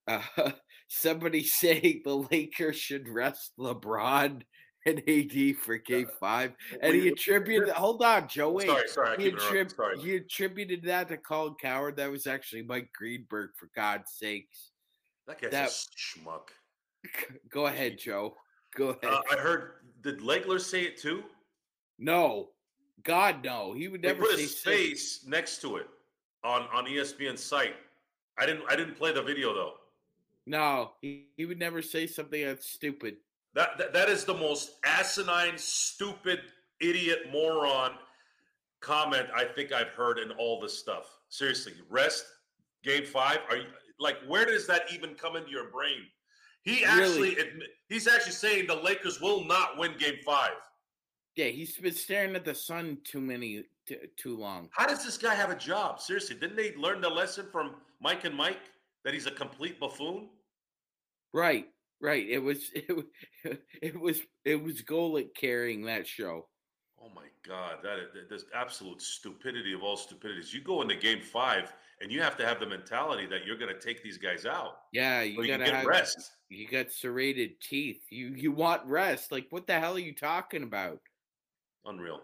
uh, 0.07 0.20
somebody 0.88 1.42
saying 1.44 2.03
the 2.05 2.16
Lakers 2.31 2.77
should 2.77 3.09
rest 3.09 3.53
LeBron 3.59 4.42
and 4.87 5.03
AD 5.09 5.57
for 5.57 5.79
Game 5.79 6.09
Five, 6.20 6.53
and 6.83 6.94
he 6.94 7.09
attributed. 7.09 7.70
Hold 7.70 8.03
on, 8.03 8.29
Joe. 8.29 8.51
Wait. 8.53 8.66
Sorry, 8.68 8.88
sorry, 8.88 9.23
He, 9.23 9.31
attrib- 9.31 9.75
sorry. 9.75 9.99
he 9.99 10.16
attributed 10.16 10.83
that 10.85 11.09
to 11.09 11.16
Colin 11.16 11.55
Cowherd. 11.61 11.97
That 11.97 12.11
was 12.11 12.27
actually 12.27 12.62
Mike 12.62 12.90
Greenberg, 12.97 13.51
for 13.57 13.70
God's 13.75 14.12
sakes. 14.12 14.73
That 15.27 15.40
guy's 15.40 15.51
that- 15.53 15.68
a 15.70 15.70
schmuck. 15.70 16.49
Go 17.51 17.66
ahead, 17.66 17.99
Joe. 17.99 18.35
Go 18.77 18.90
ahead. 18.90 19.05
Uh, 19.12 19.23
I 19.33 19.37
heard. 19.37 19.73
Did 20.04 20.20
Legler 20.20 20.60
say 20.60 20.82
it 20.84 20.96
too? 21.00 21.24
no, 21.98 22.50
God, 23.02 23.42
no. 23.44 23.72
He 23.74 23.88
would 23.88 24.02
never 24.02 24.22
They 24.22 24.26
put 24.28 24.36
say 24.36 24.42
his 24.42 24.50
six. 24.52 24.62
face 24.62 25.24
next 25.26 25.60
to 25.62 25.76
it 25.76 25.88
on 26.44 26.62
on 26.72 26.86
E 26.86 26.96
ESPN 26.96 27.36
site. 27.38 27.74
I 28.38 28.46
didn't. 28.46 28.64
I 28.68 28.76
didn't 28.76 28.94
play 28.96 29.12
the 29.12 29.22
video 29.22 29.52
though. 29.54 29.74
No, 30.46 30.92
he, 31.00 31.28
he 31.36 31.46
would 31.46 31.58
never 31.58 31.80
say 31.82 32.06
something 32.06 32.44
that's 32.44 32.66
stupid. 32.68 33.16
That, 33.54 33.78
that 33.78 33.92
that 33.94 34.08
is 34.08 34.24
the 34.24 34.34
most 34.34 34.72
asinine, 34.84 35.56
stupid, 35.56 36.40
idiot, 36.80 37.30
moron 37.32 37.92
comment 38.80 39.26
I 39.34 39.44
think 39.46 39.72
I've 39.72 39.88
heard 39.88 40.18
in 40.18 40.30
all 40.32 40.60
this 40.60 40.78
stuff. 40.78 41.06
Seriously, 41.30 41.72
rest 41.88 42.26
game 42.82 43.04
five. 43.06 43.38
Are 43.48 43.56
you 43.56 43.64
like 43.98 44.16
where 44.26 44.44
does 44.44 44.66
that 44.66 44.82
even 44.92 45.14
come 45.14 45.36
into 45.36 45.50
your 45.50 45.70
brain? 45.70 46.00
He 46.64 46.85
actually 46.85 47.37
admi- 47.37 47.68
he's 47.88 48.09
actually 48.09 48.33
saying 48.33 48.66
the 48.66 48.74
Lakers 48.74 49.20
will 49.20 49.44
not 49.44 49.79
win 49.79 49.92
game 49.98 50.16
five. 50.24 50.53
Yeah, 51.37 51.46
he's 51.46 51.77
been 51.77 51.94
staring 51.94 52.35
at 52.37 52.44
the 52.44 52.55
sun 52.55 52.98
too 53.05 53.20
many 53.20 53.64
t- 53.87 53.96
too 54.16 54.37
long. 54.37 54.68
How 54.72 54.87
does 54.87 55.05
this 55.05 55.18
guy 55.18 55.35
have 55.35 55.50
a 55.50 55.57
job? 55.57 56.00
Seriously, 56.00 56.37
didn't 56.37 56.57
they 56.57 56.74
learn 56.77 57.00
the 57.00 57.09
lesson 57.09 57.46
from 57.53 57.74
Mike 58.00 58.24
and 58.24 58.35
Mike 58.35 58.70
that 59.05 59.12
he's 59.12 59.27
a 59.27 59.31
complete 59.31 59.79
buffoon? 59.79 60.29
Right, 61.33 61.66
right. 62.00 62.27
It 62.27 62.38
was 62.38 62.70
it, 62.74 63.07
it 63.83 64.00
was 64.00 64.22
it 64.44 64.62
was 64.62 64.83
Golic 64.83 65.35
carrying 65.35 65.85
that 65.85 66.07
show. 66.07 66.46
Oh 67.04 67.10
my 67.14 67.26
God, 67.46 67.78
that 67.82 67.98
is 67.98 68.08
there's 68.28 68.46
absolute 68.54 69.02
stupidity 69.02 69.74
of 69.74 69.82
all 69.82 69.96
stupidities. 69.96 70.54
You 70.54 70.62
go 70.62 70.80
into 70.80 70.94
game 70.94 71.20
five 71.20 71.74
and 72.00 72.10
you 72.10 72.22
have 72.22 72.36
to 72.38 72.46
have 72.46 72.60
the 72.60 72.66
mentality 72.66 73.26
that 73.26 73.44
you're 73.44 73.58
going 73.58 73.72
to 73.72 73.80
take 73.80 74.02
these 74.02 74.16
guys 74.16 74.46
out. 74.46 74.76
Yeah, 74.92 75.20
you 75.20 75.34
You, 75.34 75.42
you 75.42 75.48
gotta 75.48 75.64
get 75.64 75.74
have 75.74 75.86
rest. 75.86 76.32
you 76.48 76.66
got 76.66 76.90
serrated 76.90 77.60
teeth. 77.60 78.02
You 78.10 78.28
you 78.28 78.52
want 78.52 78.86
rest. 78.86 79.32
Like 79.32 79.46
what 79.50 79.66
the 79.66 79.78
hell 79.78 79.96
are 79.96 80.00
you 80.00 80.14
talking 80.14 80.62
about? 80.62 81.00
Unreal. 81.84 82.22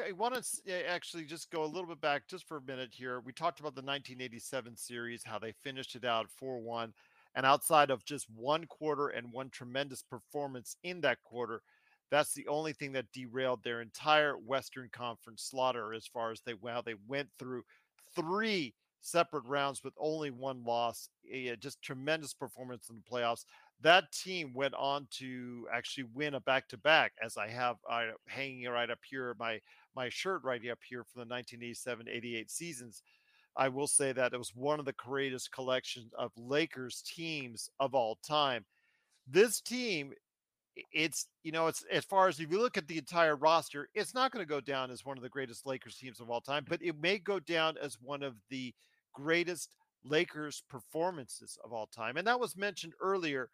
Okay, 0.00 0.08
I 0.08 0.12
want 0.12 0.34
to 0.34 0.90
actually 0.90 1.24
just 1.24 1.50
go 1.50 1.64
a 1.64 1.66
little 1.66 1.86
bit 1.86 2.00
back 2.00 2.26
just 2.26 2.48
for 2.48 2.56
a 2.56 2.62
minute 2.62 2.90
here. 2.92 3.20
We 3.20 3.32
talked 3.32 3.60
about 3.60 3.74
the 3.74 3.82
1987 3.82 4.74
series, 4.74 5.22
how 5.22 5.38
they 5.38 5.52
finished 5.62 5.94
it 5.94 6.04
out 6.06 6.30
4 6.30 6.60
1. 6.60 6.94
And 7.34 7.46
outside 7.46 7.90
of 7.90 8.04
just 8.04 8.26
one 8.34 8.64
quarter 8.66 9.08
and 9.08 9.32
one 9.32 9.50
tremendous 9.50 10.02
performance 10.02 10.76
in 10.82 11.00
that 11.02 11.22
quarter, 11.22 11.62
that's 12.12 12.34
the 12.34 12.46
only 12.48 12.74
thing 12.74 12.92
that 12.92 13.10
derailed 13.12 13.64
their 13.64 13.80
entire 13.80 14.36
Western 14.38 14.90
Conference 14.92 15.42
slaughter 15.50 15.94
as 15.94 16.06
far 16.06 16.30
as 16.30 16.42
they 16.42 16.54
well, 16.54 16.82
they 16.82 16.94
went 17.08 17.30
through 17.38 17.64
three 18.14 18.74
separate 19.00 19.44
rounds 19.46 19.82
with 19.82 19.94
only 19.98 20.30
one 20.30 20.62
loss. 20.64 21.08
A, 21.32 21.56
just 21.56 21.82
tremendous 21.82 22.34
performance 22.34 22.90
in 22.90 22.96
the 22.96 23.02
playoffs. 23.10 23.46
That 23.80 24.12
team 24.12 24.52
went 24.54 24.74
on 24.74 25.08
to 25.18 25.66
actually 25.72 26.04
win 26.14 26.34
a 26.34 26.40
back 26.40 26.68
to 26.68 26.78
back, 26.78 27.14
as 27.24 27.36
I 27.38 27.48
have 27.48 27.78
uh, 27.90 28.12
hanging 28.28 28.68
right 28.68 28.90
up 28.90 29.00
here, 29.08 29.34
my 29.40 29.60
my 29.96 30.08
shirt 30.10 30.44
right 30.44 30.60
up 30.70 30.78
here 30.88 31.04
for 31.04 31.24
the 31.24 31.26
1987-88 31.26 32.50
seasons. 32.50 33.02
I 33.56 33.68
will 33.68 33.88
say 33.88 34.12
that 34.12 34.34
it 34.34 34.38
was 34.38 34.54
one 34.54 34.78
of 34.80 34.86
the 34.86 34.94
greatest 34.94 35.52
collections 35.52 36.12
of 36.18 36.32
Lakers 36.36 37.02
teams 37.02 37.68
of 37.80 37.94
all 37.94 38.18
time. 38.26 38.64
This 39.26 39.60
team, 39.60 40.12
i- 40.12 40.16
it's 40.92 41.26
you 41.42 41.52
know, 41.52 41.66
it's 41.66 41.84
as 41.90 42.04
far 42.04 42.28
as 42.28 42.40
if 42.40 42.50
you 42.50 42.60
look 42.60 42.76
at 42.76 42.88
the 42.88 42.98
entire 42.98 43.36
roster, 43.36 43.88
it's 43.94 44.14
not 44.14 44.32
going 44.32 44.44
to 44.44 44.48
go 44.48 44.60
down 44.60 44.90
as 44.90 45.04
one 45.04 45.16
of 45.16 45.22
the 45.22 45.28
greatest 45.28 45.66
Lakers 45.66 45.96
teams 45.96 46.20
of 46.20 46.30
all 46.30 46.40
time, 46.40 46.64
but 46.68 46.82
it 46.82 47.00
may 47.00 47.18
go 47.18 47.38
down 47.38 47.76
as 47.80 47.98
one 48.00 48.22
of 48.22 48.34
the 48.50 48.74
greatest 49.12 49.74
Lakers 50.04 50.62
performances 50.68 51.58
of 51.64 51.72
all 51.72 51.86
time. 51.86 52.16
And 52.16 52.26
that 52.26 52.40
was 52.40 52.56
mentioned 52.56 52.94
earlier 53.00 53.48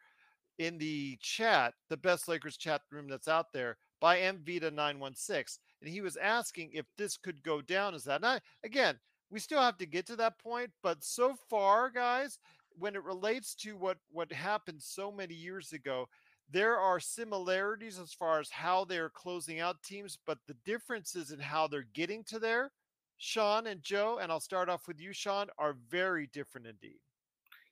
in 0.59 0.79
the 0.79 1.19
chat, 1.21 1.75
the 1.89 1.97
best 1.97 2.29
Lakers 2.29 2.57
chat 2.57 2.83
room 2.91 3.09
that's 3.09 3.29
out 3.29 3.53
there 3.53 3.77
by 4.01 4.19
MVita916. 4.19 5.59
And 5.81 5.91
he 5.91 6.01
was 6.01 6.17
asking 6.17 6.71
if 6.73 6.87
this 6.97 7.17
could 7.17 7.43
go 7.43 7.61
down 7.61 7.95
as 7.95 8.05
that. 8.05 8.17
And 8.17 8.27
I, 8.27 8.41
again, 8.65 8.99
we 9.31 9.41
still 9.41 9.61
have 9.61 9.79
to 9.79 9.87
get 9.87 10.07
to 10.07 10.17
that 10.17 10.39
point, 10.39 10.71
but 10.83 11.05
so 11.05 11.35
far, 11.51 11.91
guys, 11.91 12.39
when 12.79 12.95
it 12.95 13.05
relates 13.05 13.55
to 13.57 13.77
what 13.77 13.99
what 14.11 14.33
happened 14.33 14.81
so 14.81 15.11
many 15.13 15.35
years 15.35 15.73
ago, 15.73 16.09
there 16.51 16.79
are 16.79 17.01
similarities 17.01 17.99
as 17.99 18.13
far 18.13 18.41
as 18.41 18.51
how 18.51 18.85
they're 18.85 19.11
closing 19.11 19.61
out 19.61 19.83
teams, 19.83 20.19
but 20.27 20.39
the 20.47 20.57
differences 20.65 21.31
in 21.31 21.41
how 21.41 21.69
they're 21.69 21.87
getting 21.93 22.25
to 22.25 22.39
there, 22.39 22.73
Sean 23.19 23.67
and 23.67 23.83
Joe, 23.83 24.19
and 24.21 24.33
I'll 24.33 24.41
start 24.41 24.69
off 24.69 24.89
with 24.89 25.01
you, 25.01 25.13
Sean, 25.13 25.49
are 25.59 25.77
very 25.91 26.29
different 26.29 26.67
indeed. 26.67 27.01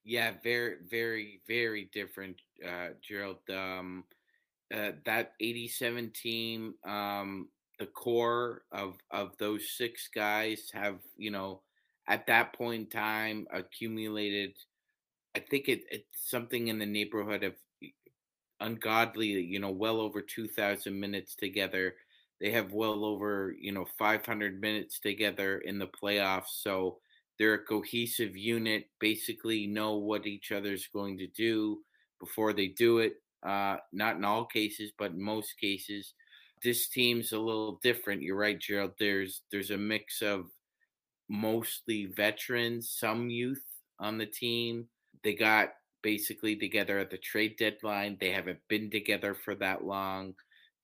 Yeah, 0.05 0.33
very, 0.43 0.77
very, 0.89 1.41
very 1.49 1.89
different, 1.93 2.37
uh, 2.67 2.91
Gerald. 3.03 3.39
Um, 3.51 4.05
uh, 4.73 4.93
that 5.05 5.33
'87 5.41 6.13
team, 6.13 6.75
um, 6.85 7.49
the 7.79 7.87
core 7.87 8.63
of 8.73 8.99
of 9.11 9.37
those 9.39 9.77
six 9.77 10.09
guys 10.13 10.71
have, 10.73 10.99
you 11.17 11.31
know, 11.31 11.63
at 12.09 12.27
that 12.27 12.53
point 12.53 12.83
in 12.83 12.89
time, 12.89 13.47
accumulated. 13.53 14.57
I 15.35 15.41
think 15.41 15.69
it, 15.69 15.83
it's 15.91 16.31
something 16.31 16.69
in 16.69 16.79
the 16.79 16.87
neighborhood 16.87 17.43
of 17.45 17.55
ungodly, 18.61 19.29
you 19.29 19.59
know, 19.59 19.71
well 19.71 20.01
over 20.01 20.21
2,000 20.21 20.99
minutes 20.99 21.35
together. 21.35 21.95
They 22.41 22.51
have 22.51 22.73
well 22.73 23.05
over, 23.05 23.55
you 23.59 23.73
know, 23.73 23.87
500 23.99 24.61
minutes 24.61 25.01
together 25.01 25.59
in 25.59 25.79
the 25.79 25.89
playoffs. 25.89 26.63
So 26.63 26.99
they're 27.39 27.55
a 27.55 27.65
cohesive 27.65 28.37
unit, 28.37 28.89
basically 29.01 29.67
know 29.67 29.97
what 29.97 30.27
each 30.27 30.53
other's 30.53 30.89
going 30.93 31.19
to 31.19 31.27
do 31.27 31.79
before 32.21 32.53
they 32.53 32.69
do 32.69 32.99
it. 32.99 33.15
Uh, 33.43 33.77
not 33.93 34.17
in 34.17 34.25
all 34.25 34.45
cases, 34.45 34.93
but 34.99 35.13
in 35.13 35.23
most 35.23 35.59
cases. 35.61 36.15
This 36.63 36.89
team's 36.89 37.33
a 37.33 37.39
little 37.39 37.79
different. 37.83 38.23
You're 38.23 38.37
right, 38.37 38.59
Gerald. 38.59 38.93
There's 38.99 39.43
there's 39.53 39.71
a 39.71 39.77
mix 39.77 40.23
of 40.23 40.47
mostly 41.29 42.07
veterans, 42.07 42.91
some 42.91 43.29
youth 43.29 43.63
on 44.01 44.19
the 44.19 44.27
team. 44.27 44.87
They 45.23 45.35
got 45.35 45.71
basically 46.07 46.55
together 46.55 47.01
at 47.01 47.11
the 47.11 47.19
trade 47.19 47.57
deadline. 47.59 48.17
They 48.21 48.31
haven't 48.31 48.61
been 48.69 48.91
together 48.91 49.35
for 49.35 49.57
that 49.57 49.85
long. 49.85 50.35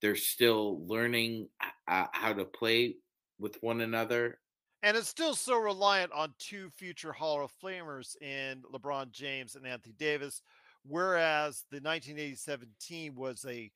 They're 0.01 0.17
still 0.17 0.85
learning 0.85 1.47
uh, 1.87 2.07
how 2.11 2.33
to 2.33 2.43
play 2.43 2.97
with 3.39 3.55
one 3.61 3.79
another. 3.79 4.39
And 4.83 4.97
it's 4.97 5.07
still 5.07 5.33
so 5.33 5.57
reliant 5.57 6.11
on 6.11 6.33
two 6.39 6.69
future 6.71 7.13
Hall 7.13 7.41
of 7.41 7.53
Famers 7.63 8.21
in 8.21 8.63
LeBron 8.73 9.11
James 9.11 9.55
and 9.55 9.65
Anthony 9.65 9.95
Davis, 9.97 10.41
whereas 10.85 11.63
the 11.71 11.77
1987 11.77 12.67
team 12.81 13.15
was 13.15 13.45
a, 13.47 13.71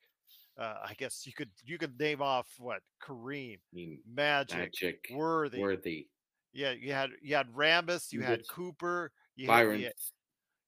uh, 0.60 0.74
I 0.84 0.92
guess 0.98 1.22
you 1.24 1.32
could 1.32 1.48
you 1.64 1.78
could 1.78 1.98
name 1.98 2.20
off 2.20 2.46
what 2.58 2.82
Kareem, 3.02 3.60
Magic, 4.06 4.58
Magic, 4.58 5.06
Worthy, 5.14 5.60
Worthy, 5.60 6.08
yeah, 6.52 6.72
you 6.72 6.92
had 6.92 7.10
you 7.22 7.36
had 7.36 7.48
Rambis, 7.54 8.12
you 8.12 8.20
had 8.20 8.46
Cooper, 8.48 9.12
you 9.34 9.46
Byron, 9.46 9.80
had 9.80 9.92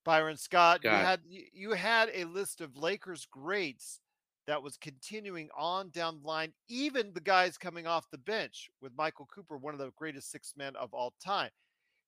Byron 0.05 0.37
Scott. 0.37 0.81
You 0.83 0.91
had 0.91 1.21
you 1.27 1.45
you 1.53 1.71
had 1.73 2.11
a 2.15 2.25
list 2.25 2.61
of 2.61 2.77
Lakers 2.77 3.27
greats 3.31 4.01
that 4.47 4.63
was 4.63 4.77
continuing 4.77 5.49
on 5.57 5.91
down 5.91 6.21
the 6.21 6.27
line. 6.27 6.53
Even 6.69 7.13
the 7.13 7.21
guys 7.21 7.57
coming 7.59 7.87
off 7.87 8.11
the 8.11 8.19
bench 8.19 8.71
with 8.81 8.93
Michael 8.97 9.27
Cooper, 9.27 9.57
one 9.57 9.75
of 9.75 9.79
the 9.79 9.93
greatest 9.97 10.31
six 10.31 10.55
men 10.57 10.75
of 10.77 10.93
all 10.93 11.15
time. 11.23 11.51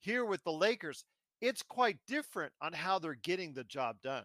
Here 0.01 0.25
with 0.25 0.43
the 0.45 0.53
Lakers, 0.53 1.05
it's 1.41 1.63
quite 1.63 1.99
different 2.09 2.53
on 2.61 2.73
how 2.73 2.99
they're 2.99 3.15
getting 3.15 3.53
the 3.53 3.65
job 3.65 3.97
done. 4.03 4.25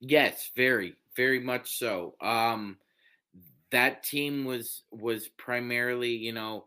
Yes, 0.00 0.50
very, 0.54 0.94
very 1.16 1.40
much 1.40 1.78
so. 1.78 2.14
Um, 2.20 2.76
that 3.70 4.04
team 4.04 4.44
was 4.44 4.84
was 4.90 5.28
primarily, 5.28 6.10
you 6.10 6.32
know, 6.32 6.66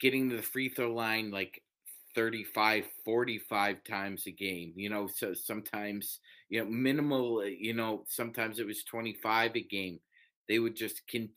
getting 0.00 0.30
to 0.30 0.36
the 0.36 0.42
free 0.42 0.68
throw 0.68 0.92
line 0.94 1.30
like 1.30 1.62
35 2.16 2.86
45 3.04 3.84
times 3.84 4.26
a 4.26 4.32
game 4.32 4.72
you 4.74 4.90
know 4.90 5.06
so 5.06 5.34
sometimes 5.34 6.20
you 6.48 6.58
know 6.64 6.70
minimal 6.70 7.40
uh, 7.40 7.44
you 7.44 7.74
know 7.74 8.04
sometimes 8.08 8.58
it 8.58 8.66
was 8.66 8.84
25 8.84 9.54
a 9.56 9.62
game. 9.62 10.00
They 10.48 10.60
would 10.60 10.76
just 10.76 11.02
cont- 11.10 11.30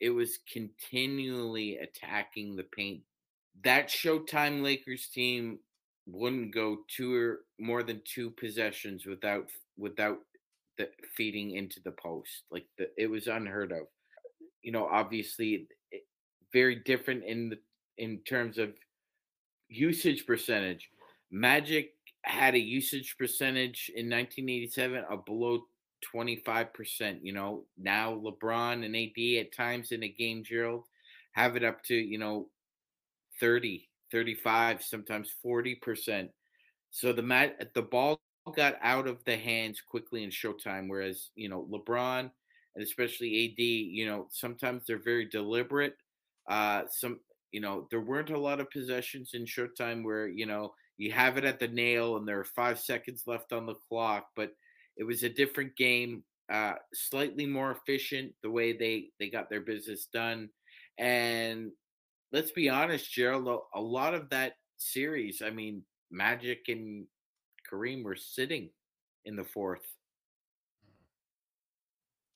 it 0.00 0.10
was 0.10 0.38
continually 0.52 1.78
attacking 1.78 2.56
the 2.56 2.64
paint. 2.64 3.02
That 3.64 3.88
showtime 3.88 4.62
lakers 4.62 5.08
team 5.08 5.58
wouldn't 6.06 6.54
go 6.54 6.78
two 6.88 7.14
or 7.14 7.40
more 7.58 7.82
than 7.82 8.00
two 8.04 8.30
possessions 8.30 9.06
without 9.06 9.50
without 9.76 10.18
the 10.78 10.88
feeding 11.16 11.52
into 11.56 11.80
the 11.84 11.92
post 11.92 12.44
like 12.50 12.66
the, 12.78 12.88
it 12.96 13.08
was 13.08 13.26
unheard 13.26 13.72
of. 13.72 13.88
You 14.62 14.72
know 14.72 14.86
obviously 14.86 15.68
it, 15.90 16.02
very 16.52 16.76
different 16.76 17.24
in 17.24 17.50
the 17.50 17.58
in 17.98 18.20
terms 18.20 18.58
of 18.58 18.74
usage 19.68 20.26
percentage. 20.26 20.90
Magic 21.30 21.92
had 22.22 22.54
a 22.54 22.58
usage 22.58 23.16
percentage 23.18 23.90
in 23.94 24.06
1987 24.06 25.04
of 25.10 25.24
below 25.24 25.64
25%. 26.14 27.18
You 27.22 27.32
know, 27.32 27.64
now 27.76 28.14
LeBron 28.14 28.84
and 28.84 28.96
AD 28.96 29.46
at 29.46 29.54
times 29.54 29.92
in 29.92 30.02
a 30.02 30.08
game, 30.08 30.42
Gerald, 30.44 30.84
have 31.32 31.56
it 31.56 31.64
up 31.64 31.82
to, 31.84 31.94
you 31.94 32.18
know, 32.18 32.48
30, 33.40 33.88
35, 34.10 34.82
sometimes 34.82 35.32
40%. 35.44 36.28
So 36.90 37.12
the 37.12 37.22
mat 37.22 37.70
the 37.74 37.82
ball 37.82 38.20
got 38.56 38.76
out 38.82 39.06
of 39.06 39.22
the 39.24 39.36
hands 39.36 39.80
quickly 39.80 40.24
in 40.24 40.30
Showtime, 40.30 40.88
whereas, 40.88 41.30
you 41.34 41.48
know, 41.48 41.68
LeBron 41.70 42.30
and 42.74 42.84
especially 42.84 43.52
AD, 43.52 43.62
you 43.62 44.06
know, 44.06 44.26
sometimes 44.30 44.84
they're 44.86 45.02
very 45.02 45.26
deliberate. 45.26 45.96
Uh, 46.48 46.82
some 46.90 47.20
you 47.52 47.60
know, 47.60 47.86
there 47.90 48.00
weren't 48.00 48.30
a 48.30 48.38
lot 48.38 48.60
of 48.60 48.70
possessions 48.70 49.30
in 49.34 49.46
short 49.46 49.76
time 49.76 50.02
where, 50.02 50.28
you 50.28 50.46
know, 50.46 50.72
you 50.96 51.12
have 51.12 51.38
it 51.38 51.44
at 51.44 51.58
the 51.58 51.68
nail 51.68 52.16
and 52.16 52.26
there 52.26 52.40
are 52.40 52.44
five 52.44 52.78
seconds 52.78 53.22
left 53.26 53.52
on 53.52 53.66
the 53.66 53.74
clock, 53.88 54.26
but 54.36 54.50
it 54.96 55.04
was 55.04 55.22
a 55.22 55.28
different 55.28 55.76
game, 55.76 56.24
uh, 56.52 56.74
slightly 56.92 57.46
more 57.46 57.70
efficient 57.70 58.32
the 58.42 58.50
way 58.50 58.76
they, 58.76 59.06
they 59.18 59.30
got 59.30 59.48
their 59.48 59.60
business 59.60 60.08
done. 60.12 60.48
And 60.98 61.70
let's 62.32 62.50
be 62.50 62.68
honest, 62.68 63.10
Gerald, 63.10 63.62
a 63.74 63.80
lot 63.80 64.14
of 64.14 64.28
that 64.30 64.54
series, 64.76 65.40
I 65.40 65.50
mean, 65.50 65.82
Magic 66.10 66.64
and 66.68 67.06
Kareem 67.70 68.02
were 68.02 68.16
sitting 68.16 68.70
in 69.24 69.36
the 69.36 69.44
fourth. 69.44 69.86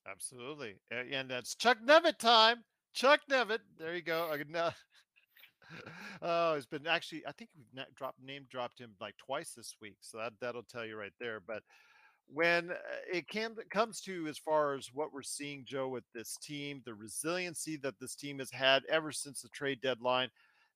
Absolutely. 0.08 0.74
And 0.90 1.30
that's 1.30 1.54
Chuck 1.54 1.78
Nevitt 1.84 2.18
time. 2.18 2.64
Chuck 2.94 3.20
Nevitt. 3.30 3.60
There 3.78 3.94
you 3.94 4.02
go. 4.02 4.30
oh, 6.22 6.54
it's 6.54 6.66
been 6.66 6.86
actually. 6.86 7.22
I 7.26 7.32
think 7.32 7.50
we've 7.56 7.66
not 7.74 7.94
dropped 7.94 8.22
name 8.22 8.46
dropped 8.50 8.78
him 8.78 8.92
like 9.00 9.16
twice 9.16 9.52
this 9.54 9.76
week, 9.80 9.96
so 10.00 10.18
that 10.18 10.32
that'll 10.40 10.62
tell 10.62 10.84
you 10.84 10.96
right 10.96 11.12
there. 11.20 11.40
But 11.46 11.62
when 12.26 12.70
uh, 12.70 12.76
it 13.12 13.28
can, 13.28 13.54
comes 13.70 14.00
to 14.02 14.26
as 14.28 14.38
far 14.38 14.74
as 14.74 14.90
what 14.92 15.12
we're 15.12 15.22
seeing, 15.22 15.64
Joe, 15.66 15.88
with 15.88 16.04
this 16.14 16.36
team, 16.42 16.82
the 16.84 16.94
resiliency 16.94 17.76
that 17.78 17.98
this 18.00 18.14
team 18.14 18.38
has 18.38 18.50
had 18.50 18.82
ever 18.88 19.12
since 19.12 19.42
the 19.42 19.48
trade 19.48 19.80
deadline, 19.80 20.28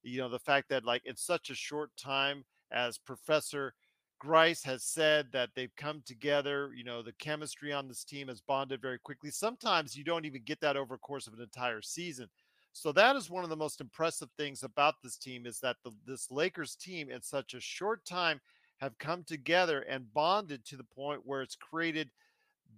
you 0.03 0.19
know, 0.19 0.29
the 0.29 0.39
fact 0.39 0.69
that 0.71 0.85
like 0.85 1.03
in 1.07 1.17
such 1.17 1.51
a 1.51 1.55
short 1.55 1.91
time, 1.97 2.45
as 2.73 2.99
Professor 2.99 3.75
Grice 4.19 4.63
has 4.65 4.83
said 4.83 5.27
that 5.33 5.51
they've 5.55 5.75
come 5.77 6.03
together. 6.07 6.73
You 6.75 6.85
know, 6.85 7.03
the 7.03 7.13
chemistry 7.13 7.73
on 7.73 7.89
this 7.89 8.05
team 8.05 8.29
has 8.29 8.41
bonded 8.41 8.81
very 8.81 8.99
quickly. 8.99 9.31
Sometimes 9.31 9.97
you 9.97 10.05
don't 10.05 10.25
even 10.25 10.43
get 10.45 10.61
that 10.61 10.77
over 10.77 10.95
a 10.95 10.99
course 10.99 11.27
of 11.27 11.35
an 11.35 11.43
entire 11.43 11.83
season. 11.83 12.29
So 12.77 12.93
that 12.93 13.17
is 13.17 13.31
one 13.31 13.43
of 13.43 13.49
the 13.49 13.57
most 13.57 13.81
impressive 13.81 14.29
things 14.37 14.63
about 14.63 14.97
this 15.03 15.17
team 15.17 15.47
is 15.47 15.61
that 15.61 15.77
the, 15.83 15.93
this 16.07 16.31
Lakers 16.31 16.77
team 16.77 17.09
in 17.11 17.23
such 17.23 17.55
a 17.55 17.61
short 17.61 18.05
time 18.05 18.39
have 18.83 18.99
come 18.99 19.25
together 19.25 19.81
and 19.81 20.13
bonded 20.13 20.63
to 20.67 20.77
the 20.77 20.85
point 20.85 21.23
where 21.25 21.41
it's 21.41 21.57
created 21.57 22.11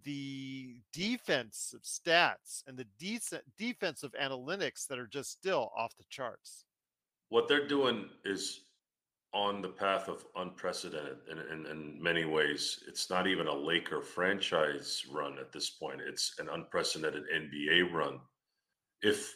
the 0.04 0.76
defensive 0.92 1.80
stats 1.82 2.62
and 2.68 2.78
the 2.78 2.86
decent 3.00 3.42
defensive 3.58 4.12
analytics 4.22 4.86
that 4.86 5.00
are 5.00 5.08
just 5.08 5.32
still 5.32 5.72
off 5.76 5.96
the 5.96 6.04
charts. 6.08 6.64
What 7.30 7.48
they're 7.48 7.66
doing 7.66 8.08
is 8.24 8.60
on 9.34 9.60
the 9.60 9.68
path 9.68 10.08
of 10.08 10.24
unprecedented 10.36 11.18
in, 11.28 11.38
in, 11.38 11.66
in, 11.66 12.00
many 12.00 12.24
ways. 12.24 12.84
It's 12.86 13.10
not 13.10 13.26
even 13.26 13.48
a 13.48 13.52
Laker 13.52 14.00
franchise 14.00 15.02
run 15.12 15.40
at 15.40 15.50
this 15.50 15.70
point. 15.70 16.00
It's 16.06 16.36
an 16.38 16.48
unprecedented 16.48 17.24
NBA 17.34 17.92
run. 17.92 18.20
If 19.02 19.34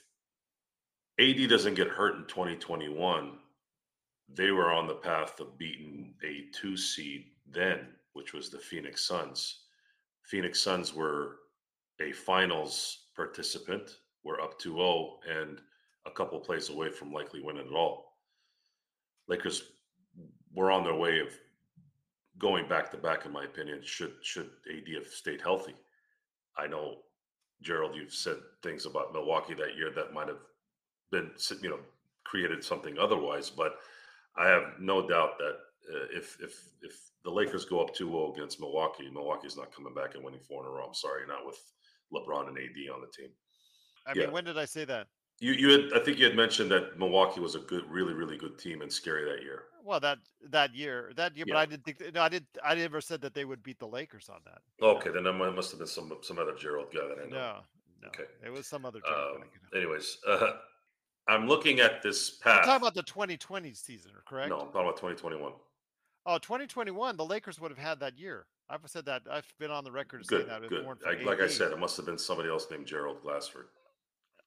AD 1.22 1.48
doesn't 1.48 1.74
get 1.74 1.86
hurt 1.86 2.16
in 2.16 2.24
2021, 2.24 3.38
they 4.34 4.50
were 4.50 4.72
on 4.72 4.88
the 4.88 4.94
path 4.94 5.38
of 5.38 5.56
beating 5.56 6.14
a 6.24 6.46
two 6.52 6.76
seed 6.76 7.26
then, 7.48 7.86
which 8.14 8.32
was 8.32 8.50
the 8.50 8.58
Phoenix 8.58 9.06
Suns. 9.06 9.60
Phoenix 10.24 10.60
Suns 10.60 10.92
were 10.92 11.36
a 12.00 12.10
finals 12.10 13.04
participant, 13.14 13.98
were 14.24 14.40
up 14.40 14.58
2 14.58 14.74
0 14.74 15.18
and 15.28 15.60
a 16.06 16.10
couple 16.10 16.40
plays 16.40 16.70
away 16.70 16.90
from 16.90 17.12
likely 17.12 17.40
winning 17.40 17.66
it 17.66 17.72
all. 17.72 18.16
Lakers 19.28 19.62
were 20.52 20.72
on 20.72 20.82
their 20.82 20.96
way 20.96 21.20
of 21.20 21.28
going 22.38 22.68
back 22.68 22.90
to 22.90 22.96
back, 22.96 23.26
in 23.26 23.32
my 23.32 23.44
opinion, 23.44 23.80
should 23.84 24.14
should 24.22 24.50
AD 24.68 24.92
have 24.94 25.06
stayed 25.06 25.40
healthy. 25.40 25.76
I 26.58 26.66
know, 26.66 26.96
Gerald, 27.60 27.94
you've 27.94 28.12
said 28.12 28.38
things 28.62 28.86
about 28.86 29.12
Milwaukee 29.12 29.54
that 29.54 29.76
year 29.76 29.92
that 29.94 30.12
might 30.12 30.28
have 30.28 30.40
been 31.12 31.30
you 31.62 31.70
know 31.70 31.78
created 32.24 32.64
something 32.64 32.98
otherwise. 32.98 33.50
But 33.50 33.76
I 34.36 34.48
have 34.48 34.64
no 34.80 35.06
doubt 35.06 35.38
that 35.38 35.56
uh, 35.94 36.06
if 36.10 36.38
if 36.40 36.64
if 36.82 36.98
the 37.24 37.30
Lakers 37.30 37.64
go 37.64 37.80
up 37.80 37.94
2-0 37.94 38.34
against 38.34 38.58
Milwaukee, 38.58 39.08
Milwaukee's 39.12 39.56
not 39.56 39.72
coming 39.72 39.94
back 39.94 40.16
and 40.16 40.24
winning 40.24 40.40
four 40.40 40.62
in 40.62 40.66
a 40.66 40.70
row. 40.70 40.86
I'm 40.86 40.94
sorry, 40.94 41.24
not 41.28 41.46
with 41.46 41.60
LeBron 42.12 42.48
and 42.48 42.58
AD 42.58 42.92
on 42.92 43.00
the 43.00 43.06
team. 43.06 43.30
I 44.04 44.14
mean, 44.14 44.32
when 44.32 44.42
did 44.42 44.58
I 44.58 44.64
say 44.64 44.84
that? 44.86 45.06
You 45.38 45.52
you 45.52 45.70
had 45.70 45.92
I 45.94 46.04
think 46.04 46.18
you 46.18 46.24
had 46.24 46.36
mentioned 46.36 46.70
that 46.70 46.98
Milwaukee 46.98 47.40
was 47.40 47.54
a 47.54 47.60
good, 47.60 47.84
really 47.88 48.14
really 48.14 48.36
good 48.36 48.58
team 48.58 48.82
and 48.82 48.92
scary 48.92 49.24
that 49.24 49.42
year. 49.42 49.64
Well, 49.84 49.98
that 50.00 50.18
that 50.50 50.74
year, 50.74 51.12
that 51.16 51.36
year, 51.36 51.44
yeah. 51.48 51.54
but 51.54 51.60
I 51.60 51.66
didn't 51.66 51.84
think. 51.84 52.14
No, 52.14 52.22
I 52.22 52.28
did. 52.28 52.46
I 52.64 52.74
never 52.74 53.00
said 53.00 53.20
that 53.22 53.34
they 53.34 53.44
would 53.44 53.62
beat 53.62 53.80
the 53.80 53.86
Lakers 53.86 54.28
on 54.28 54.40
that. 54.44 54.60
Okay, 54.84 55.10
then 55.10 55.26
I 55.26 55.32
must 55.32 55.70
have 55.72 55.78
been 55.78 55.88
some 55.88 56.12
some 56.22 56.38
other 56.38 56.54
Gerald 56.54 56.92
guy 56.94 57.08
that 57.08 57.18
I 57.20 57.28
know. 57.28 57.36
No, 57.36 57.56
no. 58.02 58.08
Okay, 58.08 58.24
it 58.44 58.50
was 58.50 58.68
some 58.68 58.84
other. 58.84 59.00
Um, 59.08 59.42
anyways, 59.74 60.18
uh, 60.28 60.52
I'm 61.32 61.48
looking 61.48 61.80
at 61.80 62.02
this 62.02 62.30
path. 62.30 62.56
You're 62.56 62.64
talking 62.64 62.82
about 62.82 62.94
the 62.94 63.02
2020 63.02 63.72
season, 63.72 64.12
correct? 64.26 64.50
No, 64.50 64.56
I'm 64.60 64.66
talking 64.66 64.82
about 64.82 64.96
2021. 64.96 65.52
Oh, 66.26 66.38
2021, 66.38 67.16
the 67.16 67.24
Lakers 67.24 67.58
would 67.60 67.70
have 67.70 67.78
had 67.78 67.98
that 68.00 68.18
year. 68.18 68.46
I've 68.68 68.80
said 68.86 69.06
that. 69.06 69.22
I've 69.30 69.50
been 69.58 69.70
on 69.70 69.82
the 69.84 69.90
record 69.90 70.26
good, 70.26 70.46
saying 70.46 70.62
that. 70.62 70.68
Good. 70.68 70.86
I, 71.06 71.22
like 71.24 71.40
I 71.40 71.48
said, 71.48 71.72
it 71.72 71.78
must 71.78 71.96
have 71.96 72.06
been 72.06 72.18
somebody 72.18 72.48
else 72.48 72.66
named 72.70 72.86
Gerald 72.86 73.22
Glassford. 73.22 73.66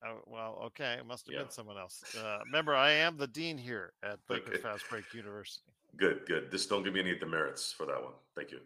Oh, 0.06 0.20
well, 0.28 0.60
okay. 0.66 0.94
It 1.00 1.06
must 1.06 1.26
have 1.28 1.34
Yeah. 1.34 1.42
been 1.42 1.52
someone 1.52 1.78
else. 1.78 2.04
Uh, 2.16 2.40
remember, 2.46 2.76
I 2.76 2.92
am 2.92 3.18
the 3.18 3.28
dean 3.28 3.58
here 3.58 3.94
at 4.04 4.20
Lakers 4.30 4.50
Okay. 4.56 4.62
Fast 4.62 4.86
Break 4.90 5.12
University. 5.14 5.72
Good, 5.98 6.26
good. 6.28 6.52
Just 6.52 6.70
don't 6.70 6.84
give 6.84 6.94
me 6.94 7.00
any 7.00 7.16
demerits 7.18 7.72
for 7.72 7.86
that 7.88 8.02
one. 8.02 8.14
Thank 8.36 8.52
you. 8.52 8.60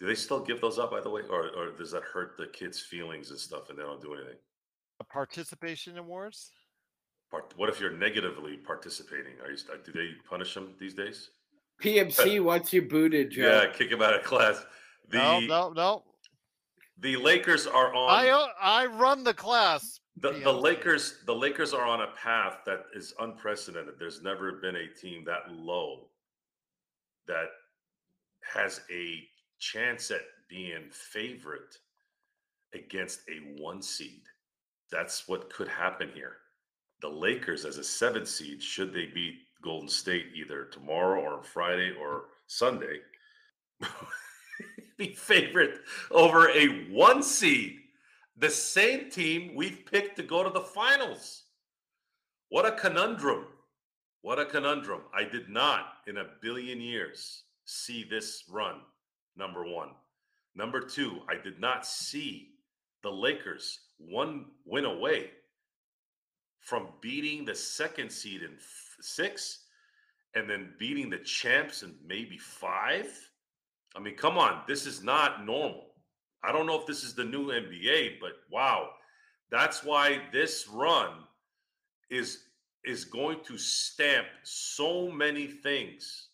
Do 0.00 0.06
they 0.06 0.14
still 0.14 0.40
give 0.40 0.60
those 0.60 0.78
up, 0.78 0.90
by 0.90 1.00
the 1.00 1.10
way, 1.10 1.22
or 1.28 1.50
or 1.56 1.70
does 1.72 1.90
that 1.92 2.02
hurt 2.02 2.36
the 2.36 2.46
kids' 2.48 2.80
feelings 2.80 3.30
and 3.30 3.38
stuff, 3.38 3.70
and 3.70 3.78
they 3.78 3.82
don't 3.82 4.00
do 4.02 4.14
anything? 4.14 4.36
Participation 5.08 5.98
awards? 5.98 6.50
Part, 7.36 7.52
what 7.56 7.68
if 7.68 7.78
you're 7.78 7.92
negatively 7.92 8.56
participating? 8.56 9.34
Are 9.44 9.50
you? 9.50 9.58
Do 9.84 9.92
they 9.92 10.12
punish 10.26 10.54
them 10.54 10.72
these 10.80 10.94
days? 10.94 11.28
PMC 11.82 12.42
wants 12.42 12.72
you 12.72 12.80
booted, 12.80 13.30
Joe. 13.30 13.42
Yeah, 13.42 13.72
kick 13.72 13.90
him 13.90 14.00
out 14.00 14.14
of 14.14 14.24
class. 14.24 14.64
The 15.10 15.18
no, 15.18 15.40
no, 15.40 15.70
no. 15.70 16.02
the 16.98 17.16
Lakers 17.16 17.66
are 17.66 17.94
on. 17.94 18.08
I 18.08 18.30
uh, 18.30 18.46
I 18.58 18.86
run 18.86 19.22
the 19.22 19.34
class. 19.34 20.00
The, 20.16 20.32
the 20.32 20.52
Lakers, 20.52 21.16
the 21.26 21.34
Lakers 21.34 21.74
are 21.74 21.84
on 21.84 22.00
a 22.00 22.06
path 22.16 22.60
that 22.64 22.84
is 22.94 23.12
unprecedented. 23.20 23.96
There's 23.98 24.22
never 24.22 24.52
been 24.52 24.76
a 24.76 24.88
team 24.98 25.22
that 25.26 25.52
low 25.52 26.08
that 27.28 27.48
has 28.54 28.80
a 28.90 29.24
chance 29.58 30.10
at 30.10 30.22
being 30.48 30.88
favorite 30.90 31.76
against 32.72 33.20
a 33.28 33.60
one 33.62 33.82
seed. 33.82 34.22
That's 34.90 35.28
what 35.28 35.52
could 35.52 35.68
happen 35.68 36.08
here. 36.14 36.38
The 37.00 37.08
Lakers, 37.08 37.64
as 37.64 37.78
a 37.78 37.84
seven 37.84 38.24
seed, 38.24 38.62
should 38.62 38.92
they 38.92 39.06
beat 39.06 39.36
Golden 39.62 39.88
State 39.88 40.26
either 40.34 40.64
tomorrow 40.64 41.20
or 41.20 41.42
Friday 41.42 41.92
or 42.00 42.26
Sunday, 42.46 43.00
be 44.96 45.12
favorite 45.12 45.80
over 46.10 46.48
a 46.50 46.86
one 46.90 47.22
seed 47.22 47.80
the 48.38 48.50
same 48.50 49.10
team 49.10 49.54
we've 49.54 49.84
picked 49.90 50.16
to 50.16 50.22
go 50.22 50.42
to 50.42 50.50
the 50.50 50.60
finals. 50.60 51.44
What 52.48 52.66
a 52.66 52.72
conundrum. 52.72 53.46
What 54.22 54.38
a 54.38 54.44
conundrum. 54.44 55.02
I 55.14 55.24
did 55.24 55.48
not 55.48 55.94
in 56.06 56.18
a 56.18 56.26
billion 56.42 56.80
years 56.80 57.44
see 57.64 58.04
this 58.04 58.44
run, 58.48 58.80
number 59.36 59.64
one. 59.64 59.90
Number 60.54 60.80
two, 60.80 61.20
I 61.28 61.42
did 61.42 61.60
not 61.60 61.86
see 61.86 62.50
the 63.02 63.10
Lakers 63.10 63.80
one 63.98 64.46
win 64.64 64.84
away 64.84 65.30
from 66.66 66.88
beating 67.00 67.44
the 67.44 67.54
second 67.54 68.10
seed 68.10 68.42
in 68.42 68.54
f- 68.54 68.96
six 69.00 69.66
and 70.34 70.50
then 70.50 70.74
beating 70.80 71.08
the 71.08 71.18
champs 71.18 71.84
in 71.84 71.94
maybe 72.04 72.36
five. 72.38 73.06
I 73.94 74.00
mean, 74.00 74.16
come 74.16 74.36
on, 74.36 74.62
this 74.66 74.84
is 74.84 75.04
not 75.04 75.46
normal. 75.46 75.92
I 76.42 76.50
don't 76.50 76.66
know 76.66 76.78
if 76.78 76.84
this 76.84 77.04
is 77.04 77.14
the 77.14 77.24
new 77.24 77.52
NBA, 77.52 78.18
but 78.20 78.32
wow, 78.50 78.88
that's 79.48 79.84
why 79.84 80.22
this 80.32 80.66
run 80.68 81.10
is 82.10 82.42
is 82.84 83.04
going 83.04 83.38
to 83.44 83.58
stamp 83.58 84.26
so 84.42 85.08
many 85.08 85.46
things 85.46 86.30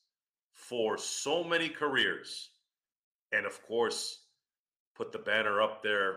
for 0.54 0.96
so 0.96 1.44
many 1.44 1.68
careers, 1.68 2.48
and 3.32 3.44
of 3.44 3.62
course, 3.66 4.24
put 4.96 5.12
the 5.12 5.18
banner 5.18 5.60
up 5.60 5.82
there 5.82 6.14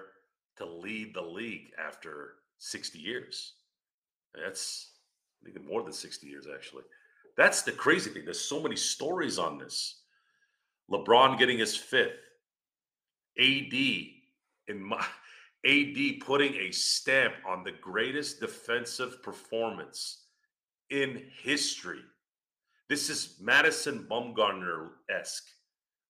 to 0.55 0.65
lead 0.65 1.13
the 1.13 1.21
league 1.21 1.71
after 1.77 2.35
60 2.59 2.97
years. 2.97 3.54
That's 4.43 4.91
think 5.43 5.63
more 5.67 5.83
than 5.83 5.93
60 5.93 6.27
years 6.27 6.47
actually. 6.53 6.83
That's 7.37 7.61
the 7.61 7.71
crazy 7.71 8.09
thing. 8.09 8.23
There's 8.25 8.39
so 8.39 8.61
many 8.61 8.75
stories 8.75 9.37
on 9.37 9.57
this. 9.57 10.01
LeBron 10.89 11.37
getting 11.37 11.59
his 11.59 11.75
fifth. 11.75 12.19
AD 13.37 13.73
in 13.73 14.81
my 14.81 15.05
AD 15.65 16.19
putting 16.21 16.53
a 16.55 16.71
stamp 16.71 17.33
on 17.47 17.63
the 17.63 17.71
greatest 17.71 18.39
defensive 18.39 19.21
performance 19.23 20.25
in 20.89 21.23
history. 21.41 22.01
This 22.87 23.09
is 23.09 23.37
Madison 23.41 24.05
Bumgarner 24.09 24.89
esque 25.09 25.47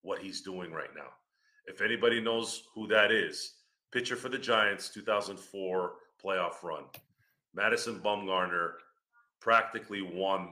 what 0.02 0.22
he's 0.22 0.42
doing 0.42 0.72
right 0.72 0.94
now. 0.96 1.08
If 1.68 1.82
anybody 1.82 2.22
knows 2.22 2.64
who 2.76 2.86
that 2.88 3.12
is, 3.12 3.54
pitcher 3.92 4.18
for 4.18 4.30
the 4.30 4.38
Giants 4.38 4.90
2004 4.90 5.94
playoff 6.24 6.62
run. 6.62 6.84
Madison 7.56 8.00
Bumgarner 8.00 8.74
practically 9.40 10.02
won 10.02 10.50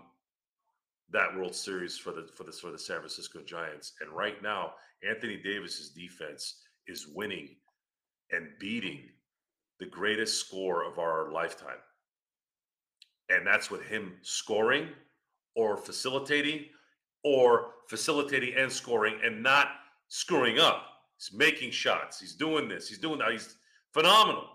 that 1.11 1.35
World 1.35 1.53
Series 1.55 1.97
for 1.97 2.11
the 2.11 2.29
for 2.33 2.43
the 2.43 2.51
for 2.51 2.71
the 2.71 2.79
San 2.79 2.99
Francisco 2.99 3.41
Giants. 3.45 3.93
And 4.01 4.09
right 4.09 4.41
now, 4.41 4.73
Anthony 5.07 5.37
Davis's 5.37 5.89
defense 5.89 6.61
is 6.87 7.07
winning 7.07 7.49
and 8.31 8.47
beating 8.59 9.01
the 9.79 9.85
greatest 9.85 10.39
score 10.45 10.83
of 10.83 10.97
our 10.97 11.31
lifetime. 11.31 11.81
And 13.29 13.45
that's 13.45 13.69
with 13.69 13.81
him 13.83 14.13
scoring 14.21 14.89
or 15.55 15.77
facilitating 15.77 16.65
or 17.23 17.71
facilitating 17.89 18.55
and 18.55 18.71
scoring 18.71 19.15
and 19.23 19.41
not 19.41 19.69
screwing 20.07 20.59
up. 20.59 20.85
He's 21.17 21.37
making 21.37 21.71
shots. 21.71 22.19
He's 22.19 22.35
doing 22.35 22.67
this. 22.67 22.87
He's 22.87 22.97
doing 22.97 23.19
that. 23.19 23.31
He's 23.31 23.55
phenomenal. 23.93 24.47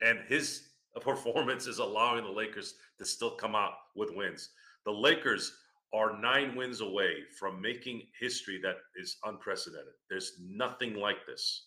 And 0.00 0.20
his 0.28 0.68
performance 1.00 1.66
is 1.66 1.78
allowing 1.78 2.24
the 2.24 2.30
Lakers 2.30 2.74
to 2.98 3.04
still 3.04 3.32
come 3.32 3.54
out 3.54 3.72
with 3.96 4.14
wins. 4.14 4.50
The 4.84 4.92
Lakers 4.92 5.52
are 5.92 6.18
nine 6.18 6.56
wins 6.56 6.80
away 6.80 7.18
from 7.38 7.60
making 7.60 8.02
history 8.18 8.60
that 8.62 8.76
is 8.96 9.16
unprecedented. 9.24 9.94
There's 10.10 10.32
nothing 10.42 10.94
like 10.94 11.24
this. 11.26 11.66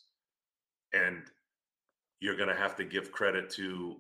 And 0.94 1.24
you're 2.20 2.36
going 2.36 2.50
to 2.50 2.56
have 2.56 2.76
to 2.78 2.84
give 2.84 3.12
credit 3.12 3.50
to 3.52 3.96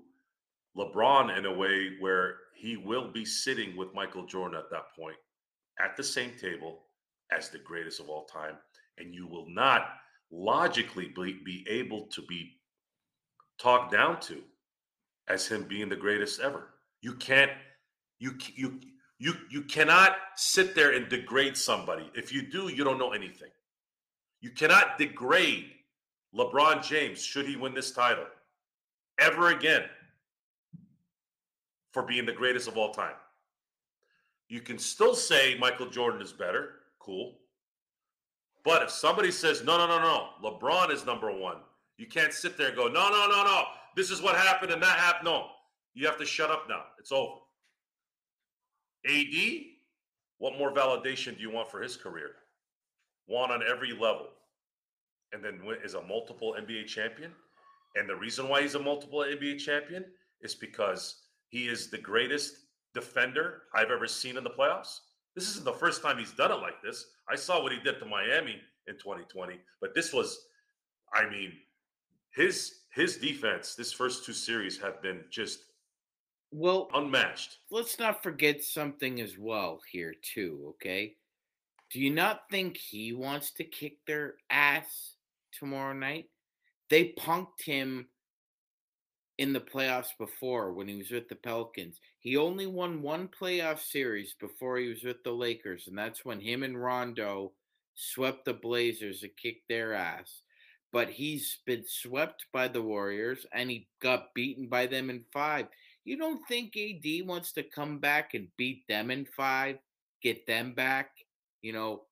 LeBron 0.77 1.37
in 1.37 1.45
a 1.45 1.53
way 1.53 1.91
where 1.99 2.35
he 2.55 2.75
will 2.77 3.11
be 3.11 3.23
sitting 3.23 3.75
with 3.77 3.93
Michael 3.93 4.25
Jordan 4.25 4.57
at 4.57 4.69
that 4.71 4.95
point 4.97 5.17
at 5.79 5.95
the 5.95 6.03
same 6.03 6.31
table 6.39 6.83
as 7.31 7.49
the 7.49 7.59
greatest 7.59 7.99
of 7.99 8.09
all 8.09 8.25
time. 8.25 8.55
And 8.97 9.13
you 9.13 9.27
will 9.27 9.47
not 9.47 9.89
logically 10.31 11.13
be, 11.15 11.39
be 11.45 11.65
able 11.69 12.07
to 12.07 12.21
be 12.23 12.57
talked 13.59 13.91
down 13.91 14.19
to 14.21 14.41
as 15.27 15.47
him 15.47 15.63
being 15.63 15.89
the 15.89 15.95
greatest 15.95 16.39
ever. 16.39 16.69
You 17.01 17.13
can't, 17.13 17.51
you, 18.19 18.37
you, 18.55 18.79
you, 19.19 19.33
you 19.49 19.61
cannot 19.63 20.15
sit 20.35 20.75
there 20.75 20.93
and 20.93 21.09
degrade 21.09 21.57
somebody. 21.57 22.09
If 22.13 22.31
you 22.31 22.41
do, 22.43 22.69
you 22.69 22.83
don't 22.83 22.99
know 22.99 23.13
anything. 23.13 23.49
You 24.41 24.51
cannot 24.51 24.97
degrade 24.97 25.71
LeBron 26.35 26.83
James, 26.83 27.23
should 27.23 27.47
he 27.47 27.55
win 27.55 27.73
this 27.73 27.91
title, 27.91 28.25
ever 29.19 29.49
again 29.49 29.83
for 31.91 32.03
being 32.03 32.25
the 32.25 32.33
greatest 32.33 32.67
of 32.67 32.77
all 32.77 32.91
time. 32.91 33.15
You 34.49 34.61
can 34.61 34.77
still 34.77 35.15
say 35.15 35.57
Michael 35.57 35.89
Jordan 35.89 36.21
is 36.21 36.31
better. 36.31 36.75
Cool. 36.99 37.35
But 38.63 38.83
if 38.83 38.91
somebody 38.91 39.31
says, 39.31 39.63
no, 39.63 39.77
no, 39.77 39.87
no, 39.87 39.99
no, 39.99 40.29
LeBron 40.43 40.91
is 40.91 41.05
number 41.05 41.31
one, 41.31 41.57
you 41.97 42.05
can't 42.05 42.33
sit 42.33 42.57
there 42.57 42.67
and 42.67 42.75
go, 42.75 42.87
no, 42.87 43.09
no, 43.09 43.27
no, 43.27 43.43
no, 43.43 43.63
this 43.97 44.11
is 44.11 44.21
what 44.21 44.35
happened 44.35 44.71
and 44.71 44.81
that 44.81 44.99
happened. 44.99 45.25
No, 45.25 45.47
you 45.95 46.05
have 46.05 46.19
to 46.19 46.25
shut 46.25 46.51
up 46.51 46.67
now. 46.69 46.83
It's 46.99 47.11
over. 47.11 47.33
AD, 49.07 49.63
what 50.37 50.57
more 50.57 50.71
validation 50.71 51.35
do 51.35 51.41
you 51.41 51.49
want 51.49 51.71
for 51.71 51.81
his 51.81 51.97
career? 51.97 52.31
One 53.25 53.51
on 53.51 53.61
every 53.67 53.91
level 53.91 54.27
and 55.33 55.43
then 55.43 55.59
is 55.83 55.95
a 55.95 56.01
multiple 56.03 56.55
NBA 56.59 56.85
champion. 56.85 57.31
And 57.95 58.07
the 58.07 58.15
reason 58.15 58.47
why 58.47 58.61
he's 58.61 58.75
a 58.75 58.79
multiple 58.79 59.19
NBA 59.19 59.57
champion 59.57 60.05
is 60.41 60.53
because 60.53 61.23
he 61.49 61.67
is 61.67 61.89
the 61.89 61.97
greatest 61.97 62.53
defender 62.93 63.63
I've 63.73 63.89
ever 63.89 64.07
seen 64.07 64.37
in 64.37 64.43
the 64.43 64.51
playoffs. 64.51 64.99
This 65.35 65.49
isn't 65.49 65.65
the 65.65 65.73
first 65.73 66.03
time 66.03 66.19
he's 66.19 66.33
done 66.33 66.51
it 66.51 66.61
like 66.61 66.81
this. 66.83 67.03
I 67.27 67.35
saw 67.35 67.63
what 67.63 67.71
he 67.71 67.79
did 67.79 67.99
to 67.99 68.05
Miami 68.05 68.61
in 68.87 68.93
2020, 68.95 69.59
but 69.81 69.95
this 69.95 70.13
was, 70.13 70.37
I 71.13 71.27
mean, 71.27 71.51
his 72.37 72.85
his 72.93 73.17
defense. 73.17 73.75
This 73.75 73.91
first 73.91 74.23
two 74.25 74.33
series 74.33 74.79
have 74.79 75.01
been 75.01 75.25
just 75.29 75.65
Well, 76.51 76.89
unmatched. 76.93 77.59
let's 77.69 77.99
not 77.99 78.23
forget 78.23 78.63
something 78.63 79.21
as 79.21 79.37
well 79.37 79.81
here 79.91 80.13
too, 80.13 80.65
okay? 80.75 81.17
Do 81.91 81.99
you 82.01 82.11
not 82.11 82.49
think 82.49 82.77
he 82.77 83.13
wants 83.13 83.51
to 83.53 83.63
kick 83.65 84.05
their 84.05 84.37
ass 84.49 85.17
tomorrow 85.51 85.93
night? 85.93 86.29
They 86.89 87.13
punked 87.13 87.63
him 87.63 88.09
in 89.37 89.53
the 89.53 89.61
playoffs 89.61 90.17
before 90.17 90.73
when 90.73 90.87
he 90.87 90.97
was 90.97 91.11
with 91.11 91.29
the 91.29 91.35
Pelicans. 91.35 91.99
He 92.19 92.37
only 92.37 92.65
won 92.67 93.01
one 93.01 93.27
playoff 93.27 93.79
series 93.79 94.33
before 94.33 94.77
he 94.77 94.87
was 94.89 95.03
with 95.03 95.23
the 95.23 95.31
Lakers, 95.33 95.87
and 95.87 95.97
that's 95.97 96.25
when 96.25 96.39
him 96.41 96.63
and 96.63 96.81
Rondo 96.81 97.53
swept 97.93 98.45
the 98.45 98.53
Blazers 98.53 99.23
and 99.23 99.35
kicked 99.37 99.67
their 99.69 99.93
ass. 99.93 100.41
But 100.93 101.09
he's 101.09 101.57
been 101.65 101.83
swept 101.85 102.45
by 102.53 102.67
the 102.67 102.81
Warriors 102.81 103.45
and 103.53 103.69
he 103.69 103.87
got 104.01 104.33
beaten 104.33 104.67
by 104.67 104.87
them 104.87 105.09
in 105.09 105.23
five. 105.33 105.67
You 106.05 106.17
don't 106.17 106.41
think 106.47 106.77
AD 106.77 107.27
wants 107.27 107.51
to 107.53 107.63
come 107.63 107.99
back 107.99 108.33
and 108.33 108.47
beat 108.57 108.87
them 108.87 109.11
in 109.11 109.25
five, 109.25 109.77
get 110.21 110.47
them 110.47 110.73
back? 110.73 111.11
You 111.61 111.73
know, 111.73 112.03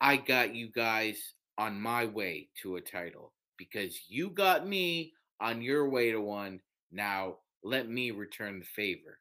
I 0.00 0.16
got 0.16 0.54
you 0.54 0.68
guys 0.68 1.34
on 1.56 1.80
my 1.80 2.06
way 2.06 2.48
to 2.62 2.76
a 2.76 2.80
title 2.80 3.32
because 3.56 4.00
you 4.08 4.30
got 4.30 4.66
me 4.66 5.12
on 5.40 5.62
your 5.62 5.88
way 5.88 6.10
to 6.10 6.20
one. 6.20 6.60
Now 6.90 7.36
let 7.62 7.88
me 7.88 8.10
return 8.10 8.60
the 8.60 8.64
favor. 8.64 9.18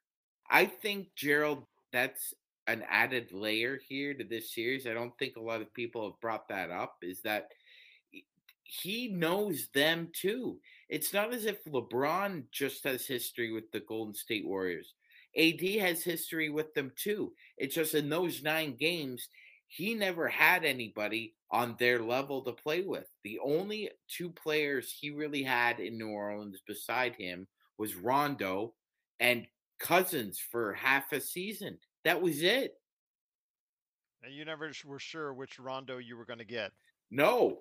I 0.49 0.65
think 0.65 1.09
Gerald, 1.15 1.65
that's 1.91 2.33
an 2.67 2.83
added 2.89 3.31
layer 3.31 3.79
here 3.87 4.13
to 4.13 4.23
this 4.23 4.53
series. 4.53 4.87
I 4.87 4.93
don't 4.93 5.17
think 5.17 5.35
a 5.35 5.41
lot 5.41 5.61
of 5.61 5.73
people 5.73 6.03
have 6.05 6.19
brought 6.21 6.47
that 6.49 6.69
up. 6.69 6.97
Is 7.01 7.21
that 7.21 7.49
he 8.67 9.07
knows 9.07 9.69
them 9.73 10.09
too. 10.13 10.59
It's 10.89 11.13
not 11.13 11.33
as 11.33 11.45
if 11.45 11.63
LeBron 11.63 12.43
just 12.51 12.83
has 12.83 13.05
history 13.07 13.51
with 13.51 13.71
the 13.71 13.79
Golden 13.79 14.13
State 14.13 14.45
Warriors. 14.45 14.93
AD 15.37 15.61
has 15.79 16.03
history 16.03 16.49
with 16.49 16.73
them 16.73 16.91
too. 16.95 17.33
It's 17.57 17.75
just 17.75 17.93
in 17.93 18.09
those 18.09 18.43
nine 18.43 18.75
games, 18.75 19.29
he 19.67 19.93
never 19.93 20.27
had 20.27 20.65
anybody 20.65 21.35
on 21.49 21.75
their 21.79 22.01
level 22.01 22.41
to 22.41 22.51
play 22.51 22.81
with. 22.81 23.05
The 23.23 23.39
only 23.39 23.89
two 24.09 24.31
players 24.31 24.93
he 24.99 25.11
really 25.11 25.43
had 25.43 25.79
in 25.79 25.97
New 25.97 26.09
Orleans 26.09 26.59
beside 26.67 27.15
him 27.15 27.47
was 27.77 27.95
Rondo 27.95 28.73
and 29.19 29.47
Cousins 29.79 30.39
for 30.39 30.73
half 30.73 31.13
a 31.13 31.21
season. 31.21 31.77
That 32.03 32.21
was 32.21 32.41
it. 32.41 32.73
And 34.23 34.33
you 34.33 34.43
never 34.43 34.71
were 34.85 34.99
sure 34.99 35.33
which 35.33 35.59
Rondo 35.59 35.99
you 35.99 36.17
were 36.17 36.25
going 36.25 36.39
to 36.39 36.45
get. 36.45 36.71
No. 37.11 37.59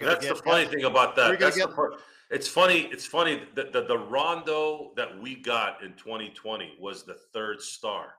That's 0.00 0.28
the 0.28 0.34
funny 0.36 0.66
thing 0.66 0.84
about 0.84 1.16
that. 1.16 1.38
That's 1.38 1.56
get... 1.56 1.68
the 1.68 1.98
it's 2.30 2.48
funny. 2.48 2.88
It's 2.90 3.06
funny 3.06 3.42
that 3.54 3.72
the, 3.72 3.84
the 3.84 3.98
Rondo 3.98 4.92
that 4.96 5.20
we 5.20 5.36
got 5.36 5.82
in 5.82 5.92
2020 5.94 6.74
was 6.80 7.04
the 7.04 7.14
third 7.32 7.60
star. 7.60 8.14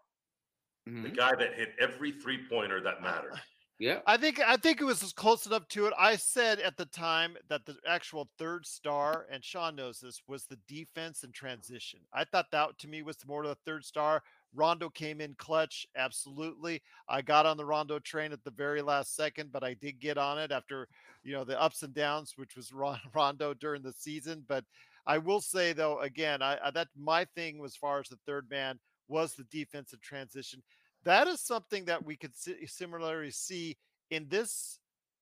Mm-hmm. 0.87 1.03
The 1.03 1.09
guy 1.09 1.35
that 1.35 1.55
hit 1.55 1.73
every 1.79 2.11
three 2.11 2.39
pointer 2.49 2.81
that 2.81 3.01
mattered. 3.01 3.33
Yeah. 3.77 3.99
I 4.07 4.15
think 4.15 4.39
I 4.39 4.55
think 4.55 4.79
it 4.79 4.85
was 4.85 5.11
close 5.11 5.45
enough 5.45 5.67
to 5.69 5.87
it. 5.87 5.93
I 5.99 6.15
said 6.15 6.59
at 6.59 6.77
the 6.77 6.85
time 6.85 7.35
that 7.49 7.65
the 7.65 7.75
actual 7.85 8.29
third 8.37 8.65
star, 8.65 9.25
and 9.29 9.43
Sean 9.43 9.75
knows 9.75 9.99
this, 9.99 10.21
was 10.29 10.45
the 10.45 10.57
defense 10.65 11.23
and 11.23 11.33
transition. 11.33 11.99
I 12.13 12.23
thought 12.23 12.51
that 12.51 12.79
to 12.79 12.87
me 12.87 13.01
was 13.01 13.17
more 13.27 13.43
of 13.43 13.49
the 13.49 13.57
third 13.65 13.83
star. 13.83 14.23
Rondo 14.56 14.89
came 14.89 15.22
in 15.22 15.36
clutch, 15.36 15.86
absolutely. 15.95 16.82
I 17.08 17.22
got 17.22 17.45
on 17.45 17.58
the 17.58 17.66
Rondo 17.66 17.99
train 17.99 18.32
at 18.32 18.43
the 18.43 18.51
very 18.51 18.82
last 18.82 19.16
second, 19.16 19.51
but 19.51 19.64
I 19.64 19.74
did 19.74 19.99
get 19.99 20.18
on 20.18 20.39
it 20.39 20.51
after 20.51 20.88
you 21.24 21.34
know 21.34 21.43
the 21.43 21.60
ups 21.62 21.84
and 21.84 21.93
downs, 21.93 22.34
which 22.36 22.56
was 22.56 22.74
Rondo 23.14 23.53
during 23.53 23.82
the 23.82 23.93
season. 23.93 24.43
But 24.47 24.64
I 25.06 25.18
will 25.18 25.41
say 25.41 25.74
though, 25.74 25.99
again, 25.99 26.41
I, 26.41 26.58
I 26.64 26.72
that 26.72 26.88
my 26.97 27.26
thing 27.36 27.62
as 27.64 27.76
far 27.76 27.99
as 27.99 28.10
the 28.10 28.20
third 28.26 28.47
man 28.49 28.80
was 29.08 29.34
the 29.34 29.45
defensive 29.45 30.01
transition. 30.01 30.64
That 31.03 31.28
is 31.28 31.39
something 31.39 31.86
that 31.86 32.03
we 32.03 32.16
could 32.16 32.34
similarly 32.66 33.30
see 33.30 33.78
in 34.10 34.28
this 34.28 34.80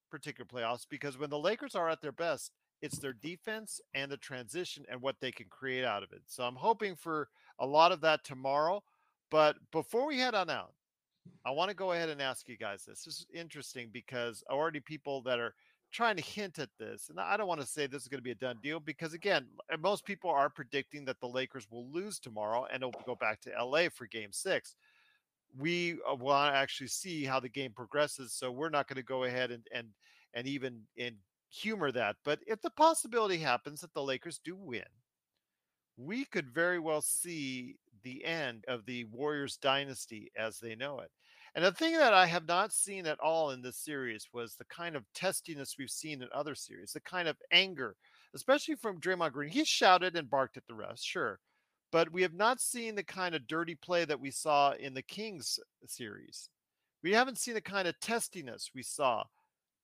particular 0.10 0.48
playoffs 0.48 0.86
because 0.90 1.18
when 1.18 1.30
the 1.30 1.40
Lakers 1.40 1.76
are 1.76 1.90
at 1.90 2.02
their 2.02 2.14
best, 2.14 2.52
it's 2.82 3.00
their 3.00 3.14
defense 3.14 3.82
and 3.94 4.12
the 4.12 4.18
transition 4.18 4.86
and 4.90 5.02
what 5.02 5.16
they 5.20 5.32
can 5.32 5.48
create 5.50 5.86
out 5.86 6.04
of 6.04 6.12
it. 6.12 6.22
So 6.28 6.44
I'm 6.44 6.56
hoping 6.56 6.96
for 6.96 7.30
a 7.60 7.66
lot 7.66 7.92
of 7.92 8.02
that 8.02 8.24
tomorrow. 8.24 8.84
But 9.30 9.56
before 9.72 10.08
we 10.08 10.20
head 10.20 10.36
on 10.36 10.50
out, 10.50 10.74
I 11.46 11.52
want 11.52 11.70
to 11.70 11.76
go 11.76 11.92
ahead 11.92 12.10
and 12.10 12.22
ask 12.22 12.48
you 12.48 12.58
guys 12.58 12.86
this. 12.86 13.04
This 13.04 13.20
is 13.20 13.26
interesting 13.34 13.90
because 13.92 14.44
already 14.50 14.80
people 14.80 15.22
that 15.24 15.40
are 15.40 15.54
trying 15.92 16.16
to 16.16 16.24
hint 16.24 16.60
at 16.60 16.70
this, 16.80 17.10
and 17.10 17.20
I 17.20 17.38
don't 17.38 17.48
want 17.48 17.62
to 17.62 17.68
say 17.68 17.88
this 17.88 18.02
is 18.04 18.08
going 18.08 18.20
to 18.20 18.24
be 18.24 18.32
a 18.32 18.36
done 18.36 18.58
deal 18.62 18.80
because 18.80 19.14
again, 19.14 19.48
most 19.80 20.06
people 20.06 20.30
are 20.30 20.50
predicting 20.50 21.06
that 21.06 21.20
the 21.20 21.28
Lakers 21.28 21.68
will 21.70 21.90
lose 21.92 22.20
tomorrow 22.20 22.66
and 22.72 22.84
it'll 22.84 23.04
go 23.06 23.16
back 23.16 23.42
to 23.42 23.52
LA 23.64 23.90
for 23.90 24.08
game 24.08 24.32
six 24.32 24.76
we 25.58 25.98
uh, 26.10 26.16
want 26.16 26.54
to 26.54 26.58
actually 26.58 26.88
see 26.88 27.24
how 27.24 27.40
the 27.40 27.50
game 27.50 27.72
progresses. 27.72 28.34
So 28.34 28.52
we're 28.52 28.70
not 28.70 28.88
going 28.88 28.98
to 28.98 29.04
go 29.04 29.24
ahead 29.24 29.52
and 29.52 29.66
and 29.74 29.88
and 30.34 30.48
even 30.48 30.82
and 30.98 31.16
humor 31.50 31.92
that. 31.92 32.16
But 32.24 32.40
if 32.48 32.62
the 32.62 32.72
possibility 32.72 33.38
happens 33.38 33.82
that 33.82 33.94
the 33.94 34.04
Lakers 34.04 34.40
do 34.44 34.56
win, 34.56 34.84
we 35.98 36.26
could 36.26 36.50
very 36.50 36.80
well 36.80 37.02
see 37.02 37.76
the 38.04 38.24
end 38.26 38.66
of 38.68 38.86
the 38.86 39.06
Warriors 39.06 39.58
dynasty 39.58 40.32
as 40.38 40.60
they 40.60 40.76
know 40.76 41.00
it. 41.00 41.12
And 41.56 41.64
the 41.64 41.72
thing 41.72 41.94
that 41.98 42.14
I 42.14 42.26
have 42.26 42.48
not 42.48 42.74
seen 42.74 43.06
at 43.06 43.20
all 43.20 43.52
in 43.52 43.62
this 43.62 43.78
series 43.78 44.28
was 44.34 44.56
the 44.56 44.66
kind 44.66 44.96
of 44.96 45.06
testiness 45.14 45.76
we've 45.78 45.90
seen 45.90 46.22
in 46.22 46.30
other 46.34 46.56
series, 46.56 46.94
the 46.94 47.00
kind 47.02 47.28
of 47.28 47.38
anger, 47.52 47.96
especially 48.34 48.76
from 48.76 49.00
Draymond 49.00 49.34
Green. 49.34 49.50
He 49.50 49.64
shouted 49.64 50.16
and 50.16 50.30
barked 50.30 50.58
at 50.58 50.64
the 50.68 50.74
refs, 50.74 51.04
sure 51.04 51.40
but 51.94 52.12
we 52.12 52.24
have 52.24 52.34
not 52.34 52.60
seen 52.60 52.96
the 52.96 53.04
kind 53.04 53.36
of 53.36 53.46
dirty 53.46 53.76
play 53.76 54.04
that 54.04 54.20
we 54.20 54.32
saw 54.32 54.72
in 54.72 54.96
the 54.96 55.04
Kings 55.04 55.60
series. 55.86 56.50
We 57.04 57.14
haven't 57.14 57.38
seen 57.38 57.54
the 57.54 57.62
kind 57.62 57.88
of 57.88 58.00
testiness 58.00 58.72
we 58.74 58.82
saw 58.82 59.26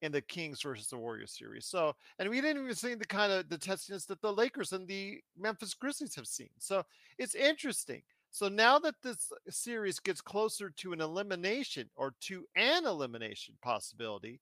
in 0.02 0.12
the 0.12 0.22
Kings 0.22 0.62
versus 0.62 0.88
the 0.88 0.98
Warriors 0.98 1.36
series. 1.38 1.66
So, 1.66 1.94
and 2.18 2.30
we 2.30 2.42
didn't 2.42 2.64
even 2.64 2.76
see 2.76 2.96
the 2.96 3.06
kind 3.06 3.32
of 3.32 3.50
the 3.50 3.58
testiness 3.58 4.06
that 4.06 4.22
the 4.22 4.32
Lakers 4.32 4.72
and 4.72 4.88
the 4.88 5.20
Memphis 5.38 5.74
Grizzlies 5.74 6.16
have 6.16 6.28
seen. 6.28 6.50
So 6.58 6.84
it's 7.18 7.36
interesting. 7.36 8.02
So 8.32 8.48
now 8.48 8.80
that 8.80 8.96
this 9.04 9.32
series 9.50 10.00
gets 10.00 10.22
closer 10.22 10.70
to 10.78 10.94
an 10.94 11.02
elimination 11.02 11.90
or 11.96 12.14
to 12.22 12.46
an 12.56 12.86
elimination 12.86 13.56
possibility, 13.62 14.40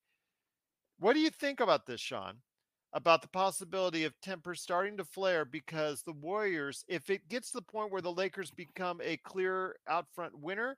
what 1.00 1.14
do 1.14 1.20
you 1.20 1.30
think 1.30 1.60
about 1.60 1.86
this, 1.86 2.02
Sean? 2.02 2.36
about 2.94 3.22
the 3.22 3.28
possibility 3.28 4.06
of 4.06 4.20
tempers 4.22 4.62
starting 4.62 4.98
to 4.98 5.04
flare 5.04 5.46
because 5.46 6.02
the 6.02 6.14
Warriors, 6.14 6.86
if 6.88 7.10
it 7.10 7.28
gets 7.30 7.52
to 7.52 7.58
the 7.58 7.62
point 7.62 7.92
where 7.92 8.02
the 8.02 8.12
Lakers 8.12 8.50
become 8.50 9.00
a 9.04 9.18
clear 9.18 9.76
out 9.88 10.06
front 10.16 10.38
winner, 10.40 10.78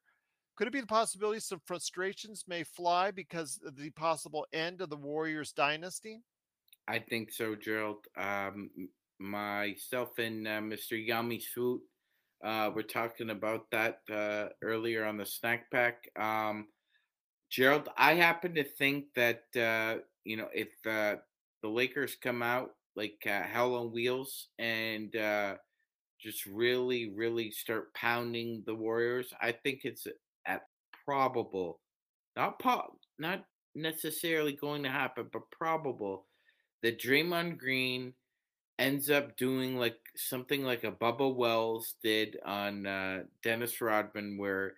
could 0.59 0.67
it 0.67 0.73
be 0.73 0.81
the 0.81 0.87
possibility 0.87 1.39
some 1.39 1.61
frustrations 1.65 2.43
may 2.45 2.65
fly 2.65 3.11
because 3.11 3.61
of 3.65 3.77
the 3.77 3.89
possible 3.91 4.45
end 4.51 4.81
of 4.81 4.89
the 4.89 4.97
Warriors 4.97 5.53
dynasty? 5.53 6.21
I 6.85 6.99
think 6.99 7.31
so, 7.31 7.55
Gerald. 7.55 8.05
Um, 8.17 8.69
myself 9.19 10.09
and 10.17 10.45
uh, 10.45 10.59
Mr. 10.59 10.99
Yami 11.07 11.41
Swoot 11.41 11.79
uh, 12.43 12.71
were 12.75 12.83
talking 12.83 13.29
about 13.29 13.71
that 13.71 13.99
uh, 14.11 14.49
earlier 14.61 15.05
on 15.05 15.15
the 15.15 15.25
snack 15.25 15.71
pack. 15.71 16.09
Um, 16.19 16.67
Gerald, 17.49 17.87
I 17.95 18.15
happen 18.15 18.53
to 18.55 18.65
think 18.65 19.05
that 19.15 19.43
uh, 19.55 20.01
you 20.25 20.35
know 20.35 20.49
if 20.53 20.67
uh, 20.85 21.21
the 21.63 21.69
Lakers 21.69 22.17
come 22.21 22.43
out 22.43 22.71
like 22.97 23.25
uh, 23.25 23.43
hell 23.43 23.75
on 23.75 23.93
wheels 23.93 24.49
and 24.59 25.15
uh, 25.15 25.55
just 26.21 26.45
really, 26.45 27.13
really 27.15 27.49
start 27.49 27.93
pounding 27.93 28.61
the 28.65 28.75
Warriors, 28.75 29.31
I 29.39 29.53
think 29.53 29.85
it's 29.85 30.05
probable, 31.09 31.79
not 32.35 32.59
po- 32.59 32.95
not 33.17 33.43
necessarily 33.73 34.53
going 34.53 34.83
to 34.83 34.89
happen, 34.89 35.27
but 35.33 35.49
probable 35.51 36.27
that 36.83 37.01
Draymond 37.01 37.57
Green 37.57 38.13
ends 38.77 39.09
up 39.09 39.35
doing 39.35 39.75
like 39.75 39.97
something 40.15 40.63
like 40.63 40.83
a 40.83 40.91
Bubba 40.91 41.35
Wells 41.35 41.95
did 42.03 42.37
on 42.45 42.85
uh, 42.85 43.23
Dennis 43.43 43.81
Rodman, 43.81 44.37
where 44.37 44.75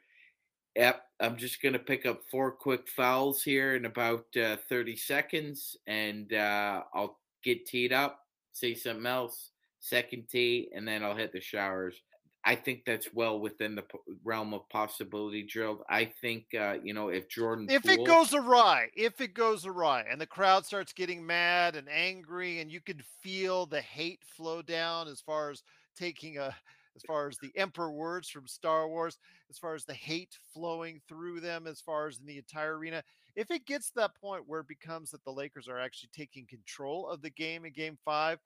Yep, 0.77 1.03
I'm 1.19 1.35
just 1.35 1.61
going 1.61 1.73
to 1.73 1.79
pick 1.79 2.05
up 2.05 2.21
four 2.31 2.49
quick 2.49 2.87
fouls 2.87 3.43
here 3.43 3.75
in 3.75 3.83
about 3.83 4.25
uh, 4.41 4.55
30 4.69 4.95
seconds, 4.95 5.75
and 5.85 6.31
uh, 6.31 6.83
I'll 6.93 7.19
get 7.43 7.65
teed 7.65 7.91
up, 7.91 8.21
say 8.53 8.73
something 8.73 9.05
else, 9.05 9.49
second 9.81 10.29
tee, 10.29 10.69
and 10.73 10.87
then 10.87 11.03
I'll 11.03 11.15
hit 11.15 11.33
the 11.33 11.41
showers. 11.41 12.01
I 12.43 12.55
think 12.55 12.85
that's 12.85 13.07
well 13.13 13.39
within 13.39 13.75
the 13.75 13.83
realm 14.23 14.53
of 14.53 14.67
possibility, 14.69 15.43
Gerald. 15.43 15.81
I 15.89 16.05
think, 16.05 16.45
uh, 16.59 16.77
you 16.83 16.93
know, 16.93 17.09
if 17.09 17.29
Jordan. 17.29 17.67
If 17.69 17.83
Poole, 17.83 17.93
it 17.93 18.07
goes 18.07 18.33
awry, 18.33 18.89
if 18.95 19.21
it 19.21 19.33
goes 19.33 19.65
awry, 19.65 20.05
and 20.09 20.19
the 20.19 20.25
crowd 20.25 20.65
starts 20.65 20.91
getting 20.91 21.25
mad 21.25 21.75
and 21.75 21.87
angry, 21.87 22.59
and 22.59 22.71
you 22.71 22.81
could 22.81 23.03
feel 23.21 23.67
the 23.67 23.81
hate 23.81 24.23
flow 24.35 24.61
down 24.61 25.07
as 25.07 25.21
far 25.21 25.51
as 25.51 25.61
taking 25.95 26.39
a 26.39 26.55
as 26.95 27.03
far 27.03 27.27
as 27.27 27.37
the 27.37 27.51
emperor 27.55 27.91
words 27.91 28.29
from 28.29 28.47
Star 28.47 28.87
Wars, 28.87 29.17
as 29.49 29.57
far 29.57 29.75
as 29.75 29.85
the 29.85 29.93
hate 29.93 30.37
flowing 30.53 30.99
through 31.07 31.39
them, 31.39 31.67
as 31.67 31.79
far 31.79 32.07
as 32.07 32.19
in 32.19 32.25
the 32.25 32.37
entire 32.37 32.77
arena. 32.77 33.03
If 33.35 33.49
it 33.49 33.65
gets 33.65 33.87
to 33.89 33.95
that 33.97 34.15
point 34.19 34.43
where 34.47 34.59
it 34.61 34.67
becomes 34.67 35.11
that 35.11 35.23
the 35.23 35.31
Lakers 35.31 35.67
are 35.69 35.79
actually 35.79 36.09
taking 36.13 36.45
control 36.45 37.07
of 37.07 37.21
the 37.21 37.29
game 37.29 37.65
in 37.65 37.71
game 37.71 37.97
five, 38.03 38.39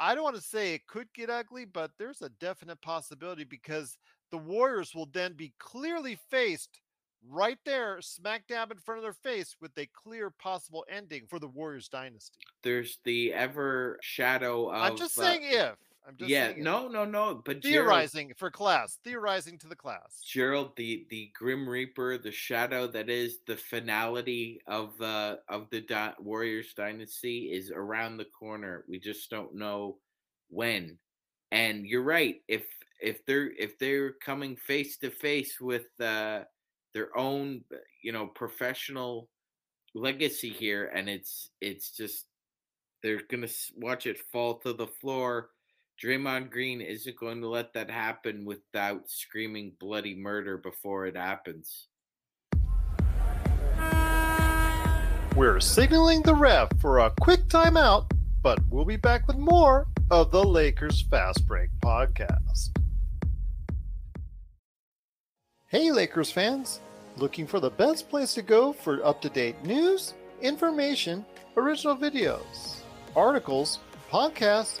I 0.00 0.14
don't 0.14 0.24
want 0.24 0.36
to 0.36 0.42
say 0.42 0.72
it 0.72 0.86
could 0.86 1.12
get 1.14 1.28
ugly, 1.28 1.66
but 1.66 1.90
there's 1.98 2.22
a 2.22 2.30
definite 2.40 2.80
possibility 2.80 3.44
because 3.44 3.98
the 4.30 4.38
Warriors 4.38 4.94
will 4.94 5.08
then 5.12 5.34
be 5.34 5.52
clearly 5.58 6.18
faced 6.30 6.80
right 7.28 7.58
there, 7.66 8.00
smack 8.00 8.46
dab 8.48 8.70
in 8.70 8.78
front 8.78 8.98
of 8.98 9.02
their 9.02 9.12
face, 9.12 9.56
with 9.60 9.76
a 9.76 9.86
clear 9.94 10.30
possible 10.30 10.86
ending 10.90 11.24
for 11.28 11.38
the 11.38 11.48
Warriors 11.48 11.88
dynasty. 11.88 12.38
There's 12.62 12.98
the 13.04 13.34
ever 13.34 13.98
shadow 14.00 14.70
of. 14.70 14.82
I'm 14.82 14.96
just 14.96 15.14
saying 15.14 15.42
uh, 15.54 15.72
if. 15.72 15.76
I'm 16.06 16.16
just 16.16 16.30
yeah, 16.30 16.54
no, 16.56 16.88
no, 16.88 17.04
no. 17.04 17.42
But 17.44 17.62
theorizing 17.62 18.28
Gerald, 18.28 18.38
for 18.38 18.50
class, 18.50 18.98
theorizing 19.04 19.58
to 19.58 19.68
the 19.68 19.76
class. 19.76 20.20
Gerald, 20.24 20.74
the 20.76 21.06
the 21.10 21.30
Grim 21.34 21.68
Reaper, 21.68 22.18
the 22.18 22.32
shadow 22.32 22.86
that 22.88 23.10
is 23.10 23.38
the 23.46 23.56
finality 23.56 24.60
of 24.66 25.00
uh 25.00 25.36
of 25.48 25.68
the 25.70 25.82
Di- 25.82 26.14
Warriors 26.18 26.72
dynasty 26.74 27.52
is 27.52 27.70
around 27.70 28.16
the 28.16 28.24
corner. 28.24 28.84
We 28.88 28.98
just 28.98 29.30
don't 29.30 29.54
know 29.54 29.98
when. 30.48 30.98
And 31.52 31.86
you're 31.86 32.02
right. 32.02 32.36
If 32.48 32.64
if 33.00 33.24
they're 33.26 33.50
if 33.50 33.78
they're 33.78 34.12
coming 34.12 34.56
face 34.56 34.96
to 34.98 35.10
face 35.10 35.60
with 35.60 35.86
uh 36.00 36.44
their 36.94 37.16
own, 37.16 37.62
you 38.02 38.12
know, 38.12 38.26
professional 38.26 39.28
legacy 39.94 40.50
here, 40.50 40.86
and 40.86 41.08
it's 41.08 41.50
it's 41.60 41.90
just 41.94 42.26
they're 43.02 43.22
gonna 43.30 43.48
watch 43.76 44.06
it 44.06 44.18
fall 44.32 44.58
to 44.60 44.72
the 44.72 44.86
floor 44.86 45.50
Draymond 46.02 46.50
Green 46.50 46.80
isn't 46.80 47.16
going 47.16 47.42
to 47.42 47.48
let 47.48 47.74
that 47.74 47.90
happen 47.90 48.46
without 48.46 49.10
screaming 49.10 49.72
bloody 49.78 50.14
murder 50.14 50.56
before 50.56 51.04
it 51.04 51.14
happens. 51.14 51.88
We're 55.36 55.60
signaling 55.60 56.22
the 56.22 56.34
ref 56.34 56.70
for 56.80 57.00
a 57.00 57.12
quick 57.20 57.48
timeout, 57.48 58.10
but 58.42 58.60
we'll 58.70 58.86
be 58.86 58.96
back 58.96 59.26
with 59.26 59.36
more 59.36 59.88
of 60.10 60.30
the 60.30 60.42
Lakers 60.42 61.02
Fast 61.02 61.46
Break 61.46 61.68
podcast. 61.84 62.70
Hey, 65.68 65.92
Lakers 65.92 66.32
fans! 66.32 66.80
Looking 67.18 67.46
for 67.46 67.60
the 67.60 67.70
best 67.70 68.08
place 68.08 68.32
to 68.34 68.42
go 68.42 68.72
for 68.72 69.04
up 69.04 69.20
to 69.20 69.28
date 69.28 69.62
news, 69.64 70.14
information, 70.40 71.26
original 71.58 71.94
videos, 71.94 72.80
articles, 73.14 73.80
podcasts, 74.10 74.80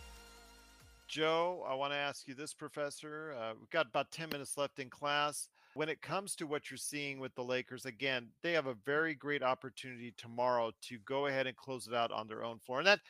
Joe, 1.11 1.65
I 1.67 1.73
want 1.73 1.91
to 1.91 1.97
ask 1.97 2.25
you 2.25 2.33
this, 2.33 2.53
Professor. 2.53 3.35
Uh, 3.37 3.51
we've 3.59 3.69
got 3.69 3.85
about 3.85 4.11
10 4.11 4.29
minutes 4.29 4.57
left 4.57 4.79
in 4.79 4.89
class. 4.89 5.49
When 5.73 5.89
it 5.89 6.01
comes 6.01 6.37
to 6.37 6.47
what 6.47 6.71
you're 6.71 6.77
seeing 6.77 7.19
with 7.19 7.35
the 7.35 7.43
Lakers, 7.43 7.85
again, 7.85 8.29
they 8.41 8.53
have 8.53 8.67
a 8.67 8.75
very 8.85 9.13
great 9.13 9.43
opportunity 9.43 10.13
tomorrow 10.15 10.71
to 10.83 10.97
go 10.99 11.27
ahead 11.27 11.47
and 11.47 11.57
close 11.57 11.85
it 11.85 11.93
out 11.93 12.13
on 12.13 12.29
their 12.29 12.45
own 12.45 12.59
floor. 12.59 12.77
And 12.77 12.87
that, 12.87 13.01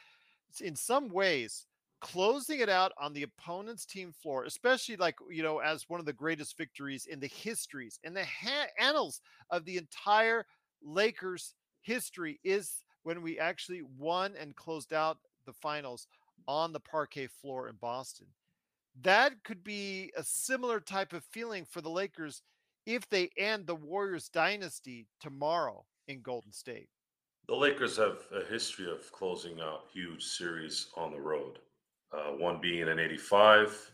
in 0.61 0.75
some 0.75 1.09
ways, 1.09 1.67
closing 1.99 2.59
it 2.59 2.69
out 2.69 2.91
on 2.99 3.13
the 3.13 3.21
opponent's 3.21 3.85
team 3.85 4.11
floor, 4.11 4.45
especially 4.45 4.95
like, 4.95 5.17
you 5.29 5.43
know, 5.43 5.59
as 5.59 5.87
one 5.87 5.99
of 5.99 6.07
the 6.07 6.13
greatest 6.13 6.57
victories 6.57 7.05
in 7.05 7.19
the 7.19 7.27
histories, 7.27 7.99
in 8.03 8.15
the 8.15 8.25
ha- 8.25 8.65
annals 8.79 9.21
of 9.51 9.63
the 9.63 9.77
entire 9.77 10.47
Lakers 10.83 11.53
history, 11.81 12.39
is 12.43 12.83
when 13.03 13.21
we 13.21 13.37
actually 13.37 13.83
won 13.99 14.33
and 14.39 14.55
closed 14.55 14.91
out 14.91 15.19
the 15.45 15.53
finals 15.53 16.07
on 16.47 16.73
the 16.73 16.79
parquet 16.79 17.27
floor 17.27 17.67
in 17.67 17.75
Boston. 17.75 18.27
That 19.01 19.43
could 19.43 19.63
be 19.63 20.11
a 20.17 20.23
similar 20.23 20.79
type 20.79 21.13
of 21.13 21.23
feeling 21.23 21.65
for 21.65 21.81
the 21.81 21.89
Lakers 21.89 22.41
if 22.85 23.07
they 23.09 23.29
end 23.37 23.67
the 23.67 23.75
Warriors 23.75 24.29
dynasty 24.29 25.07
tomorrow 25.19 25.85
in 26.07 26.21
Golden 26.21 26.51
State. 26.51 26.89
The 27.47 27.55
Lakers 27.55 27.97
have 27.97 28.19
a 28.33 28.45
history 28.45 28.91
of 28.91 29.11
closing 29.11 29.59
out 29.59 29.85
huge 29.93 30.23
series 30.23 30.87
on 30.95 31.11
the 31.11 31.19
road. 31.19 31.59
Uh, 32.13 32.31
one 32.31 32.59
being 32.61 32.87
in 32.87 32.99
'85. 32.99 33.91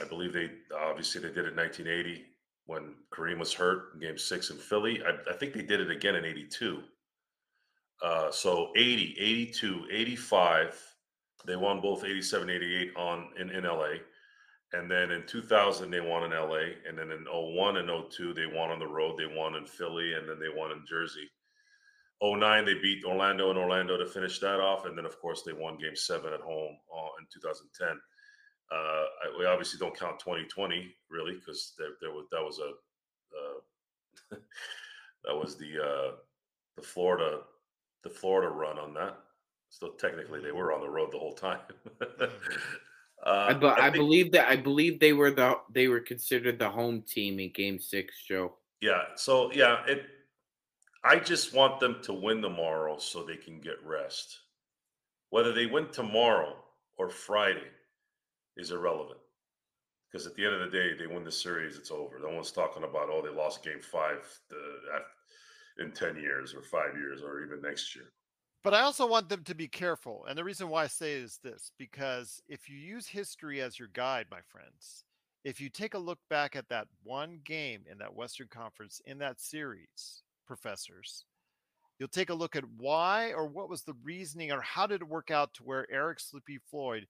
I 0.00 0.04
believe 0.04 0.32
they 0.32 0.50
obviously 0.76 1.20
they 1.20 1.28
did 1.28 1.46
it 1.46 1.52
in 1.52 1.56
1980 1.56 2.24
when 2.66 2.94
Kareem 3.12 3.38
was 3.38 3.52
hurt 3.52 3.94
in 3.94 4.00
Game 4.00 4.18
Six 4.18 4.50
in 4.50 4.56
Philly. 4.56 5.02
I, 5.02 5.30
I 5.30 5.36
think 5.36 5.54
they 5.54 5.62
did 5.62 5.80
it 5.80 5.90
again 5.90 6.16
in 6.16 6.24
'82. 6.24 6.82
Uh, 8.02 8.30
so 8.30 8.70
80, 8.76 9.16
82, 9.18 9.86
85. 9.92 10.89
They 11.46 11.56
won 11.56 11.80
both 11.80 12.04
87, 12.04 12.50
88 12.50 12.96
on 12.96 13.28
in, 13.38 13.50
in 13.50 13.64
LA. 13.64 13.94
And 14.72 14.90
then 14.90 15.10
in 15.10 15.26
2000, 15.26 15.90
they 15.90 16.00
won 16.00 16.24
in 16.24 16.30
LA. 16.30 16.76
And 16.88 16.96
then 16.96 17.10
in 17.10 17.24
01 17.24 17.78
and 17.78 17.90
02, 18.10 18.34
they 18.34 18.46
won 18.46 18.70
on 18.70 18.78
the 18.78 18.86
road. 18.86 19.18
They 19.18 19.26
won 19.26 19.56
in 19.56 19.66
Philly 19.66 20.14
and 20.14 20.28
then 20.28 20.38
they 20.38 20.48
won 20.54 20.70
in 20.70 20.84
Jersey. 20.86 21.28
09, 22.22 22.64
they 22.64 22.74
beat 22.74 23.04
Orlando 23.04 23.48
and 23.48 23.58
Orlando 23.58 23.96
to 23.96 24.06
finish 24.06 24.38
that 24.40 24.60
off. 24.60 24.84
And 24.84 24.96
then, 24.96 25.06
of 25.06 25.18
course, 25.20 25.42
they 25.42 25.54
won 25.54 25.78
game 25.78 25.96
seven 25.96 26.32
at 26.32 26.40
home 26.40 26.76
uh, 26.94 27.08
in 27.18 27.26
2010. 27.32 27.98
Uh, 28.70 29.04
we 29.38 29.46
obviously 29.46 29.78
don't 29.78 29.98
count 29.98 30.20
2020 30.20 30.94
really 31.10 31.34
because 31.34 31.72
there, 31.76 31.88
there, 32.00 32.12
was 32.12 32.26
that 32.30 32.40
was 32.40 32.60
a 32.60 32.70
uh, 33.36 34.38
that 35.24 35.34
was 35.34 35.56
the 35.56 35.82
uh, 35.82 36.12
the 36.76 36.82
Florida 36.82 37.40
the 38.04 38.10
Florida 38.10 38.48
run 38.48 38.78
on 38.78 38.94
that. 38.94 39.18
So 39.70 39.90
technically, 39.98 40.40
they 40.40 40.52
were 40.52 40.72
on 40.72 40.80
the 40.80 40.88
road 40.88 41.12
the 41.12 41.18
whole 41.18 41.32
time. 41.32 41.60
uh, 42.00 42.26
I, 43.24 43.52
I, 43.52 43.72
I 43.72 43.80
think, 43.82 43.94
believe 43.94 44.32
that 44.32 44.48
I 44.48 44.56
believe 44.56 44.98
they 44.98 45.12
were 45.12 45.30
the 45.30 45.54
they 45.72 45.88
were 45.88 46.00
considered 46.00 46.58
the 46.58 46.68
home 46.68 47.02
team 47.02 47.38
in 47.38 47.52
Game 47.52 47.78
Six, 47.78 48.24
Joe. 48.26 48.54
Yeah. 48.80 49.02
So 49.14 49.52
yeah, 49.52 49.84
it. 49.86 50.04
I 51.02 51.16
just 51.18 51.54
want 51.54 51.80
them 51.80 51.98
to 52.02 52.12
win 52.12 52.42
tomorrow 52.42 52.98
so 52.98 53.22
they 53.22 53.36
can 53.36 53.60
get 53.60 53.82
rest. 53.84 54.40
Whether 55.30 55.52
they 55.52 55.66
win 55.66 55.86
tomorrow 55.92 56.56
or 56.98 57.08
Friday 57.08 57.68
is 58.56 58.72
irrelevant 58.72 59.20
because 60.10 60.26
at 60.26 60.34
the 60.34 60.44
end 60.44 60.54
of 60.54 60.60
the 60.60 60.76
day, 60.76 60.94
they 60.98 61.06
win 61.06 61.24
the 61.24 61.30
series, 61.30 61.76
it's 61.76 61.90
over. 61.90 62.18
No 62.18 62.34
one's 62.34 62.50
talking 62.50 62.82
about 62.82 63.08
oh 63.10 63.22
they 63.22 63.34
lost 63.34 63.62
Game 63.62 63.80
Five 63.80 64.26
uh, 64.50 65.82
in 65.82 65.92
ten 65.92 66.16
years 66.16 66.54
or 66.54 66.62
five 66.62 66.96
years 66.96 67.22
or 67.22 67.44
even 67.44 67.62
next 67.62 67.94
year. 67.94 68.06
But 68.62 68.74
I 68.74 68.82
also 68.82 69.06
want 69.06 69.28
them 69.28 69.42
to 69.44 69.54
be 69.54 69.68
careful. 69.68 70.26
And 70.28 70.36
the 70.36 70.44
reason 70.44 70.68
why 70.68 70.84
I 70.84 70.88
say 70.88 71.14
is 71.14 71.38
this 71.42 71.72
because 71.78 72.42
if 72.48 72.68
you 72.68 72.76
use 72.76 73.06
history 73.06 73.62
as 73.62 73.78
your 73.78 73.88
guide, 73.88 74.26
my 74.30 74.40
friends, 74.48 75.04
if 75.44 75.60
you 75.60 75.70
take 75.70 75.94
a 75.94 75.98
look 75.98 76.18
back 76.28 76.54
at 76.54 76.68
that 76.68 76.88
one 77.02 77.40
game 77.44 77.84
in 77.90 77.98
that 77.98 78.14
Western 78.14 78.48
Conference 78.48 79.00
in 79.06 79.18
that 79.18 79.40
series, 79.40 80.22
professors, 80.46 81.24
you'll 81.98 82.08
take 82.08 82.28
a 82.28 82.34
look 82.34 82.54
at 82.54 82.64
why 82.76 83.32
or 83.32 83.46
what 83.46 83.70
was 83.70 83.82
the 83.82 83.96
reasoning 84.04 84.52
or 84.52 84.60
how 84.60 84.86
did 84.86 85.00
it 85.00 85.08
work 85.08 85.30
out 85.30 85.54
to 85.54 85.62
where 85.62 85.90
Eric 85.90 86.20
Sleepy 86.20 86.58
Floyd 86.70 87.06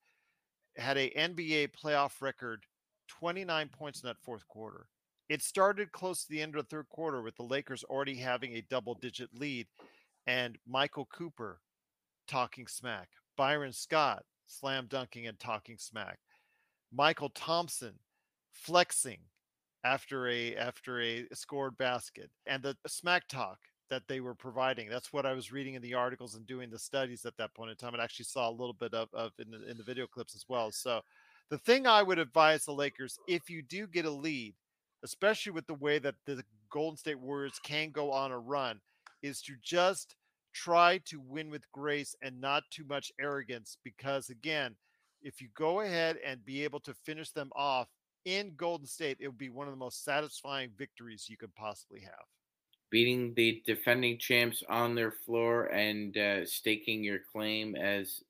had 0.76 0.96
a 0.96 1.11
NBA 1.11 1.70
playoff 1.72 2.20
record 2.20 2.64
29 3.09 3.68
points 3.68 4.03
in 4.03 4.07
that 4.07 4.22
fourth 4.22 4.46
quarter. 4.46 4.86
It 5.28 5.42
started 5.42 5.90
close 5.90 6.22
to 6.22 6.30
the 6.30 6.42
end 6.42 6.55
of 6.55 6.64
the 6.64 6.68
third 6.68 6.88
quarter 6.88 7.22
with 7.22 7.36
the 7.36 7.42
Lakers 7.42 7.84
already 7.84 8.16
having 8.16 8.55
a 8.55 8.66
double 8.68 8.94
digit 8.94 9.30
lead 9.34 9.66
and 10.26 10.58
Michael 10.66 11.06
Cooper 11.06 11.60
talking 12.28 12.66
smack, 12.66 13.08
Byron 13.36 13.72
Scott 13.72 14.24
slam 14.46 14.86
dunking 14.88 15.26
and 15.26 15.38
talking 15.38 15.76
smack, 15.78 16.18
Mychal 16.96 17.30
Thompson 17.34 17.94
flexing 18.52 19.18
after 19.84 20.28
a 20.28 20.56
after 20.56 21.00
a 21.00 21.26
scored 21.32 21.76
basket, 21.78 22.30
and 22.46 22.62
the 22.62 22.76
smack 22.86 23.26
talk 23.28 23.58
that 23.90 24.02
they 24.08 24.20
were 24.20 24.34
providing. 24.34 24.88
That's 24.88 25.12
what 25.12 25.26
I 25.26 25.32
was 25.32 25.52
reading 25.52 25.74
in 25.74 25.82
the 25.82 25.94
articles 25.94 26.36
and 26.36 26.46
doing 26.46 26.70
the 26.70 26.78
studies 26.78 27.26
at 27.26 27.36
that 27.36 27.52
point 27.54 27.70
in 27.70 27.76
time. 27.76 27.92
And 27.92 28.02
actually 28.02 28.26
saw 28.26 28.48
a 28.48 28.52
little 28.52 28.72
bit 28.72 28.94
of, 28.94 29.08
of 29.12 29.32
in, 29.38 29.50
the, 29.50 29.68
in 29.68 29.76
the 29.76 29.82
video 29.82 30.06
clips 30.06 30.34
as 30.34 30.44
well. 30.48 30.70
So 30.70 31.00
the 31.50 31.58
thing 31.58 31.86
I 31.86 32.02
would 32.02 32.20
advise 32.20 32.64
the 32.64 32.72
Lakers, 32.72 33.18
if 33.26 33.50
you 33.50 33.62
do 33.62 33.86
get 33.88 34.04
a 34.04 34.10
lead, 34.10 34.54
especially 35.02 35.52
with 35.52 35.66
the 35.66 35.74
way 35.74 35.98
that 35.98 36.14
the 36.24 36.42
Golden 36.70 36.96
State 36.96 37.18
Warriors 37.18 37.60
can 37.64 37.90
go 37.90 38.12
on 38.12 38.30
a 38.30 38.38
run, 38.38 38.80
is 39.22 39.42
to 39.42 39.54
just 39.62 40.16
try 40.52 40.98
to 41.06 41.20
win 41.20 41.50
with 41.50 41.70
grace 41.72 42.14
and 42.22 42.40
not 42.40 42.64
too 42.70 42.84
much 42.84 43.12
arrogance. 43.20 43.78
Because 43.84 44.30
again, 44.30 44.74
if 45.22 45.40
you 45.40 45.48
go 45.54 45.80
ahead 45.80 46.16
and 46.24 46.44
be 46.44 46.64
able 46.64 46.80
to 46.80 46.94
finish 46.94 47.30
them 47.30 47.50
off 47.54 47.88
in 48.24 48.52
Golden 48.56 48.86
State, 48.86 49.18
it 49.20 49.28
would 49.28 49.38
be 49.38 49.50
one 49.50 49.66
of 49.66 49.72
the 49.72 49.78
most 49.78 50.04
satisfying 50.04 50.70
victories 50.76 51.26
you 51.28 51.36
could 51.36 51.54
possibly 51.54 52.00
have. 52.00 52.26
Beating 52.90 53.32
the 53.34 53.62
defending 53.66 54.18
champs 54.18 54.64
on 54.68 54.94
their 54.94 55.12
floor 55.12 55.66
and 55.66 56.16
uh, 56.16 56.44
staking 56.44 57.04
your 57.04 57.20
claim 57.32 57.76
as 57.76 58.22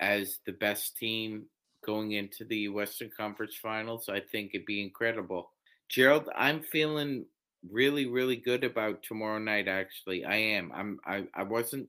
as 0.00 0.38
the 0.46 0.52
best 0.52 0.96
team 0.96 1.44
going 1.84 2.12
into 2.12 2.44
the 2.44 2.68
Western 2.68 3.10
Conference 3.16 3.54
Finals, 3.56 4.08
I 4.08 4.20
think 4.20 4.50
it'd 4.52 4.66
be 4.66 4.82
incredible. 4.82 5.50
Gerald, 5.88 6.28
I'm 6.34 6.62
feeling 6.62 7.26
really 7.70 8.06
really 8.06 8.36
good 8.36 8.64
about 8.64 9.02
tomorrow 9.02 9.38
night 9.38 9.68
actually 9.68 10.24
i 10.24 10.36
am 10.36 10.72
i'm 10.74 10.98
i, 11.06 11.24
I 11.34 11.42
wasn't 11.44 11.88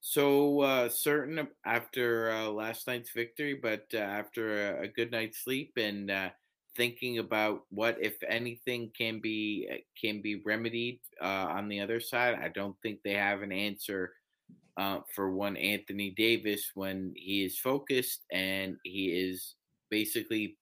so 0.00 0.60
uh, 0.60 0.88
certain 0.88 1.46
after 1.66 2.30
uh, 2.30 2.48
last 2.48 2.86
night's 2.86 3.10
victory 3.10 3.54
but 3.54 3.84
uh, 3.92 3.98
after 3.98 4.78
a, 4.78 4.84
a, 4.84 4.88
good 4.88 5.10
night's 5.10 5.44
sleep 5.44 5.72
and 5.76 6.10
uh, 6.10 6.30
thinking 6.74 7.18
about 7.18 7.64
what 7.68 7.98
if 8.00 8.14
anything 8.26 8.90
can 8.96 9.20
be 9.20 9.68
uh, 9.70 9.76
can 10.00 10.22
be 10.22 10.40
remedied 10.46 11.00
uh, 11.20 11.46
on 11.50 11.68
the 11.68 11.80
other 11.80 12.00
side 12.00 12.38
i 12.42 12.48
don't 12.48 12.76
think 12.82 12.98
they 13.02 13.12
have 13.12 13.42
an 13.42 13.52
answer 13.52 14.14
for 15.14 15.30
one 15.30 15.58
anthony 15.58 16.14
davis 16.16 16.70
when 16.72 17.12
he 17.14 17.44
is 17.44 17.58
focused 17.58 18.24
and 18.32 18.78
he 18.82 19.08
is 19.08 19.56
basically 19.90 20.56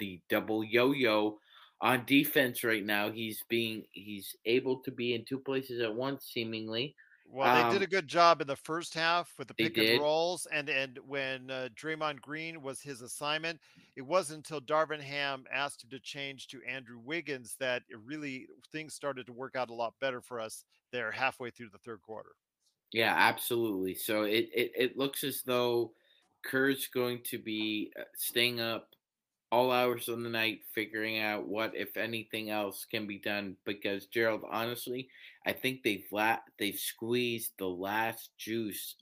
the 0.00 0.20
double 0.28 0.64
yo-yo 0.64 1.38
on 1.80 2.04
defense 2.06 2.64
right 2.64 2.84
now. 2.84 3.10
He's 3.10 3.42
being 3.48 3.86
he's 3.92 4.36
able 4.44 4.80
to 4.82 4.90
be 4.90 5.14
in 5.14 5.24
two 5.24 5.40
places 5.40 5.80
at 5.80 5.94
once, 5.94 6.26
seemingly, 6.26 6.96
Well, 7.24 7.52
they 7.52 7.62
did 7.64 7.80
Um, 7.80 7.82
a 7.82 7.86
good 7.86 8.08
job 8.08 8.40
in 8.40 8.46
the 8.48 8.56
first 8.56 8.92
half 8.94 9.38
with 9.38 9.46
the 9.48 9.54
pick 9.54 9.78
and 9.78 9.88
did. 9.88 9.94
rolls, 9.94 10.46
and 10.46 10.68
and 10.68 10.98
when 10.98 11.50
uh, 11.50 11.68
Draymond 11.74 12.20
Green 12.20 12.60
was 12.60 12.80
his 12.82 13.02
assignment, 13.02 13.60
it 13.94 14.02
wasn't 14.02 14.38
until 14.38 14.60
Darvin 14.60 15.00
Ham 15.00 15.46
asked 15.50 15.84
him 15.84 15.90
to 15.90 16.00
change 16.00 16.48
to 16.48 16.62
Andrew 16.64 16.98
Wiggins 16.98 17.56
that 17.56 17.84
it 17.88 18.00
really 18.00 18.48
things 18.72 18.94
started 18.94 19.26
to 19.26 19.32
work 19.32 19.54
out 19.54 19.70
a 19.70 19.74
lot 19.74 19.94
better 20.00 20.20
for 20.20 20.40
us 20.40 20.64
there 20.90 21.12
halfway 21.12 21.50
through 21.50 21.70
the 21.70 21.78
third 21.78 22.02
quarter. 22.02 22.32
Yeah, 22.92 23.14
absolutely. 23.16 23.94
So 23.94 24.24
it, 24.24 24.48
it, 24.52 24.72
it 24.74 24.96
looks 24.96 25.22
as 25.22 25.42
though 25.42 25.94
Kerr's 26.44 26.88
going 26.88 27.22
to 27.24 27.38
be 27.38 27.92
uh, 27.98 28.02
staying 28.16 28.60
up 28.60 28.89
all 29.52 29.72
hours 29.72 30.08
of 30.08 30.22
the 30.22 30.28
night, 30.28 30.60
figuring 30.72 31.18
out 31.18 31.46
what, 31.46 31.74
if 31.74 31.96
anything 31.96 32.50
else, 32.50 32.84
can 32.84 33.06
be 33.06 33.18
done. 33.18 33.56
Because 33.64 34.06
Gerald, 34.06 34.42
honestly, 34.50 35.08
I 35.46 35.52
think 35.52 35.82
they've 35.82 36.06
la- 36.12 36.38
they've 36.58 36.78
squeezed 36.78 37.52
the 37.58 37.68
last 37.68 38.30
juice 38.38 38.96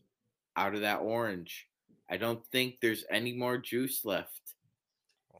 out 0.56 0.74
of 0.74 0.80
that 0.80 1.00
orange. 1.00 1.66
I 2.10 2.16
don't 2.16 2.44
think 2.50 2.76
there's 2.80 3.04
any 3.10 3.32
more 3.32 3.58
juice 3.58 4.04
left. 4.04 4.40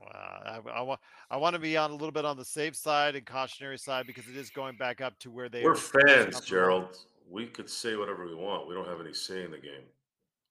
Wow, 0.00 0.60
I, 0.66 0.78
I 0.78 0.82
want 0.82 1.00
I 1.30 1.36
want 1.36 1.54
to 1.54 1.60
be 1.60 1.76
on 1.76 1.90
a 1.90 1.94
little 1.94 2.12
bit 2.12 2.24
on 2.24 2.36
the 2.36 2.44
safe 2.44 2.76
side 2.76 3.16
and 3.16 3.26
cautionary 3.26 3.78
side 3.78 4.06
because 4.06 4.28
it 4.28 4.36
is 4.36 4.50
going 4.50 4.76
back 4.76 5.00
up 5.00 5.18
to 5.20 5.30
where 5.30 5.48
they 5.48 5.64
We're 5.64 5.72
are 5.72 5.76
fans, 5.76 6.04
comfortable. 6.04 6.46
Gerald. 6.46 6.96
We 7.30 7.46
could 7.46 7.68
say 7.68 7.96
whatever 7.96 8.26
we 8.26 8.34
want. 8.34 8.68
We 8.68 8.74
don't 8.74 8.88
have 8.88 9.00
any 9.00 9.12
say 9.12 9.44
in 9.44 9.50
the 9.50 9.58
game. 9.58 9.84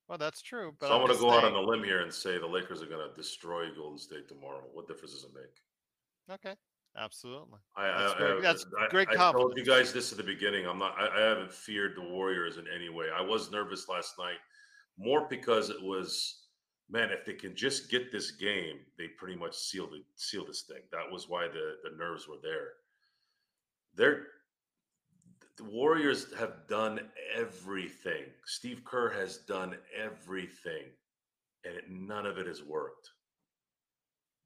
Well, 0.07 0.17
that's 0.17 0.41
true. 0.41 0.73
But 0.79 0.87
so 0.87 0.93
I'm, 0.93 1.05
going 1.05 1.13
to 1.13 1.19
go 1.19 1.31
out 1.31 1.43
on 1.43 1.53
a 1.53 1.59
limb 1.61 1.83
here 1.83 2.01
and 2.01 2.13
say 2.13 2.37
the 2.37 2.47
Lakers 2.47 2.81
are 2.81 2.85
going 2.85 3.07
to 3.07 3.13
destroy 3.15 3.65
Golden 3.75 3.97
State 3.99 4.27
tomorrow. 4.29 4.63
What 4.73 4.87
difference 4.87 5.13
does 5.13 5.23
it 5.25 5.31
make? 5.33 6.35
Okay, 6.39 6.55
absolutely. 6.97 7.59
I, 7.75 7.87
That's 7.87 8.13
I, 8.13 8.17
very- 8.17 8.37
I- 8.39 8.41
that's 8.41 8.65
great 8.89 9.09
I 9.09 9.31
told 9.31 9.57
you 9.57 9.65
guys 9.65 9.91
this 9.93 10.11
at 10.11 10.17
the 10.17 10.23
beginning. 10.23 10.65
I'm 10.65 10.79
not. 10.79 10.95
I, 10.97 11.07
I 11.07 11.21
haven't 11.29 11.51
feared 11.51 11.95
the 11.95 12.01
Warriors 12.01 12.57
in 12.57 12.65
any 12.73 12.89
way. 12.89 13.07
I 13.15 13.21
was 13.21 13.51
nervous 13.51 13.87
last 13.89 14.17
night, 14.17 14.37
more 14.97 15.27
because 15.29 15.69
it 15.69 15.81
was, 15.81 16.43
man, 16.89 17.09
if 17.11 17.25
they 17.25 17.33
can 17.33 17.55
just 17.55 17.89
get 17.91 18.11
this 18.11 18.31
game, 18.31 18.79
they 18.97 19.07
pretty 19.17 19.37
much 19.37 19.55
seal 19.55 19.87
the 19.87 20.03
seal 20.15 20.45
this 20.45 20.61
thing. 20.63 20.81
That 20.91 21.11
was 21.11 21.27
why 21.29 21.47
the 21.47 21.75
the 21.89 21.95
nerves 21.97 22.27
were 22.27 22.39
there. 22.41 22.69
They're 23.95 24.27
the 25.57 25.63
Warriors 25.63 26.33
have 26.37 26.67
done 26.67 26.99
everything. 27.35 28.25
Steve 28.45 28.83
Kerr 28.85 29.09
has 29.09 29.37
done 29.37 29.75
everything, 29.95 30.83
and 31.65 31.75
it, 31.75 31.85
none 31.89 32.25
of 32.25 32.37
it 32.37 32.45
has 32.45 32.63
worked. 32.63 33.09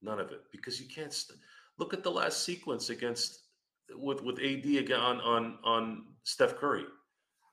None 0.01 0.19
of 0.19 0.31
it 0.31 0.41
because 0.51 0.79
you 0.79 0.87
can't 0.87 1.13
st- 1.13 1.37
look 1.77 1.93
at 1.93 2.03
the 2.03 2.11
last 2.11 2.43
sequence 2.43 2.89
against 2.89 3.39
with 3.93 4.23
with 4.23 4.39
AD 4.39 4.65
again 4.65 4.99
on 4.99 5.19
on 5.21 5.57
on 5.63 6.05
Steph 6.23 6.55
Curry. 6.55 6.85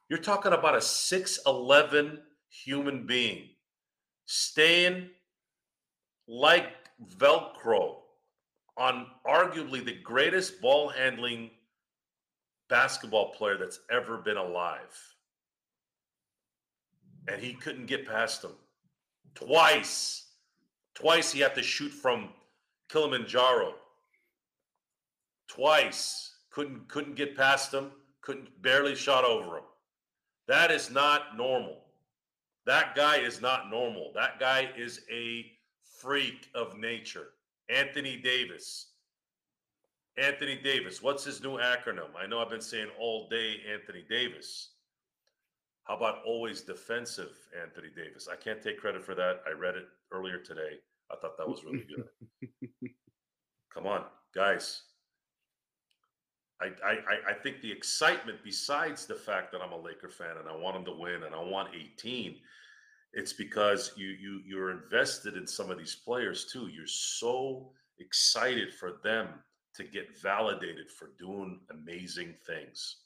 You're 0.09 0.19
talking 0.19 0.55
about 0.55 0.75
a 0.75 0.79
6'11 0.79 2.19
human 2.49 3.07
being 3.07 3.49
staying 4.25 5.11
like 6.27 6.73
Velcro 7.17 7.97
on 8.79 9.07
arguably 9.27 9.85
the 9.85 9.99
greatest 10.03 10.63
ball 10.63 10.89
handling 10.89 11.51
basketball 12.69 13.33
player 13.33 13.57
that's 13.57 13.81
ever 13.91 14.19
been 14.19 14.37
alive. 14.37 15.14
And 17.27 17.41
he 17.41 17.53
couldn't 17.55 17.87
get 17.87 18.07
past 18.07 18.45
him. 18.45 18.53
Twice. 19.35 20.27
Twice 20.95 21.33
he 21.33 21.41
had 21.41 21.55
to 21.55 21.62
shoot 21.62 21.93
from 21.93 22.31
Kilimanjaro. 22.89 23.75
Twice. 25.49 26.37
Couldn't 26.51 26.89
couldn't 26.89 27.16
get 27.16 27.37
past 27.37 27.73
him. 27.73 27.91
Couldn't 28.23 28.62
barely 28.62 28.95
shot 28.95 29.25
over 29.25 29.59
him. 29.59 29.64
That 30.49 30.71
is 30.71 30.91
not 30.91 31.37
normal. 31.37 31.85
That 32.66 32.95
guy 32.95 33.19
is 33.19 33.41
not 33.41 33.71
normal. 33.71 34.12
That 34.14 34.41
guy 34.41 34.71
is 34.77 35.03
a 35.11 35.47
freak 36.01 36.49
of 36.55 36.77
nature. 36.79 37.29
Anthony 37.69 38.16
Davis. 38.16 38.88
Anthony 40.19 40.57
Davis. 40.57 41.03
What's 41.03 41.25
his 41.25 41.43
new 41.43 41.59
acronym? 41.59 42.09
I 42.21 42.27
know 42.27 42.41
I've 42.41 42.51
been 42.51 42.61
saying 42.61 42.89
all 42.99 43.29
day 43.29 43.57
Anthony 43.73 44.05
Davis. 44.09 44.71
How 45.85 45.97
about 45.97 46.19
always 46.27 46.61
defensive 46.62 47.31
Anthony 47.61 47.89
Davis? 47.95 48.29
I 48.31 48.37
can't 48.37 48.62
take 48.62 48.79
credit 48.79 49.03
for 49.03 49.14
that. 49.14 49.41
I 49.47 49.53
read 49.53 49.75
it 49.77 49.87
earlier 50.12 50.39
today. 50.39 50.79
I 51.11 51.16
thought 51.16 51.39
that 51.39 51.49
was 51.49 51.64
really 51.64 51.87
good. 51.89 52.51
Come 53.73 53.87
on, 53.87 54.05
guys. 54.35 54.83
I, 56.61 56.66
I, 56.85 56.91
I- 56.91 57.31
I 57.31 57.33
think 57.35 57.61
the 57.62 57.71
excitement, 57.73 58.39
besides 58.45 59.07
the 59.07 59.14
fact 59.14 59.53
that 59.53 59.61
I'm 59.62 59.73
a 59.73 59.81
Laker 59.81 60.09
fan 60.09 60.37
and 60.39 60.49
I 60.49 60.57
want 60.57 60.75
them 60.75 60.85
to 60.87 61.01
win 61.01 61.23
and 61.23 61.35
I 61.35 61.43
want 61.43 61.71
18, 61.75 62.37
it's 63.14 63.33
because 63.33 63.93
you 63.97 64.09
you 64.09 64.43
you're 64.47 64.71
invested 64.71 65.35
in 65.37 65.47
some 65.47 65.71
of 65.71 65.79
these 65.79 65.95
players 65.95 66.51
too. 66.53 66.66
You're 66.69 66.87
so 66.87 67.71
excited 67.99 68.75
for 68.75 68.99
them 69.03 69.29
to 69.79 69.85
get 69.85 70.20
validated 70.20 70.91
for 70.91 71.11
doing 71.18 71.61
amazing 71.70 72.35
things. 72.47 72.97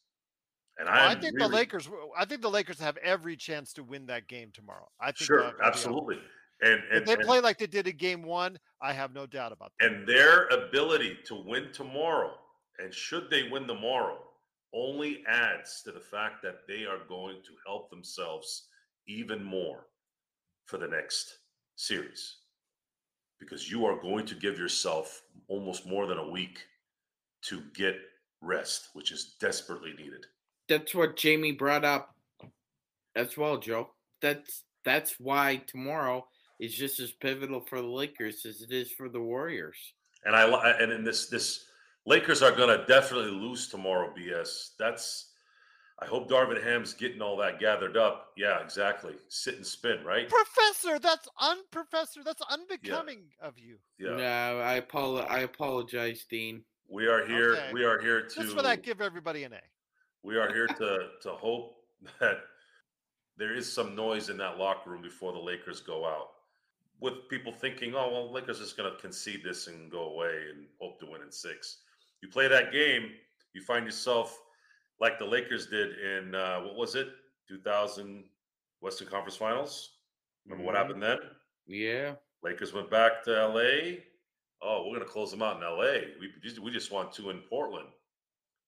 And 0.78 0.88
Well, 0.88 1.08
I 1.08 1.12
think 1.14 1.34
really- 1.36 1.48
the 1.50 1.54
Lakers. 1.54 1.88
I 2.16 2.24
think 2.24 2.40
the 2.40 2.50
Lakers 2.50 2.78
have 2.80 2.96
every 2.98 3.36
chance 3.36 3.72
to 3.74 3.84
win 3.84 4.06
that 4.06 4.26
game 4.26 4.50
tomorrow. 4.52 4.90
I 4.98 5.12
think 5.12 5.26
sure, 5.26 5.62
absolutely. 5.62 6.16
And 6.62 6.82
If 6.90 7.04
they 7.04 7.12
and- 7.14 7.22
play 7.22 7.40
like 7.40 7.58
they 7.58 7.66
did 7.66 7.86
in 7.88 7.96
Game 7.98 8.22
One, 8.22 8.58
I 8.80 8.92
have 8.94 9.12
no 9.12 9.26
doubt 9.26 9.52
about 9.52 9.72
that. 9.78 9.86
and 9.92 10.08
their 10.08 10.46
ability 10.48 11.18
to 11.26 11.34
win 11.34 11.72
tomorrow, 11.72 12.38
and 12.78 12.92
should 12.94 13.28
they 13.28 13.48
win 13.48 13.66
tomorrow, 13.66 14.32
only 14.72 15.26
adds 15.26 15.82
to 15.82 15.92
the 15.92 16.00
fact 16.00 16.40
that 16.42 16.66
they 16.66 16.86
are 16.86 17.04
going 17.04 17.42
to 17.42 17.56
help 17.66 17.90
themselves 17.90 18.68
even 19.06 19.44
more 19.44 19.88
for 20.64 20.78
the 20.78 20.88
next 20.88 21.40
series. 21.74 22.41
Because 23.42 23.70
you 23.70 23.84
are 23.86 24.00
going 24.00 24.24
to 24.26 24.34
give 24.34 24.58
yourself 24.58 25.22
almost 25.48 25.86
more 25.86 26.06
than 26.06 26.18
a 26.18 26.28
week 26.28 26.60
to 27.42 27.62
get 27.74 27.96
rest, 28.40 28.88
which 28.92 29.10
is 29.10 29.34
desperately 29.40 29.92
needed. 29.98 30.26
That's 30.68 30.94
what 30.94 31.16
Jamie 31.16 31.52
brought 31.52 31.84
up 31.84 32.14
as 33.16 33.36
well, 33.36 33.58
Joe. 33.58 33.90
That's 34.20 34.62
that's 34.84 35.16
why 35.18 35.62
tomorrow 35.66 36.26
is 36.60 36.74
just 36.74 37.00
as 37.00 37.12
pivotal 37.12 37.60
for 37.60 37.80
the 37.80 37.86
Lakers 37.86 38.46
as 38.46 38.62
it 38.62 38.72
is 38.72 38.90
for 38.92 39.08
the 39.08 39.20
Warriors. 39.20 39.76
And 40.24 40.36
I 40.36 40.70
and 40.80 40.92
in 40.92 41.04
this 41.04 41.26
this 41.26 41.64
Lakers 42.06 42.42
are 42.42 42.52
going 42.52 42.76
to 42.76 42.84
definitely 42.86 43.30
lose 43.30 43.68
tomorrow. 43.68 44.12
BS. 44.16 44.70
That's. 44.78 45.30
I 46.02 46.06
hope 46.06 46.28
Darvin 46.28 46.60
Ham's 46.62 46.94
getting 46.94 47.22
all 47.22 47.36
that 47.36 47.60
gathered 47.60 47.96
up. 47.96 48.32
Yeah, 48.36 48.60
exactly. 48.60 49.14
Sit 49.28 49.54
and 49.54 49.64
spin, 49.66 50.02
right? 50.04 50.28
Professor, 50.28 50.98
that's 50.98 51.28
unprofessor. 51.40 52.24
That's 52.24 52.42
unbecoming 52.50 53.20
of 53.40 53.56
you. 53.56 53.76
Yeah. 53.98 54.16
No, 54.16 54.60
I 54.60 54.80
apolo- 54.80 55.30
I 55.30 55.40
apologize, 55.40 56.26
Dean. 56.28 56.64
We 56.88 57.06
are 57.06 57.24
here. 57.24 57.52
Okay. 57.52 57.70
We 57.72 57.84
are 57.84 58.00
here 58.00 58.22
to. 58.26 58.42
Just 58.42 58.56
for 58.56 58.62
that, 58.62 58.82
give 58.82 59.00
everybody 59.00 59.44
an 59.44 59.52
A. 59.52 59.60
we 60.24 60.36
are 60.38 60.52
here 60.52 60.66
to 60.78 61.08
to 61.22 61.30
hope 61.30 61.76
that 62.18 62.38
there 63.36 63.54
is 63.54 63.72
some 63.72 63.94
noise 63.94 64.28
in 64.28 64.36
that 64.38 64.58
locker 64.58 64.90
room 64.90 65.02
before 65.02 65.32
the 65.32 65.38
Lakers 65.38 65.80
go 65.80 66.04
out. 66.04 66.30
With 67.00 67.28
people 67.28 67.52
thinking, 67.52 67.94
oh 67.94 68.10
well, 68.10 68.32
Lakers 68.32 68.58
just 68.58 68.76
going 68.76 68.92
to 68.92 69.00
concede 69.00 69.42
this 69.44 69.68
and 69.68 69.88
go 69.90 70.06
away 70.06 70.46
and 70.52 70.66
hope 70.80 70.98
to 71.00 71.06
win 71.06 71.22
in 71.22 71.30
six. 71.30 71.78
You 72.22 72.28
play 72.28 72.48
that 72.48 72.72
game, 72.72 73.10
you 73.54 73.62
find 73.62 73.84
yourself 73.84 74.36
like 75.02 75.18
the 75.18 75.24
Lakers 75.26 75.66
did 75.66 75.98
in 75.98 76.32
uh, 76.34 76.60
what 76.60 76.76
was 76.76 76.94
it, 76.94 77.08
2000 77.48 78.22
Western 78.80 79.08
Conference 79.08 79.36
Finals. 79.36 79.96
Remember 80.46 80.64
what 80.64 80.74
Mhm. 80.76 80.78
happened 80.78 81.02
then? 81.02 81.18
Yeah. 81.66 82.14
Lakers 82.42 82.72
went 82.72 82.88
back 82.88 83.22
to 83.24 83.32
LA. 83.48 83.98
Oh, 84.62 84.82
we're 84.86 84.94
going 84.96 85.00
to 85.06 85.12
close 85.12 85.30
them 85.32 85.42
out 85.42 85.56
in 85.56 85.62
LA. 85.64 86.14
We 86.20 86.32
just, 86.40 86.60
we 86.60 86.70
just 86.70 86.92
won 86.92 87.10
two 87.12 87.30
in 87.30 87.40
Portland. 87.42 87.88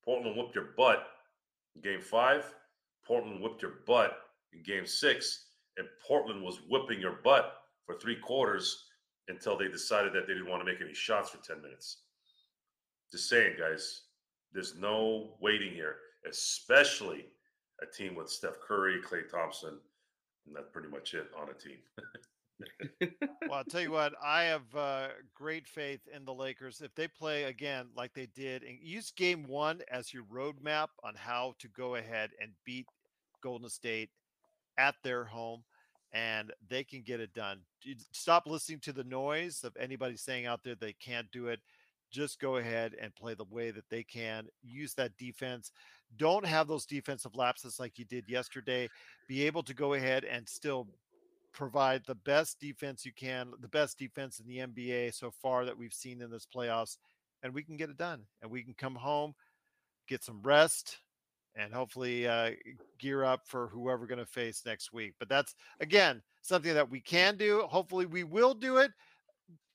Portland 0.05 0.37
whooped 0.37 0.57
your 0.57 0.72
butt 0.76 1.07
in 1.76 1.82
game 1.82 2.01
five. 2.01 2.53
Portland 3.07 3.41
whipped 3.41 3.62
your 3.62 3.76
butt 3.87 4.18
in 4.53 4.62
game 4.64 4.87
six. 4.87 5.47
And 5.76 5.89
Portland 6.07 6.43
was 6.43 6.61
whipping 6.68 7.01
your 7.01 7.20
butt 7.22 7.62
for 7.87 7.95
three 7.97 8.16
quarters 8.16 8.91
until 9.28 9.57
they 9.57 9.68
decided 9.68 10.12
that 10.12 10.26
they 10.26 10.32
didn't 10.35 10.49
want 10.49 10.61
to 10.64 10.70
make 10.70 10.80
any 10.80 10.95
shots 10.95 11.30
for 11.30 11.39
10 11.39 11.62
minutes. 11.62 12.03
Just 13.12 13.28
saying, 13.28 13.55
guys, 13.59 14.03
there's 14.53 14.76
no 14.76 15.37
waiting 15.41 15.72
here, 15.72 15.97
especially 16.29 17.27
a 17.83 17.87
team 17.87 18.14
with 18.14 18.31
Steph 18.31 18.61
Curry, 18.66 19.01
Klay 19.01 19.29
Thompson, 19.31 19.79
and 20.47 20.55
that's 20.57 20.68
pretty 20.72 20.89
much 20.89 21.14
it 21.14 21.29
on 21.39 21.49
a 21.49 21.55
team. 21.55 21.79
Well, 23.43 23.59
I'll 23.59 23.64
tell 23.64 23.81
you 23.81 23.91
what, 23.91 24.14
I 24.25 24.45
have 24.45 24.75
uh, 24.77 25.09
great 25.35 25.66
faith 25.66 26.01
in 26.14 26.25
the 26.25 26.33
Lakers. 26.33 26.81
If 26.81 26.95
they 26.95 27.09
play 27.09 27.45
again 27.45 27.89
like 27.97 28.14
they 28.14 28.27
did, 28.35 28.62
and 28.62 28.79
use 28.81 29.11
game 29.11 29.45
one 29.47 29.81
as 29.91 30.14
your 30.14 30.22
roadmap 30.33 30.89
on 31.03 31.14
how 31.16 31.55
to 31.59 31.68
go 31.68 31.97
ahead 31.97 32.31
and 32.41 32.53
beat 32.64 32.87
Golden 33.43 33.68
State 33.68 34.11
at 34.79 34.95
their 35.03 35.25
home, 35.25 35.64
and 36.12 36.53
they 36.68 36.85
can 36.85 37.03
get 37.03 37.20
it 37.20 37.35
done. 37.35 37.61
Stop 38.12 38.47
listening 38.47 38.79
to 38.81 38.93
the 38.93 39.05
noise 39.05 39.64
of 39.64 39.77
anybody 39.79 40.16
saying 40.16 40.47
out 40.47 40.62
there 40.62 40.77
they 40.77 40.95
can't 40.95 41.31
do 41.33 41.49
it. 41.49 41.61
Just 42.14 42.40
go 42.40 42.56
ahead 42.56 42.94
and 43.00 43.14
play 43.16 43.34
the 43.34 43.44
way 43.50 43.72
that 43.72 43.88
they 43.90 44.04
can. 44.04 44.46
Use 44.62 44.94
that 44.94 45.16
defense. 45.18 45.72
Don't 46.16 46.46
have 46.46 46.68
those 46.68 46.86
defensive 46.86 47.34
lapses 47.34 47.80
like 47.80 47.98
you 47.98 48.04
did 48.04 48.28
yesterday. 48.28 48.88
Be 49.28 49.42
able 49.42 49.64
to 49.64 49.74
go 49.74 49.94
ahead 49.94 50.24
and 50.24 50.48
still 50.48 50.86
provide 51.52 52.02
the 52.06 52.14
best 52.14 52.60
defense 52.60 53.04
you 53.04 53.12
can, 53.12 53.52
the 53.60 53.68
best 53.68 53.98
defense 53.98 54.38
in 54.38 54.46
the 54.46 54.58
NBA 54.58 55.12
so 55.12 55.32
far 55.42 55.64
that 55.64 55.76
we've 55.76 55.92
seen 55.92 56.22
in 56.22 56.30
this 56.30 56.46
playoffs, 56.46 56.98
and 57.42 57.52
we 57.52 57.64
can 57.64 57.76
get 57.76 57.90
it 57.90 57.96
done. 57.96 58.22
And 58.42 58.50
we 58.50 58.62
can 58.62 58.74
come 58.74 58.94
home, 58.94 59.34
get 60.08 60.22
some 60.22 60.40
rest, 60.42 60.98
and 61.56 61.74
hopefully 61.74 62.28
uh, 62.28 62.52
gear 62.98 63.24
up 63.24 63.42
for 63.46 63.68
whoever 63.68 64.06
going 64.06 64.18
to 64.18 64.26
face 64.26 64.62
next 64.64 64.92
week. 64.92 65.14
But 65.18 65.28
that's 65.28 65.54
again 65.80 66.22
something 66.42 66.74
that 66.74 66.90
we 66.90 67.00
can 67.00 67.36
do. 67.36 67.62
Hopefully, 67.62 68.06
we 68.06 68.22
will 68.22 68.54
do 68.54 68.76
it. 68.76 68.92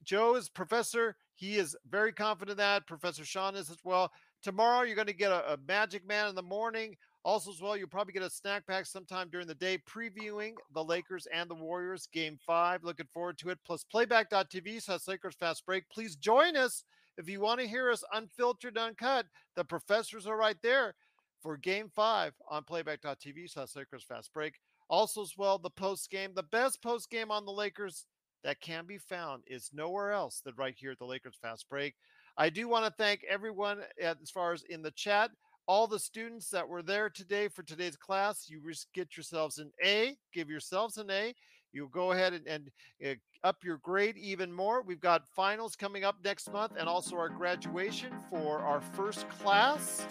Joe 0.04 0.36
is 0.36 0.48
professor. 0.48 1.18
He 1.40 1.56
is 1.56 1.74
very 1.90 2.12
confident 2.12 2.58
that 2.58 2.86
Professor 2.86 3.24
Sean 3.24 3.56
is 3.56 3.70
as 3.70 3.78
well. 3.86 4.12
Tomorrow, 4.44 4.84
you're 4.84 4.96
going 4.98 5.08
to 5.08 5.14
get 5.14 5.32
a, 5.32 5.54
a 5.54 5.58
Magic 5.66 6.06
Man 6.06 6.28
in 6.28 6.36
the 6.36 6.42
morning. 6.44 6.98
Also, 7.24 7.50
as 7.50 7.62
well, 7.62 7.78
you'll 7.78 7.88
probably 7.88 8.12
get 8.12 8.24
a 8.24 8.30
snack 8.30 8.68
pack 8.68 8.86
sometime 8.86 9.30
during 9.30 9.48
the 9.48 9.56
day 9.56 9.78
previewing 9.90 10.56
the 10.74 10.84
Lakers 10.84 11.30
and 11.34 11.50
the 11.50 11.56
Warriors 11.56 12.10
game 12.12 12.38
five. 12.46 12.84
Looking 12.84 13.08
forward 13.14 13.38
to 13.38 13.52
it. 13.52 13.60
Plus, 13.66 13.86
playback.tv 13.86 14.82
slash 14.82 15.08
Lakers 15.08 15.36
Fast 15.36 15.66
Break. 15.66 15.88
Please 15.90 16.18
join 16.18 16.58
us 16.58 16.84
if 17.18 17.30
you 17.30 17.40
want 17.40 17.62
to 17.62 17.68
hear 17.68 17.90
us 17.90 18.04
unfiltered, 18.14 18.78
uncut. 18.78 19.26
The 19.56 19.64
professors 19.64 20.28
are 20.28 20.38
right 20.38 20.58
there 20.62 20.94
for 21.42 21.56
game 21.56 21.90
five 21.96 22.34
on 22.50 22.66
playback.tv 22.66 23.50
slash 23.50 23.78
Lakers 23.78 24.04
Fast 24.04 24.34
Break. 24.34 24.56
Also, 24.90 25.22
as 25.22 25.36
well, 25.38 25.58
the 25.58 25.70
post 25.70 26.10
game, 26.12 26.32
the 26.36 26.44
best 26.44 26.82
post 26.82 27.10
game 27.10 27.32
on 27.32 27.46
the 27.46 27.52
Lakers 27.54 28.08
that 28.44 28.62
can 28.62 28.86
be 28.86 28.98
found 28.98 29.44
is 29.48 29.72
nowhere 29.74 30.12
else 30.12 30.42
than 30.44 30.54
right 30.58 30.76
here 30.78 30.92
at 30.92 31.00
the 31.00 31.06
Lakers 31.06 31.38
Fast 31.42 31.68
Break. 31.70 31.96
I 32.38 32.50
do 32.50 32.68
want 32.68 32.86
to 32.86 32.92
thank 32.92 33.22
everyone 33.30 33.82
as 34.02 34.30
far 34.30 34.54
as 34.54 34.64
in 34.70 34.82
the 34.82 34.92
chat, 34.92 35.32
all 35.68 35.88
the 35.88 36.00
students 36.00 36.50
that 36.50 36.68
were 36.68 36.82
there 36.82 37.10
today 37.10 37.48
for 37.48 37.64
today's 37.64 37.98
class. 37.98 38.50
You 38.50 38.62
get 38.94 39.18
yourselves 39.18 39.58
an 39.58 39.72
A, 39.84 40.16
give 40.34 40.50
yourselves 40.50 40.98
an 40.98 41.12
A. 41.12 41.34
You 41.72 41.90
go 41.94 42.14
ahead 42.14 42.34
and, 42.34 42.48
and 42.48 42.72
uh, 43.06 43.48
up 43.48 43.58
your 43.64 43.78
grade 43.78 44.18
even 44.18 44.52
more. 44.52 44.82
We've 44.82 45.00
got 45.00 45.28
finals 45.36 45.76
coming 45.76 46.04
up 46.04 46.16
next 46.24 46.52
month 46.52 46.74
and 46.80 46.90
also 46.90 47.16
our 47.16 47.30
graduation 47.30 48.12
for 48.30 48.60
our 48.60 48.82
first 48.82 49.30
class 49.30 50.06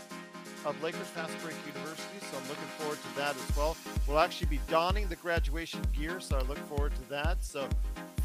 of 0.65 0.81
Lakers 0.83 1.09
Fast 1.09 1.37
Break 1.43 1.57
University. 1.67 2.19
So 2.31 2.37
I'm 2.37 2.49
looking 2.49 2.65
forward 2.79 2.99
to 3.03 3.17
that 3.17 3.35
as 3.35 3.57
well. 3.57 3.77
We'll 4.07 4.21
actually 4.21 4.49
be 4.49 4.61
donning 4.69 5.09
the 5.09 5.17
graduation 5.17 5.81
gear, 5.97 6.21
so 6.21 6.37
I 6.37 6.43
look 6.43 6.59
forward 6.69 6.95
to 6.95 7.09
that. 7.11 7.43
So 7.43 7.69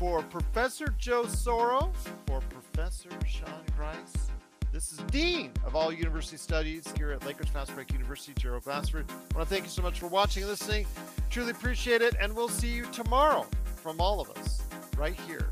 for 0.03 0.21
Professor 0.23 0.93
Joe 0.97 1.23
Soro, 1.23 1.89
for 2.27 2.41
Professor 2.49 3.09
Sean 3.25 3.63
Grice, 3.77 4.27
this 4.73 4.91
is 4.91 4.97
Dean 5.09 5.49
of 5.65 5.77
all 5.77 5.93
University 5.93 6.35
Studies 6.35 6.93
here 6.97 7.13
at 7.13 7.25
Lakers 7.25 7.47
Fast 7.47 7.73
Break 7.73 7.89
University, 7.93 8.33
Gerald 8.37 8.65
Glassford. 8.65 9.05
I 9.09 9.37
want 9.37 9.47
to 9.47 9.55
thank 9.55 9.63
you 9.63 9.69
so 9.69 9.81
much 9.81 10.01
for 10.01 10.07
watching 10.07 10.43
and 10.43 10.49
listening. 10.49 10.85
Truly 11.29 11.51
appreciate 11.51 12.01
it, 12.01 12.15
and 12.19 12.35
we'll 12.35 12.49
see 12.49 12.67
you 12.67 12.83
tomorrow 12.91 13.47
from 13.77 14.01
all 14.01 14.19
of 14.19 14.29
us 14.31 14.63
right 14.97 15.17
here 15.25 15.47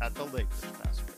at 0.00 0.14
the 0.14 0.24
Lakers 0.24 0.60
Fast 0.60 1.04
Break. 1.04 1.09